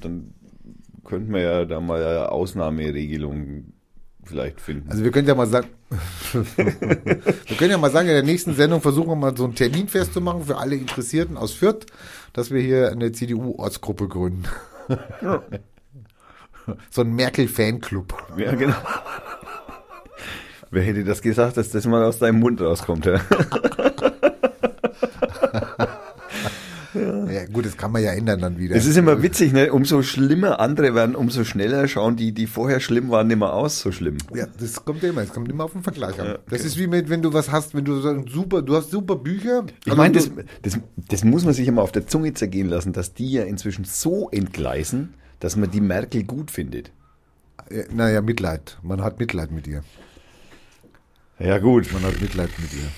[0.05, 3.72] dann, dann könnte man ja da mal eine Ausnahmeregelung
[4.24, 4.90] vielleicht finden.
[4.90, 5.68] Also wir können ja mal sagen,
[6.32, 9.89] wir können ja mal sagen, in der nächsten Sendung versuchen wir mal so einen Termin
[9.89, 11.86] festzumachen für alle Interessierten aus Fürth,
[12.32, 14.44] dass wir hier eine CDU-Ortsgruppe gründen.
[16.90, 18.14] so ein Merkel-Fanclub.
[18.36, 18.76] ja, genau.
[20.70, 23.06] Wer hätte das gesagt, dass das mal aus deinem Mund rauskommt?
[23.06, 23.20] Ja?
[26.95, 28.77] Ja, gut, das kann man ja ändern dann wieder.
[28.77, 29.73] Es ist immer witzig, ne?
[29.73, 33.81] umso schlimmer andere werden, umso schneller schauen die, die vorher schlimm waren, nicht mehr aus
[33.81, 34.19] so schlimm.
[34.35, 36.39] ja, das kommt immer, es kommt immer auf den Vergleich an.
[36.49, 38.91] das ist wie mit, wenn du was hast, wenn du so ein super, du hast
[38.91, 39.65] super Bücher.
[39.85, 40.31] Ich meine, das,
[40.62, 43.85] das, das muss man sich immer auf der Zunge zergehen lassen, dass die ja inzwischen
[43.85, 46.91] so entgleisen, dass man die Merkel gut findet.
[47.71, 48.79] Ja, naja, Mitleid.
[48.83, 49.83] Man hat Mitleid mit ihr.
[51.39, 52.89] Ja gut, Man hat Mitleid mit ihr.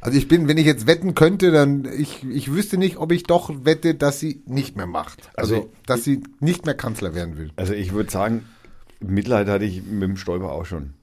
[0.00, 3.24] Also ich bin, wenn ich jetzt wetten könnte, dann ich, ich wüsste nicht, ob ich
[3.24, 5.30] doch wette, dass sie nicht mehr macht.
[5.36, 7.50] Also, Also- dass sie nicht mehr Kanzler werden will.
[7.56, 8.44] also ich würde sagen,
[9.00, 10.94] Mitleid hatte ich mit dem Stoiber auch schon.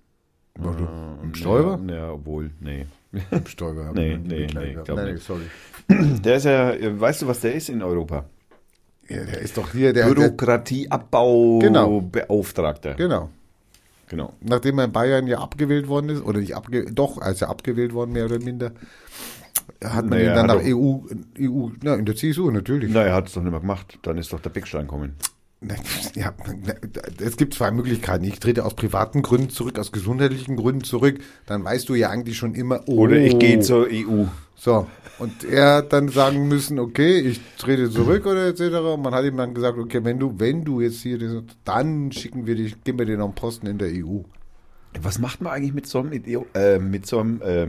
[0.57, 1.79] Im Stoiber?
[1.87, 2.85] Ja, ja obwohl, nee.
[3.31, 3.91] Im Stoiber.
[3.93, 4.85] Nee, ich nee, nee, gehabt.
[4.85, 5.25] glaub Nein, nicht.
[5.25, 5.43] sorry.
[5.89, 8.25] Der ist ja, weißt du, was der ist in Europa?
[9.07, 13.29] Ja, der ist doch hier, der, der Bürokratieabbau Genau.
[14.07, 14.33] Genau.
[14.41, 17.93] Nachdem er in Bayern ja abgewählt worden ist, oder nicht abge doch, als er abgewählt
[17.93, 18.71] worden, mehr oder minder,
[19.83, 20.99] hat man Naja, ihn dann nach EU,
[21.39, 22.91] EU, na, in der CSU natürlich.
[22.93, 23.99] Na, er hat es doch nicht mehr gemacht.
[24.03, 25.15] Dann ist doch der Beckstein kommen.
[26.15, 26.33] Ja,
[27.19, 28.23] es gibt zwei Möglichkeiten.
[28.23, 31.19] Ich trete aus privaten Gründen zurück, aus gesundheitlichen Gründen zurück.
[31.45, 34.25] Dann weißt du ja eigentlich schon immer, oh, Oder ich gehe zur EU.
[34.55, 34.87] So,
[35.19, 38.61] und er hat dann sagen müssen, okay, ich trete zurück oder etc.
[38.93, 42.47] Und man hat ihm dann gesagt, okay, wenn du, wenn du jetzt hier, dann schicken
[42.47, 44.21] wir dich, geben wir dir noch einen Posten in der EU.
[45.01, 46.13] Was macht man eigentlich mit so einem,
[46.53, 47.67] äh, mit so einem äh,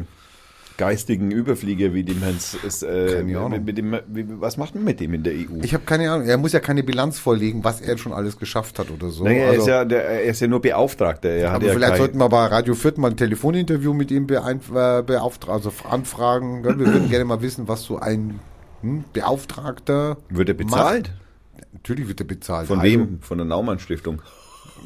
[0.77, 2.37] geistigen Überflieger wie dem Herrn?
[2.37, 3.65] S- S- Äh, Keine Ahnung.
[3.65, 3.97] mit, dem,
[4.41, 5.61] was macht man mit dem in der EU?
[5.63, 8.79] Ich habe keine Ahnung, er muss ja keine Bilanz vorlegen, was er schon alles geschafft
[8.79, 9.25] hat oder so.
[9.25, 11.31] naja, er, Also- ist ja, der, er ist ja nur Beauftragter.
[11.31, 14.11] Er hat aber ja vielleicht kein- sollten wir bei Radio Fürth mal ein Telefoninterview mit
[14.11, 16.65] ihm äh, beauftragen, also anfragen.
[16.65, 18.41] Wir würden gerne mal wissen, was so ein
[18.83, 21.09] hm, Beauftragter Wird er bezahlt?
[21.09, 21.73] Macht.
[21.73, 22.67] Natürlich wird er bezahlt.
[22.69, 23.19] Von Also, wem?
[23.21, 24.21] Von der Naumann Stiftung.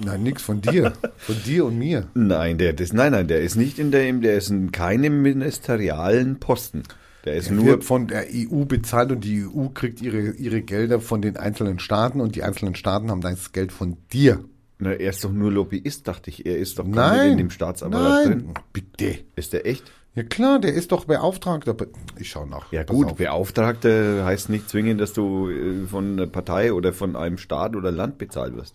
[0.04, 0.92] Nein, nix von dir.
[1.18, 2.08] Von dir und mir.
[2.14, 6.40] Nein, der, das, nein, nein, der ist nicht in der, der ist in keinem ministerialen
[6.40, 6.82] Posten.
[7.24, 10.62] Der ist Er nur, wird von der EU bezahlt und die EU kriegt ihre, ihre
[10.62, 14.42] Gelder von den einzelnen Staaten und die einzelnen Staaten haben das Geld von dir.
[14.78, 16.46] na, er ist doch nur Lobbyist, dachte ich.
[16.46, 17.32] Er ist doch Nein.
[17.32, 18.38] in dem Staatsapparat Nein.
[18.38, 18.54] drin.
[18.72, 19.18] Bitte.
[19.36, 19.84] Ist der echt?
[20.14, 21.76] Ja klar, der ist doch Beauftragter.
[22.18, 22.72] Ich schau nach.
[22.72, 23.16] Ja Pass gut, auf.
[23.16, 27.92] Beauftragter heißt nicht zwingend, dass du äh, von einer Partei oder von einem Staat oder
[27.92, 28.74] Land bezahlt wirst.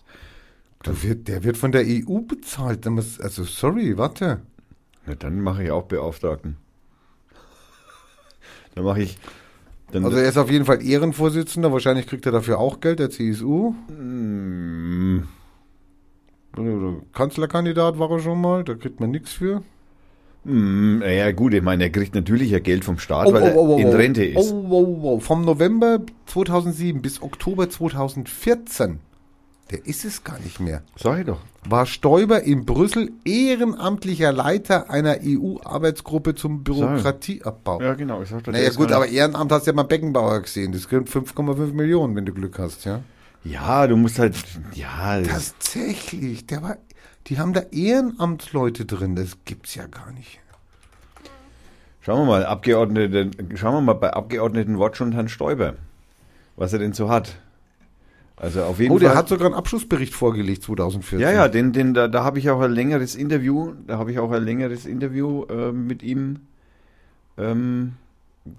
[0.84, 2.86] Der wird, der wird von der EU bezahlt.
[2.86, 4.42] Also sorry, warte.
[5.06, 6.56] Na, dann mache ich auch Beauftragten.
[8.74, 9.18] Dann mache ich.
[9.90, 11.72] Dann, Also er ist auf jeden Fall Ehrenvorsitzender.
[11.72, 13.70] Wahrscheinlich kriegt er dafür auch Geld, der CSU.
[13.88, 15.22] Mm,
[17.12, 18.64] Kanzlerkandidat war er schon mal.
[18.64, 19.62] Da kriegt man nichts für.
[20.44, 23.78] mm, ja gut, ich meine, er kriegt natürlich ja Geld vom Oh, Staat, weil er
[23.78, 24.52] in Rente ist.
[24.52, 25.20] Oh, oh, oh.
[25.20, 28.98] Vom November 2007 bis Oktober 2014,
[29.70, 31.40] der ist es gar nicht mehr, Sag ich doch.
[31.68, 37.82] war Stoiber in Brüssel ehrenamtlicher Leiter einer EU-Arbeitsgruppe zum Bürokratieabbau.
[37.82, 38.22] Ja, genau.
[38.22, 40.70] Ich sag doch, Naja gut, aber Ehrenamt hast du ja mal Beckenbauer gesehen.
[40.72, 43.00] Das kriegt 5,5 Millionen, wenn du Glück hast, ja.
[43.42, 44.36] Ja, du musst halt.
[44.74, 46.76] Ja, Tatsächlich, der war,
[47.26, 49.16] die haben da Ehrenamtsleute drin.
[49.16, 50.40] Das gibt's ja gar nicht.
[52.02, 55.74] schauen wir mal, Abgeordnete, schauen wir mal bei Abgeordneten Watsch und Herrn Stoiber,
[56.56, 57.36] was er denn so hat.
[58.36, 59.08] Also auf jeden Oh, Fall.
[59.08, 61.20] der hat sogar einen Abschlussbericht vorgelegt 2014.
[61.20, 64.18] Ja, ja, den, den, da, da habe ich auch ein längeres Interview, da habe ich
[64.18, 66.40] auch ein längeres Interview äh, mit ihm
[67.38, 67.94] ähm,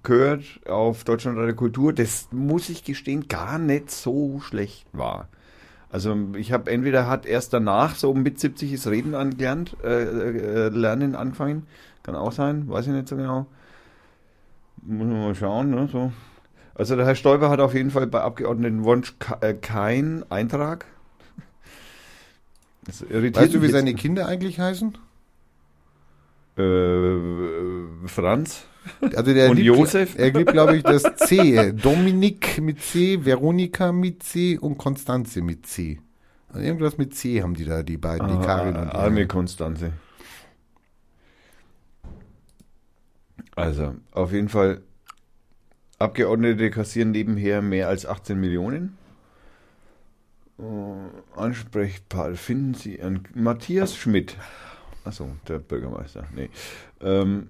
[0.04, 1.94] gehört auf Deutschlandradio Kultur.
[1.94, 5.28] Das muss ich gestehen, gar nicht so schlecht war.
[5.90, 10.70] Also ich habe entweder hat erst danach so mit 70 ist Reden angelernt, äh, äh,
[10.70, 11.66] lernen angefangen,
[12.04, 13.46] kann auch sein, weiß ich nicht so genau.
[14.82, 16.12] Muss man mal schauen, ne, so.
[16.78, 20.86] Also der Herr Stoiber hat auf jeden Fall bei Abgeordnetenwunsch ke- äh, kein Eintrag.
[22.86, 23.96] Das irritiert Weißt du, wie seine.
[23.96, 24.96] Kinder eigentlich heißen?
[26.58, 28.66] Äh, Franz?
[29.02, 30.16] Also der Und liebt, Josef?
[30.18, 31.74] Er liebt, glaube ich, das C.
[31.74, 36.00] Dominik mit C, Veronika mit C und Konstanze mit C.
[36.50, 39.28] Also irgendwas mit C haben die da, die beiden, die Karin und die Ah, Arme
[39.28, 39.94] Konstanze.
[43.56, 44.82] Also, auf jeden Fall,
[46.00, 48.98] Abgeordnete kassieren nebenher mehr als 18 Millionen.
[50.60, 54.38] Äh, Ansprechpartner finden Sie an Matthias Schmidt.
[55.04, 56.28] Achso, der Bürgermeister.
[56.36, 56.50] Nee.
[57.02, 57.50] Ähm,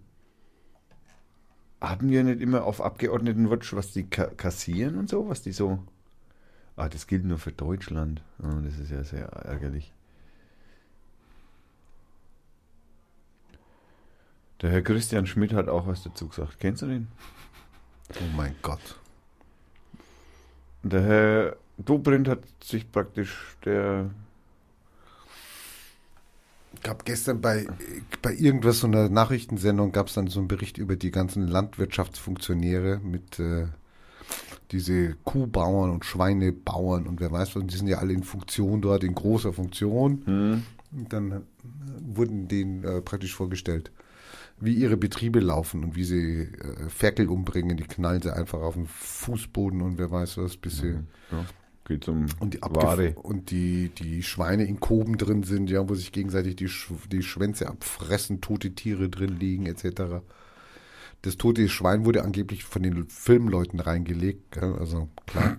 [1.81, 5.79] haben wir nicht immer auf Abgeordnetenwatch, was die ka kassieren und so, was die so.
[6.75, 8.21] Ah, das gilt nur für Deutschland.
[8.41, 9.93] Ah, das ist ja sehr ärgerlich.
[14.61, 16.59] Der Herr Christian Schmidt hat auch was dazu gesagt.
[16.59, 17.07] Kennst du den?
[18.09, 18.99] Oh mein Gott.
[20.83, 24.09] Der Herr Dobrindt hat sich praktisch der.
[26.83, 27.67] gab gestern bei,
[28.21, 32.99] bei irgendwas, so einer Nachrichtensendung, gab es dann so einen Bericht über die ganzen Landwirtschaftsfunktionäre
[33.03, 33.67] mit äh,
[34.71, 38.81] diese Kuhbauern und Schweinebauern und wer weiß was, und die sind ja alle in Funktion
[38.81, 40.21] dort, in großer Funktion.
[40.25, 41.43] Hm, Und dann
[42.05, 43.91] wurden denen äh, praktisch vorgestellt,
[44.59, 47.77] wie ihre Betriebe laufen und wie sie äh, Ferkel umbringen.
[47.77, 50.95] Die knallen sie einfach auf den Fußboden und wer weiß was, bis sie
[51.31, 51.45] ja,
[51.85, 53.13] geht zum und die, Ware.
[53.21, 57.23] und die, die Schweine in Koben drin sind, ja, wo sich gegenseitig die, Sch die
[57.23, 60.23] Schwänze abfressen, tote Tiere drin liegen, etc.
[61.21, 65.57] Das tote Schwein wurde angeblich von den Filmleuten reingelegt, gell, also klar.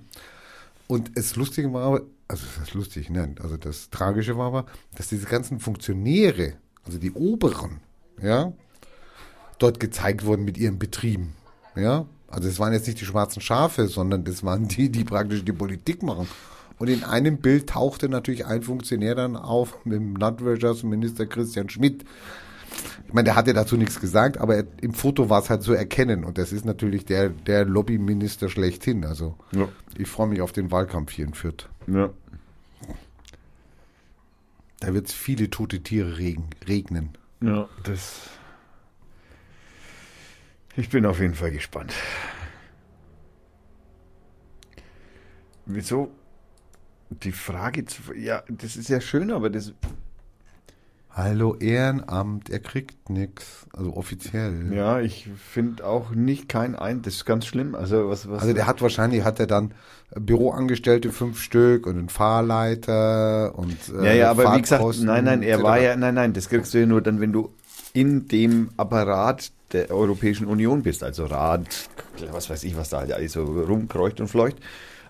[0.86, 4.66] Und das Lustige war aber, also das ist lustig, nein, also das Tragische war aber,
[4.96, 6.54] dass diese ganzen Funktionäre,
[6.84, 7.80] also die Oberen,
[8.22, 8.52] ja,
[9.58, 11.34] dort gezeigt wurden mit ihren Betrieben,
[11.76, 12.06] ja.
[12.30, 15.52] Also es waren jetzt nicht die schwarzen Schafe, sondern das waren die, die praktisch die
[15.52, 16.28] Politik machen.
[16.78, 22.04] Und in einem Bild tauchte natürlich ein Funktionär dann auf mit dem Landwirtschaftsminister Christian Schmidt.
[23.06, 25.72] Ich meine, der hatte dazu nichts gesagt, aber er, im Foto war es halt zu
[25.72, 26.22] erkennen.
[26.22, 29.06] Und das ist natürlich der, der Lobbyminister schlechthin.
[29.06, 29.66] Also Ja,
[29.96, 31.68] ich freue mich auf den Wahlkampf hier in Fürth.
[31.86, 32.10] ja.
[34.80, 37.10] Da wird es viele tote Tiere regen, regnen.
[37.40, 38.30] Ja, das.
[40.78, 41.92] Ich bin auf jeden Fall gespannt.
[45.66, 46.12] Wieso?
[47.10, 49.72] Die Frage, zu- ja, das ist ja schön, aber das,
[51.10, 53.66] Hallo Ehrenamt, er kriegt nix.
[53.72, 54.72] Also offiziell.
[54.72, 57.74] ja, ich finde auch nicht kein ein, das ist ganz schlimm.
[57.74, 58.42] Also was, was?
[58.42, 59.74] Also der hat wahrscheinlich, hat er dann
[60.14, 65.42] Büroangestellte fünf Stück und einen Fahrleiter und äh, ja, ja, aber wie gesagt, nein, nein,
[65.42, 67.52] er war ja, nein, nein, das kriegst du ja nur dann, wenn du
[67.94, 71.88] in dem Apparat der Europäischen Union bist, also Rat,
[72.32, 74.56] was weiß ich, was da halt alles so rumkreucht und fleucht.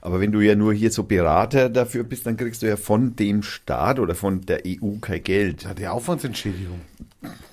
[0.01, 3.17] Aber wenn du ja nur hier so Berater dafür bist, dann kriegst du ja von
[3.17, 5.65] dem Staat oder von der EU kein Geld.
[5.65, 6.81] Ja, die Aufwandsentschädigung.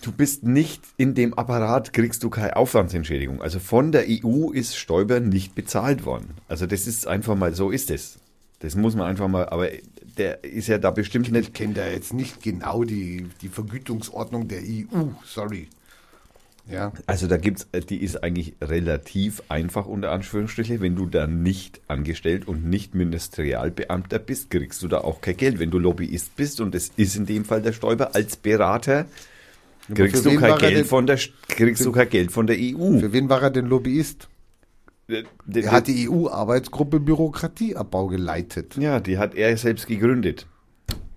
[0.01, 3.41] Du bist nicht in dem Apparat, kriegst du keine Aufwandsentschädigung.
[3.41, 6.35] Also von der EU ist Stoiber nicht bezahlt worden.
[6.47, 8.19] Also das ist einfach mal, so ist es.
[8.59, 9.69] Das muss man einfach mal, aber
[10.17, 11.53] der ist ja da bestimmt Ich nicht.
[11.55, 15.07] kenne da jetzt nicht genau die, die Vergütungsordnung der EU.
[15.25, 15.67] Sorry.
[16.69, 16.91] Ja.
[17.05, 20.81] Also da gibt's, äh, die ist eigentlich relativ einfach unter Anführungsstriche.
[20.81, 25.59] Wenn du da nicht angestellt und nicht Ministerialbeamter bist, kriegst du da auch kein Geld.
[25.59, 29.05] Wenn du Lobbyist bist, und das ist in dem Fall der Stoiber als Berater,
[29.93, 32.99] kriegst für du kein Geld von der, kriegst du kein Geld von der EU.
[32.99, 34.27] Für wen war er denn Lobbyist?
[35.07, 38.75] Er hat die EU-Arbeitsgruppe Bürokratieabbau geleitet.
[38.75, 40.47] Ja, die hat er selbst gegründet.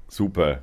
[0.08, 0.62] Super.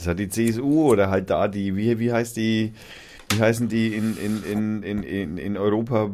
[0.00, 2.72] Das hat die CSU oder halt da die, wie, wie heißt die,
[3.30, 6.10] wie heißen die in, in, in, in, in, in Europa,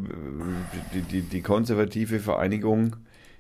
[0.93, 2.97] die, die, die konservative Vereinigung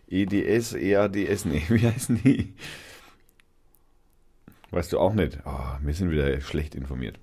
[0.09, 2.55] EDS, EADS, nee, wie heißen die?
[4.71, 5.45] Weißt du auch nicht.
[5.45, 7.19] Ah, wir sind wieder schlecht informiert.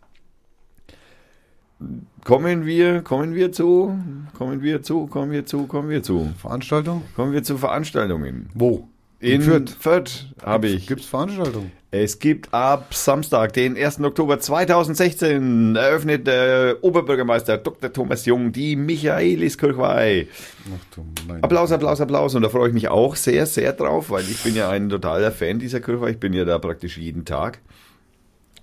[2.25, 3.97] Kommen wir, kommen wir zu,
[4.37, 7.03] kommen wir zu, kommen wir zu, kommen wir zu, Veranstaltung?
[7.15, 8.49] kommen wir zu Veranstaltungen.
[8.53, 8.89] Wo?
[9.21, 9.69] In Fürth.
[9.79, 10.87] Fürth, habe ich.
[10.87, 11.71] Gibt's Veranstaltungen?
[11.95, 13.99] Es gibt ab Samstag, den 1.
[13.99, 17.93] Oktober 2016, eröffnet der Oberbürgermeister Dr.
[17.93, 20.25] Thomas Jung die Michaeliskirchweih.
[20.73, 22.33] Ach du mein Applaus, Applaus, Applaus.
[22.33, 25.31] Und da freue ich mich auch sehr, sehr drauf, weil ich bin ja ein totaler
[25.31, 26.09] Fan dieser Kirchweih.
[26.09, 27.59] Ich bin ja da praktisch jeden Tag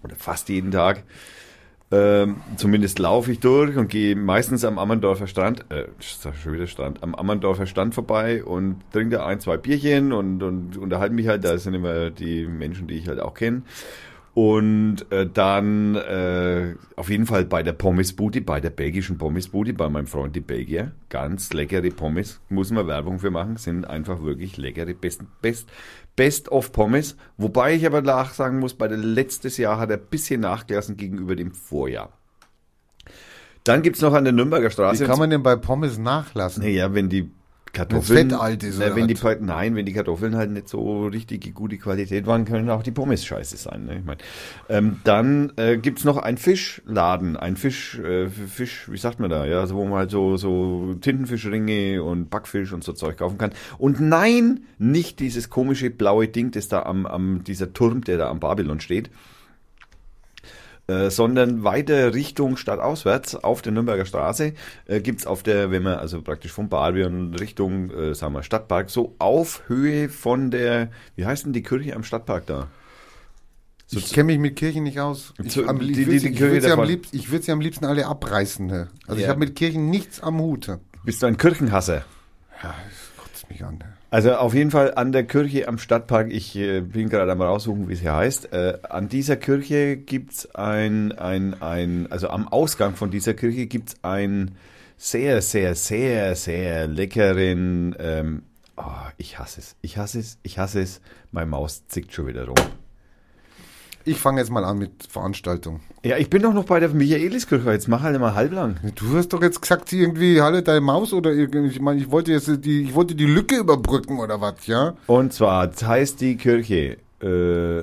[0.02, 1.04] oder fast jeden Tag.
[1.92, 7.02] Ähm, zumindest laufe ich durch und gehe meistens am Ammerndorfer Strand, äh, schon wieder Strand,
[7.02, 11.44] am Ammerndorfer Strand vorbei und trinke da ein, zwei Bierchen und, und unterhalte mich halt.
[11.44, 13.62] Da sind immer die Menschen, die ich halt auch kenne.
[14.32, 19.88] Und äh, dann äh, auf jeden Fall bei der Pommesbude, bei der belgischen Pommesbude, bei
[19.88, 20.92] meinem Freund die Belgier.
[21.08, 25.68] Ganz leckere Pommes, muss man Werbung für machen, sind einfach wirklich leckere, best, best,
[26.20, 27.16] best of Pommes.
[27.38, 30.98] Wobei ich aber nach sagen muss, bei der letztes Jahr hat er ein bisschen nachgelassen
[30.98, 32.12] gegenüber dem Vorjahr.
[33.64, 35.02] Dann gibt's noch an der Nürnberger Straße.
[35.02, 36.62] Wie kann man denn bei Pommes nachlassen?
[36.62, 37.30] Naja, wenn die
[37.72, 38.18] Kartoffeln.
[38.18, 41.54] Wenn's Fett alt ist, Na, wenn die, nein, wenn die Kartoffeln halt nicht so richtig
[41.54, 43.84] gute Qualität waren, können auch die Pommes scheiße sein.
[43.86, 43.98] Ne?
[43.98, 44.18] Ich mein,
[44.68, 49.46] ähm, dann äh, gibt's noch einen Fischladen, ein Fisch, äh, Fisch, wie sagt man da,
[49.46, 53.52] ja, also wo man halt so, so Tintenfischringe und Backfisch und so Zeug kaufen kann.
[53.78, 58.30] Und nein, nicht dieses komische blaue Ding, das da am, am dieser Turm, der da
[58.30, 59.10] am Babylon steht
[60.90, 64.54] äh, sondern weiter Richtung stadtauswärts auf der Nürnberger Straße
[64.86, 68.90] äh, gibt's auf der, wenn man also praktisch vom Barbien Richtung, äh, sagen wir, Stadtpark,
[68.90, 72.66] so auf Höhe von der, wie heißt denn die Kirche am Stadtpark da?
[73.92, 75.34] Ich kenne mich mit Kirchen nicht aus.
[75.42, 76.70] Ich, Zu- am, die- ich würde sie, ich würd sie,
[77.50, 78.64] am liebsten- ich alle abreißen.
[78.66, 78.88] Ne?
[79.06, 79.30] Also ich Ja.
[79.30, 80.78] habe mit Kirchen nichts am Hut.
[81.04, 82.04] Bist du ein Kirchenhasser?
[82.62, 83.78] Ja, das kotzt mich an.
[83.78, 83.96] Ne?
[84.10, 87.88] Also auf jeden Fall an der Kirche am Stadtpark, ich äh, bin gerade am raussuchen,
[87.88, 88.52] wie sie heißt.
[88.52, 93.94] Äh, an dieser Kirche gibt's ein, ein, ein, also am Ausgang von dieser Kirche gibt's
[94.02, 94.56] ein
[94.96, 98.42] sehr, sehr, sehr, sehr leckeren, ähm,
[98.76, 98.82] oh,
[99.16, 101.00] ich hasse es, ich hasse es, ich hasse es,
[101.30, 102.56] meine Maus zickt schon wieder rum.
[104.04, 105.80] Ich fange jetzt mal an mit Veranstaltung.
[106.02, 108.76] Ja, ich bin doch noch bei der Michaeliskirche, jetzt mach halt mal halblang.
[108.94, 112.32] Du hast doch jetzt gesagt, irgendwie, halte deine Maus oder irgendwie, ich meine, ich wollte
[112.32, 114.94] jetzt die, ich wollte die Lücke überbrücken oder was, ja?
[115.06, 117.82] Und zwar das heißt die Kirche, äh,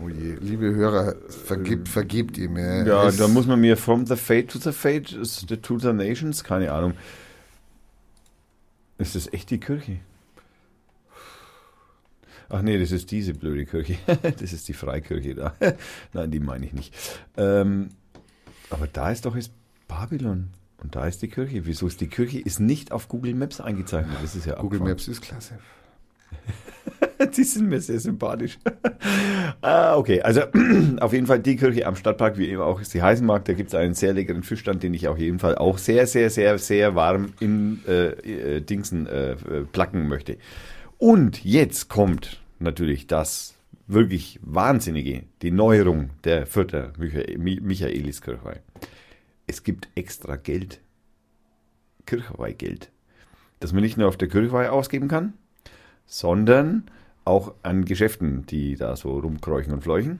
[0.00, 2.86] Oh je, liebe Hörer, vergebt, vergebt ihr mir.
[2.86, 5.08] Ja, da muss man mir From the Fate to the Fate,
[5.62, 6.92] to the Nations, keine Ahnung.
[8.98, 9.98] Ist das echt die Kirche?
[12.50, 13.96] Ach nee, das ist diese blöde Kirche.
[14.22, 15.54] Das ist die Freikirche da.
[16.12, 16.94] Nein, die meine ich nicht.
[17.36, 17.90] Ähm,
[18.70, 19.52] aber da ist doch jetzt
[19.86, 20.50] Babylon.
[20.82, 21.66] Und da ist die Kirche.
[21.66, 22.38] Wieso ist die Kirche?
[22.38, 24.16] Ist nicht auf Google Maps eingezeichnet.
[24.22, 24.90] Das ist ja Google abgefahren.
[24.90, 25.58] Maps ist klasse.
[27.36, 28.58] Die sind mir sehr sympathisch.
[29.60, 30.42] ah, okay, also
[31.00, 33.68] auf jeden Fall die Kirche am Stadtpark, wie eben auch sie heißen mag, da gibt
[33.68, 36.94] es einen sehr leckeren Fischstand, den ich auf jeden Fall auch sehr, sehr, sehr, sehr
[36.94, 38.10] warm in äh,
[38.56, 39.36] äh, Dingsen äh, äh,
[39.72, 40.38] placken möchte.
[40.98, 43.54] Und jetzt kommt natürlich das
[43.86, 48.60] wirklich Wahnsinnige, die Neuerung der Fürther Michaeliskirchweih.
[49.46, 50.80] Es gibt extra Geld,
[52.04, 52.90] Kirchweihgeld,
[53.60, 55.34] das man nicht nur auf der Kirchweih ausgeben kann,
[56.04, 56.90] sondern
[57.24, 60.18] auch an Geschäften, die da so rumkräuchen und fleuchen.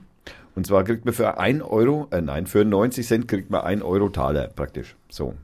[0.55, 3.81] Und zwar kriegt man für 1 Euro, äh nein, für 90 Cent kriegt man 1
[3.81, 4.95] Euro Taler praktisch.
[5.09, 5.35] So.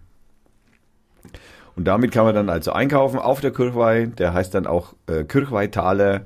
[1.75, 4.07] Und damit kann man dann also einkaufen auf der Kirchweih.
[4.07, 6.21] Der heißt dann auch äh, Kirchweihtaler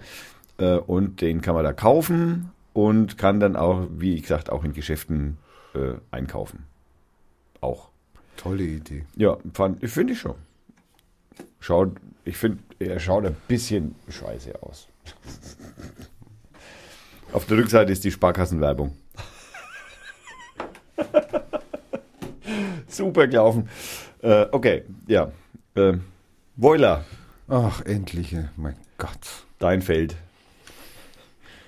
[0.59, 4.73] äh, und den kann man da kaufen und kann dann auch, wie gesagt, auch in
[4.73, 5.37] Geschäften
[5.73, 6.65] äh, einkaufen.
[7.61, 7.89] Auch.
[8.37, 9.05] Tolle Idee.
[9.15, 9.37] Ja,
[9.83, 10.35] finde ich schon.
[11.59, 14.87] Schaut, ich finde, er schaut ein bisschen scheiße aus.
[17.33, 18.95] Auf der Rückseite ist die Sparkassenwerbung.
[22.87, 23.69] Super gelaufen.
[24.21, 25.31] Äh, okay, ja.
[25.79, 25.97] Äh,
[26.57, 27.05] Boiler.
[27.47, 29.45] Ach, endlich, mein Gott.
[29.59, 30.15] Dein Feld.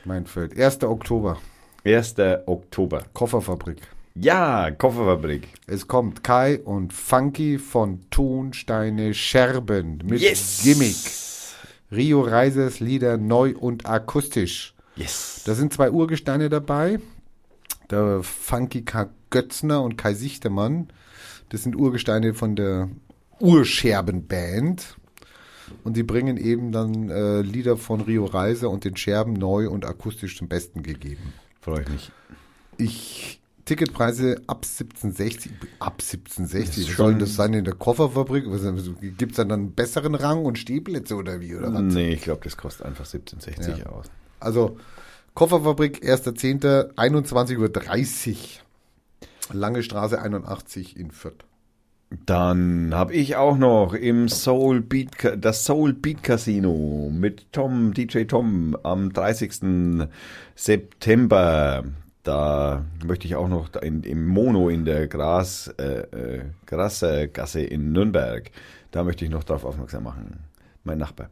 [0.04, 0.60] Mein Feld.
[0.60, 0.84] 1.
[0.84, 1.40] Oktober.
[1.86, 2.16] 1.
[2.46, 3.04] Oktober.
[3.14, 3.78] Kofferfabrik.
[4.16, 5.48] Ja, Kofferfabrik.
[5.66, 10.62] Es kommt Kai und Funky von Tonsteine Scherben mit Yes!
[10.64, 10.98] Gimmick.
[11.92, 14.74] Rio Reisers Lieder neu und akustisch.
[14.98, 15.44] Yes.
[15.46, 17.00] Da sind zwei Urgesteine dabei.
[17.90, 19.10] Der Funky K.
[19.30, 20.90] Götzner und Kai Sichtemann.
[21.50, 22.90] Das sind Urgesteine von der
[23.42, 24.98] Urscherbenband.
[25.84, 29.86] Und die bringen eben dann äh, Lieder von Rio Reiser und den Scherben neu und
[29.86, 31.34] akustisch zum Besten gegeben.
[31.62, 32.12] Freue ich mich.
[32.78, 37.76] Ich Ticketpreise ab 1760, ab 1760, Das ist was soll schon- das sein in der
[37.76, 38.46] Kofferfabrik?
[39.18, 41.56] Gibt es dann einen besseren Rang und Stehplätze oder wie?
[41.56, 41.82] Oder was?
[41.82, 43.86] Nee, ich glaube, das kostet einfach 17,60 Ja.
[43.88, 44.08] aus.
[44.40, 44.78] Also
[45.36, 46.94] Kofferfabrik 1.10.
[46.96, 49.56] 21.30 Uhr.
[49.56, 51.46] Lange Straße 81 in Fürth.
[52.26, 58.26] Dann habe ich auch noch im Soul Beat, das Soul Beat Casino mit Tom, DJ
[58.26, 60.10] Tom am 30.
[60.54, 61.86] September.
[62.24, 67.94] Da möchte ich auch noch in, im Mono in der Gras, äh, äh, Grassergasse in
[67.94, 68.52] Nürnberg.
[68.92, 70.42] Da möchte ich noch darauf aufmerksam machen.
[70.84, 71.30] Mein Nachbar.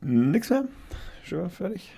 [0.00, 0.64] Nix mehr?
[1.22, 1.92] Schon fertig?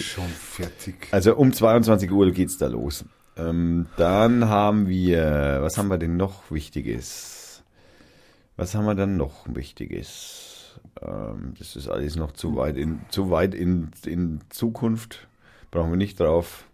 [0.00, 1.08] Schon fertig.
[1.10, 3.04] also um 22 Uhr geht's da los.
[3.36, 7.62] Ähm, dann haben wir, was haben wir denn noch Wichtiges?
[8.56, 10.80] Was haben wir dann noch Wichtiges?
[11.02, 15.28] Ähm, das ist alles noch zu weit in, zu weit in, in Zukunft.
[15.70, 16.64] Brauchen wir nicht drauf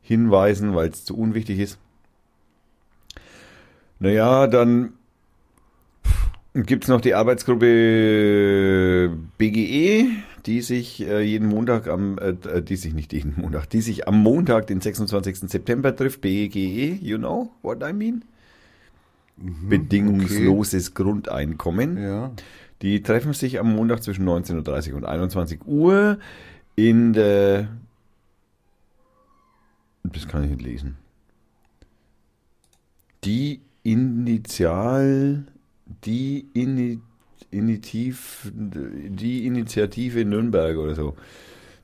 [0.00, 1.78] hinweisen, weil es zu unwichtig ist.
[3.98, 4.94] Naja, dann
[6.54, 10.06] gibt's noch die Arbeitsgruppe BGE,
[10.46, 14.22] die sich äh, jeden Montag am, äh, die sich nicht jeden Montag, die sich am
[14.22, 15.50] Montag, den 26.
[15.50, 16.20] September trifft.
[16.20, 18.24] BGE, you know what I mean?
[19.36, 21.96] Bedingungsloses Grundeinkommen.
[21.96, 22.32] Ja.
[22.82, 26.18] Die treffen sich am Montag zwischen 19.30 und 21 Uhr
[26.76, 27.68] in der.
[30.04, 30.96] Das kann ich nicht lesen.
[33.24, 35.44] Die Initial.
[36.04, 37.00] Die Ini,
[37.50, 41.16] Initiv, die Initiative Nürnberg oder so.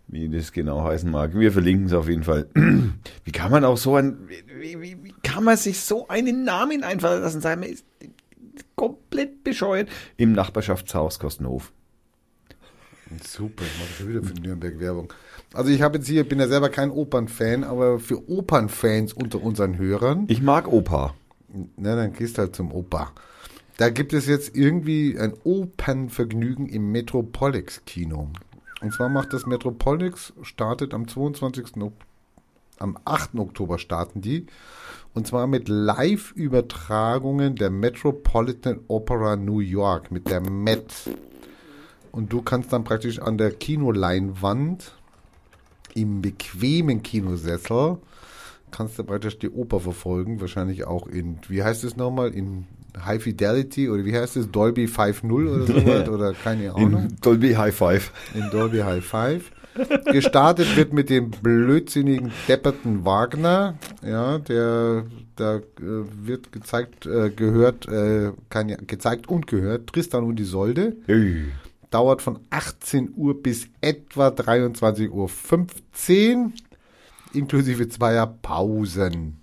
[0.06, 1.38] Wie das genau heißen mag.
[1.38, 2.46] Wir verlinken es auf jeden Fall.
[3.24, 4.18] Wie kann man auch so ein.
[4.28, 7.40] Wie, wie, wie kann man sich so einen Namen einfallen lassen?
[7.40, 7.86] Sagen wir, ist
[8.76, 9.88] komplett bescheuert.
[10.18, 11.72] Im Nachbarschaftshaus Kostenhof.
[13.22, 15.12] Super, ich mache schon wieder für Nürnberg Werbung.
[15.52, 19.78] Also ich habe jetzt hier, bin ja selber kein Opernfan, aber für Opernfans unter unseren
[19.78, 21.14] Hörern, Ich mag Opa.
[21.76, 23.12] na dann gehst halt zum Oper.
[23.76, 28.28] Da gibt es jetzt irgendwie ein Opernvergnügen im Metropolix-Kino.
[28.80, 31.80] Und zwar macht das Metropolix, startet am 22.
[31.80, 31.92] Ok
[32.78, 33.36] am 8.
[33.36, 34.46] Oktober starten die.
[35.14, 40.92] Und zwar mit Live-Übertragungen der Metropolitan Opera New York, mit der Met.
[42.10, 44.92] Und du kannst dann praktisch an der Kinoleinwand
[45.94, 47.98] im bequemen Kinosessel
[48.72, 52.66] kannst du praktisch die Oper verfolgen, wahrscheinlich auch in, wie heißt es nochmal, in
[53.04, 57.54] High Fidelity oder wie heißt es, Dolby 5.0 oder sowas oder keine Ahnung, In Dolby
[57.54, 58.12] High Five.
[58.34, 59.50] in Dolby High Five.
[60.04, 63.74] Gestartet wird mit dem blödsinnigen, depperten Wagner,
[64.06, 65.04] ja, der,
[65.34, 70.96] da äh, wird gezeigt, äh, gehört, äh, kann ja, gezeigt und gehört, Tristan und Isolde
[71.08, 71.46] Ui.
[71.90, 76.52] dauert von 18 Uhr bis etwa 23.15 Uhr,
[77.32, 79.38] inklusive zweier Pausen.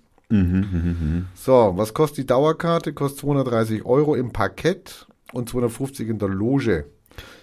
[1.34, 2.92] So, was kostet die Dauerkarte?
[2.92, 6.86] Kostet 230 Euro im Parkett und 250 in der Loge.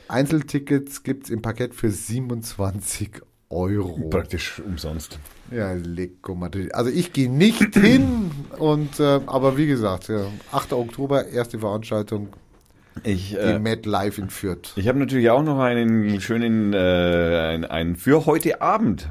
[0.07, 4.09] Einzeltickets gibt es im Parkett für 27 Euro.
[4.09, 5.19] Praktisch umsonst.
[5.51, 5.75] Ja,
[6.35, 6.73] Madrid.
[6.73, 10.73] Also ich gehe nicht hin und äh, aber wie gesagt, ja, 8.
[10.73, 12.29] Oktober, erste Veranstaltung.
[13.03, 14.73] Ich, Die äh, Mad Live in Fürth.
[14.75, 19.09] ich habe natürlich auch noch einen schönen, äh, einen, einen für heute Abend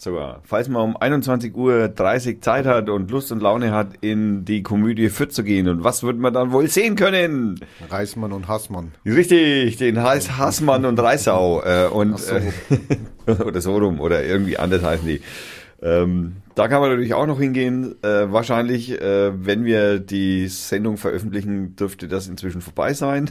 [0.00, 0.40] sogar.
[0.44, 5.08] Falls man um 21.30 Uhr Zeit hat und Lust und Laune hat, in die Komödie
[5.08, 5.68] Fürth zu gehen.
[5.68, 7.60] Und was wird man dann wohl sehen können?
[7.90, 8.92] Reismann und Hassmann.
[9.04, 11.62] Richtig, den heißt Hassmann und Reisau.
[11.62, 12.36] Äh, und, so.
[12.36, 12.42] äh,
[13.44, 15.20] oder so rum, oder irgendwie anders heißen die.
[15.80, 17.94] Ähm, da kann man natürlich auch noch hingehen.
[18.02, 23.30] Äh, wahrscheinlich, äh, wenn wir die Sendung veröffentlichen, dürfte das inzwischen vorbei sein.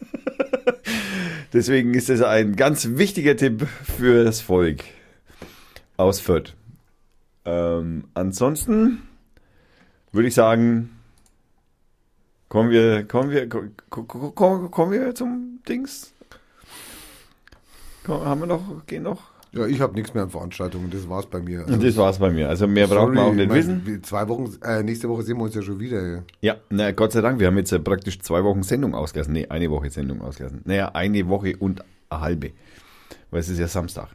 [1.52, 3.66] Deswegen ist es ein ganz wichtiger Tipp
[3.96, 4.84] für das Volk
[5.98, 6.54] aus Fürth.
[7.44, 9.02] Ähm, ansonsten
[10.12, 10.90] würde ich sagen,
[12.48, 16.12] kommen wir, kommen wir, ko- ko- ko- ko- kommen wir zum Dings?
[18.06, 19.20] Haben wir noch, gehen noch?
[19.52, 21.66] Ja, ich habe nichts mehr an Veranstaltungen, das war's bei mir.
[21.66, 22.48] Also, das war's bei mir.
[22.48, 24.02] Also mehr braucht man auch nicht mein, wissen.
[24.02, 26.06] Zwei Wochen, äh, nächste Woche sehen wir uns ja schon wieder.
[26.06, 26.22] Ja.
[26.42, 29.32] Ja, na Gott sei Dank, wir haben jetzt äh, praktisch zwei Wochen Sendung ausgelassen.
[29.32, 30.60] Nee, eine Woche Sendung ausgelassen.
[30.64, 32.52] Naja, eine Woche und eine halbe.
[33.30, 34.08] Weil es ist ja Samstag.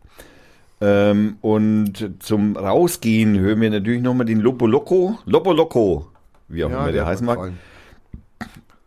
[0.84, 5.18] Ähm, und zum Rausgehen hören wir natürlich nochmal den Lopo Loco.
[5.26, 6.08] Lopo Loco,
[6.50, 7.38] wie auch immer der hat heißen mag.
[7.38, 7.60] gefallen.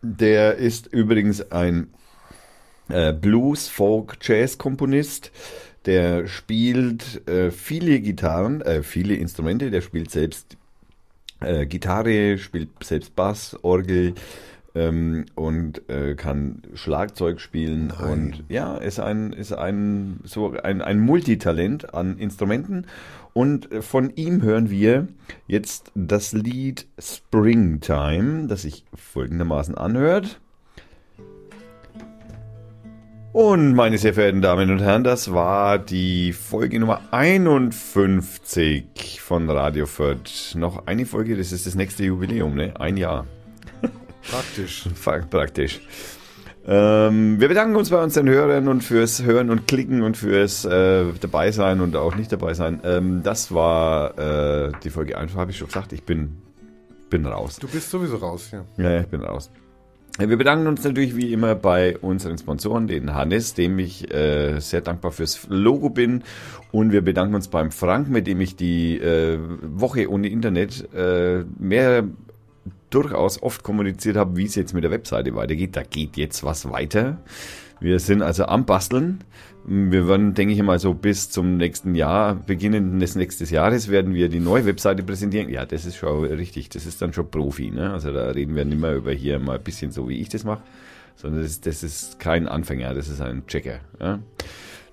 [0.03, 1.87] Der ist übrigens ein
[2.89, 5.31] äh, Blues, Folk, Jazz-Komponist.
[5.87, 9.71] Der spielt äh, viele Gitarren, äh, viele Instrumente.
[9.71, 10.55] Der spielt selbst
[11.39, 14.13] äh, Gitarre, spielt selbst Bass, Orgel
[14.77, 17.87] ähm, und äh, kann Schlagzeug spielen.
[17.87, 18.11] Nein.
[18.11, 22.85] Und ja, ist ein ist ein so ein, ein Multitalent an Instrumenten.
[23.33, 25.07] Und äh, von ihm hören wir
[25.47, 30.39] jetzt das Lied Springtime, das sich folgendermaßen anhört.
[33.33, 39.85] Und meine sehr verehrten Damen und Herren, das war die Folge Nummer 51 von Radio
[39.85, 40.55] Fürth.
[40.55, 42.73] Noch eine Folge, das ist das nächste Jubiläum, ne?
[42.79, 43.27] Ein Jahr.
[44.23, 44.87] Praktisch.
[45.29, 45.81] Praktisch.
[46.69, 51.05] Ähm, wir bedanken uns bei unseren Hörern und fürs Hören und Klicken und fürs äh,
[51.21, 52.81] Dabeisein und auch nicht dabei sein.
[52.83, 55.93] Ähm, das war äh, die Folge einfach, habe ich schon gesagt.
[55.93, 56.35] Ich bin,
[57.09, 57.55] bin raus.
[57.55, 58.65] Du bist sowieso raus, ja.
[58.77, 59.49] Ja, ich bin raus.
[60.19, 64.59] Ja, Wir bedanken uns natürlich wie immer bei unseren Sponsoren, den Hannes, dem ich äh,
[64.59, 66.23] sehr dankbar fürs Logo bin.
[66.73, 71.45] Und wir bedanken uns beim Frank, mit dem ich die äh, Woche ohne Internet äh,
[71.57, 72.03] mehr
[72.97, 75.75] durchaus oft kommuniziert habe, wie es jetzt mit der Webseite weitergeht.
[75.75, 77.17] Da geht jetzt was weiter.
[77.79, 79.23] Wir sind also am Basteln.
[79.65, 84.15] Wir werden, denke ich mal, so bis zum nächsten Jahr, Beginn des nächsten Jahres, werden
[84.15, 85.49] wir die neue Webseite präsentieren.
[85.49, 86.69] Ja, das ist schon richtig.
[86.69, 87.69] Das ist dann schon Profi.
[87.69, 87.91] Ne?
[87.91, 90.43] Also da reden wir nicht mehr über hier mal ein bisschen so, wie ich das
[90.43, 90.63] mache,
[91.15, 93.79] sondern das, das ist kein Anfänger, das ist ein Checker.
[93.99, 94.19] Ja?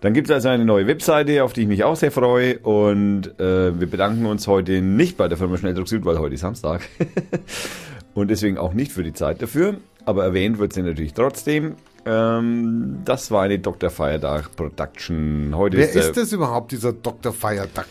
[0.03, 2.59] Dann gibt es also eine neue Webseite, auf die ich mich auch sehr freue.
[2.59, 6.43] Und äh, wir bedanken uns heute nicht bei der Firma Schnelldruck Süd, weil heute ist
[6.43, 6.83] Samstag.
[8.15, 9.77] und deswegen auch nicht für die Zeit dafür.
[10.07, 11.77] Aber erwähnt wird sie natürlich trotzdem.
[12.07, 13.91] Ähm, das war eine Dr.
[13.91, 15.55] Feiertag Production.
[15.57, 17.33] Heute Wer ist ist das überhaupt, dieser Dr.
[17.33, 17.87] Feiertag?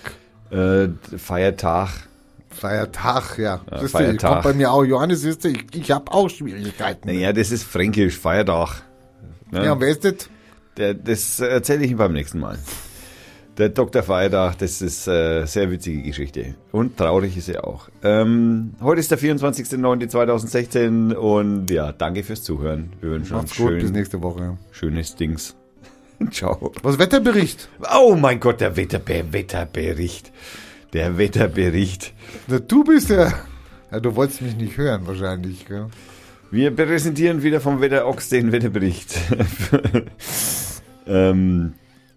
[0.52, 1.90] Äh, Feiertag.
[2.50, 3.62] Feiertag, ja.
[3.72, 4.32] Ja, Siehst du, Feiertag.
[4.32, 7.08] Kommt bei mir auch, Johannes, siehst du, ich, ich habe auch Schwierigkeiten.
[7.08, 8.84] Naja, das ist fränkisch, Feiertag.
[9.50, 9.66] Ne?
[9.66, 10.30] Ja, und wer ist das?
[10.78, 12.58] Der, das erzähle ich Ihnen beim nächsten Mal.
[13.58, 14.02] Der Dr.
[14.02, 16.56] Feiertag, das ist äh, sehr witzige Geschichte.
[16.72, 17.88] Und traurig ist sie auch.
[18.02, 22.94] Ähm, heute ist der 24.09.2016 und ja, danke fürs Zuhören.
[23.00, 24.58] Wir wünschen Macht's uns gut, bis schön, nächste Woche.
[24.72, 25.56] schönes Dings.
[26.32, 26.72] Ciao.
[26.82, 27.70] Was Wetterbericht?
[27.96, 30.32] Oh mein Gott, der Wetterbe Wetterbericht.
[30.94, 32.12] Der Wetterbericht.
[32.48, 33.32] Na, du bist ja.
[33.92, 35.90] Ja, du wolltest mich nicht hören, wahrscheinlich, gell?
[36.50, 39.16] Wir präsentieren wieder vom Wetterochs den Wetterbericht.
[41.08, 41.74] ähm,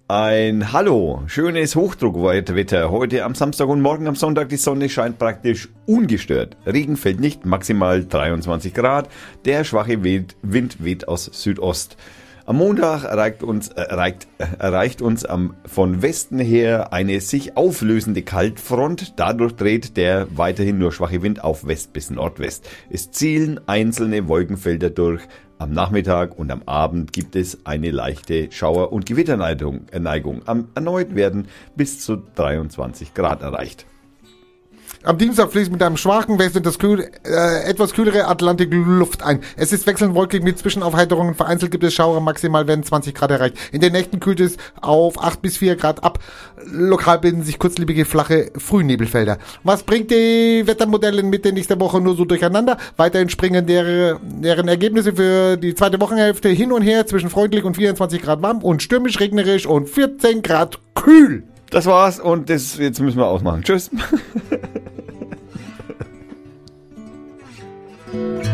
[0.09, 2.93] ein Hallo, schönes Hochdruckwetter.
[2.93, 4.49] Heute am Samstag und morgen am Sonntag.
[4.51, 6.57] Die Sonne scheint praktisch ungestört.
[6.65, 9.09] Regen fällt nicht, maximal 23 Grad.
[9.45, 10.37] Der schwache Wind,
[10.78, 11.97] weht aus Südost.
[12.45, 17.57] Am Montag erreicht uns, äh, erreicht, äh, erreicht uns am, von Westen her eine sich
[17.57, 19.15] auflösende Kaltfront.
[19.16, 22.69] Dadurch dreht der weiterhin nur schwache Wind auf West bis Nordwest.
[22.89, 25.23] Es zielen einzelne Wolkenfelder durch.
[25.59, 29.87] Am Nachmittag und am Abend gibt es eine leichte Schauer- und Gewitterneigung.
[29.91, 33.87] äh, erneut werden bis zu 23 Grad erreicht.
[35.07, 39.39] Am Dienstag fließt mit einem schwachen Westen das kühl, äh, etwas kühlere Atlantikluft ein.
[39.57, 41.37] Es ist wechselnd wolkig mit Zwischenaufheiterungen.
[41.37, 42.20] Vereinzelt gibt es Schauer.
[42.20, 43.57] Maximal werden 20 Grad erreicht.
[43.70, 46.19] In den Nächten kühlt es auf 8 bis 4 Grad ab.
[46.73, 49.39] Lokal bilden sich kurzlebige, flache Frühnebelfelder.
[49.62, 52.77] Was bringt die Wettermodelle Mitte nächster Woche nur so durcheinander?
[52.97, 57.77] Weiterhin springen deren, deren Ergebnisse für die zweite Wochenhälfte hin und her zwischen freundlich und
[57.77, 61.45] 24 Grad warm und stürmisch, regnerisch und 14 Grad kühl.
[61.70, 63.62] Das war's und das, jetzt müssen wir ausmachen.
[63.62, 63.89] Tschüss.
[68.17, 68.45] Thank you.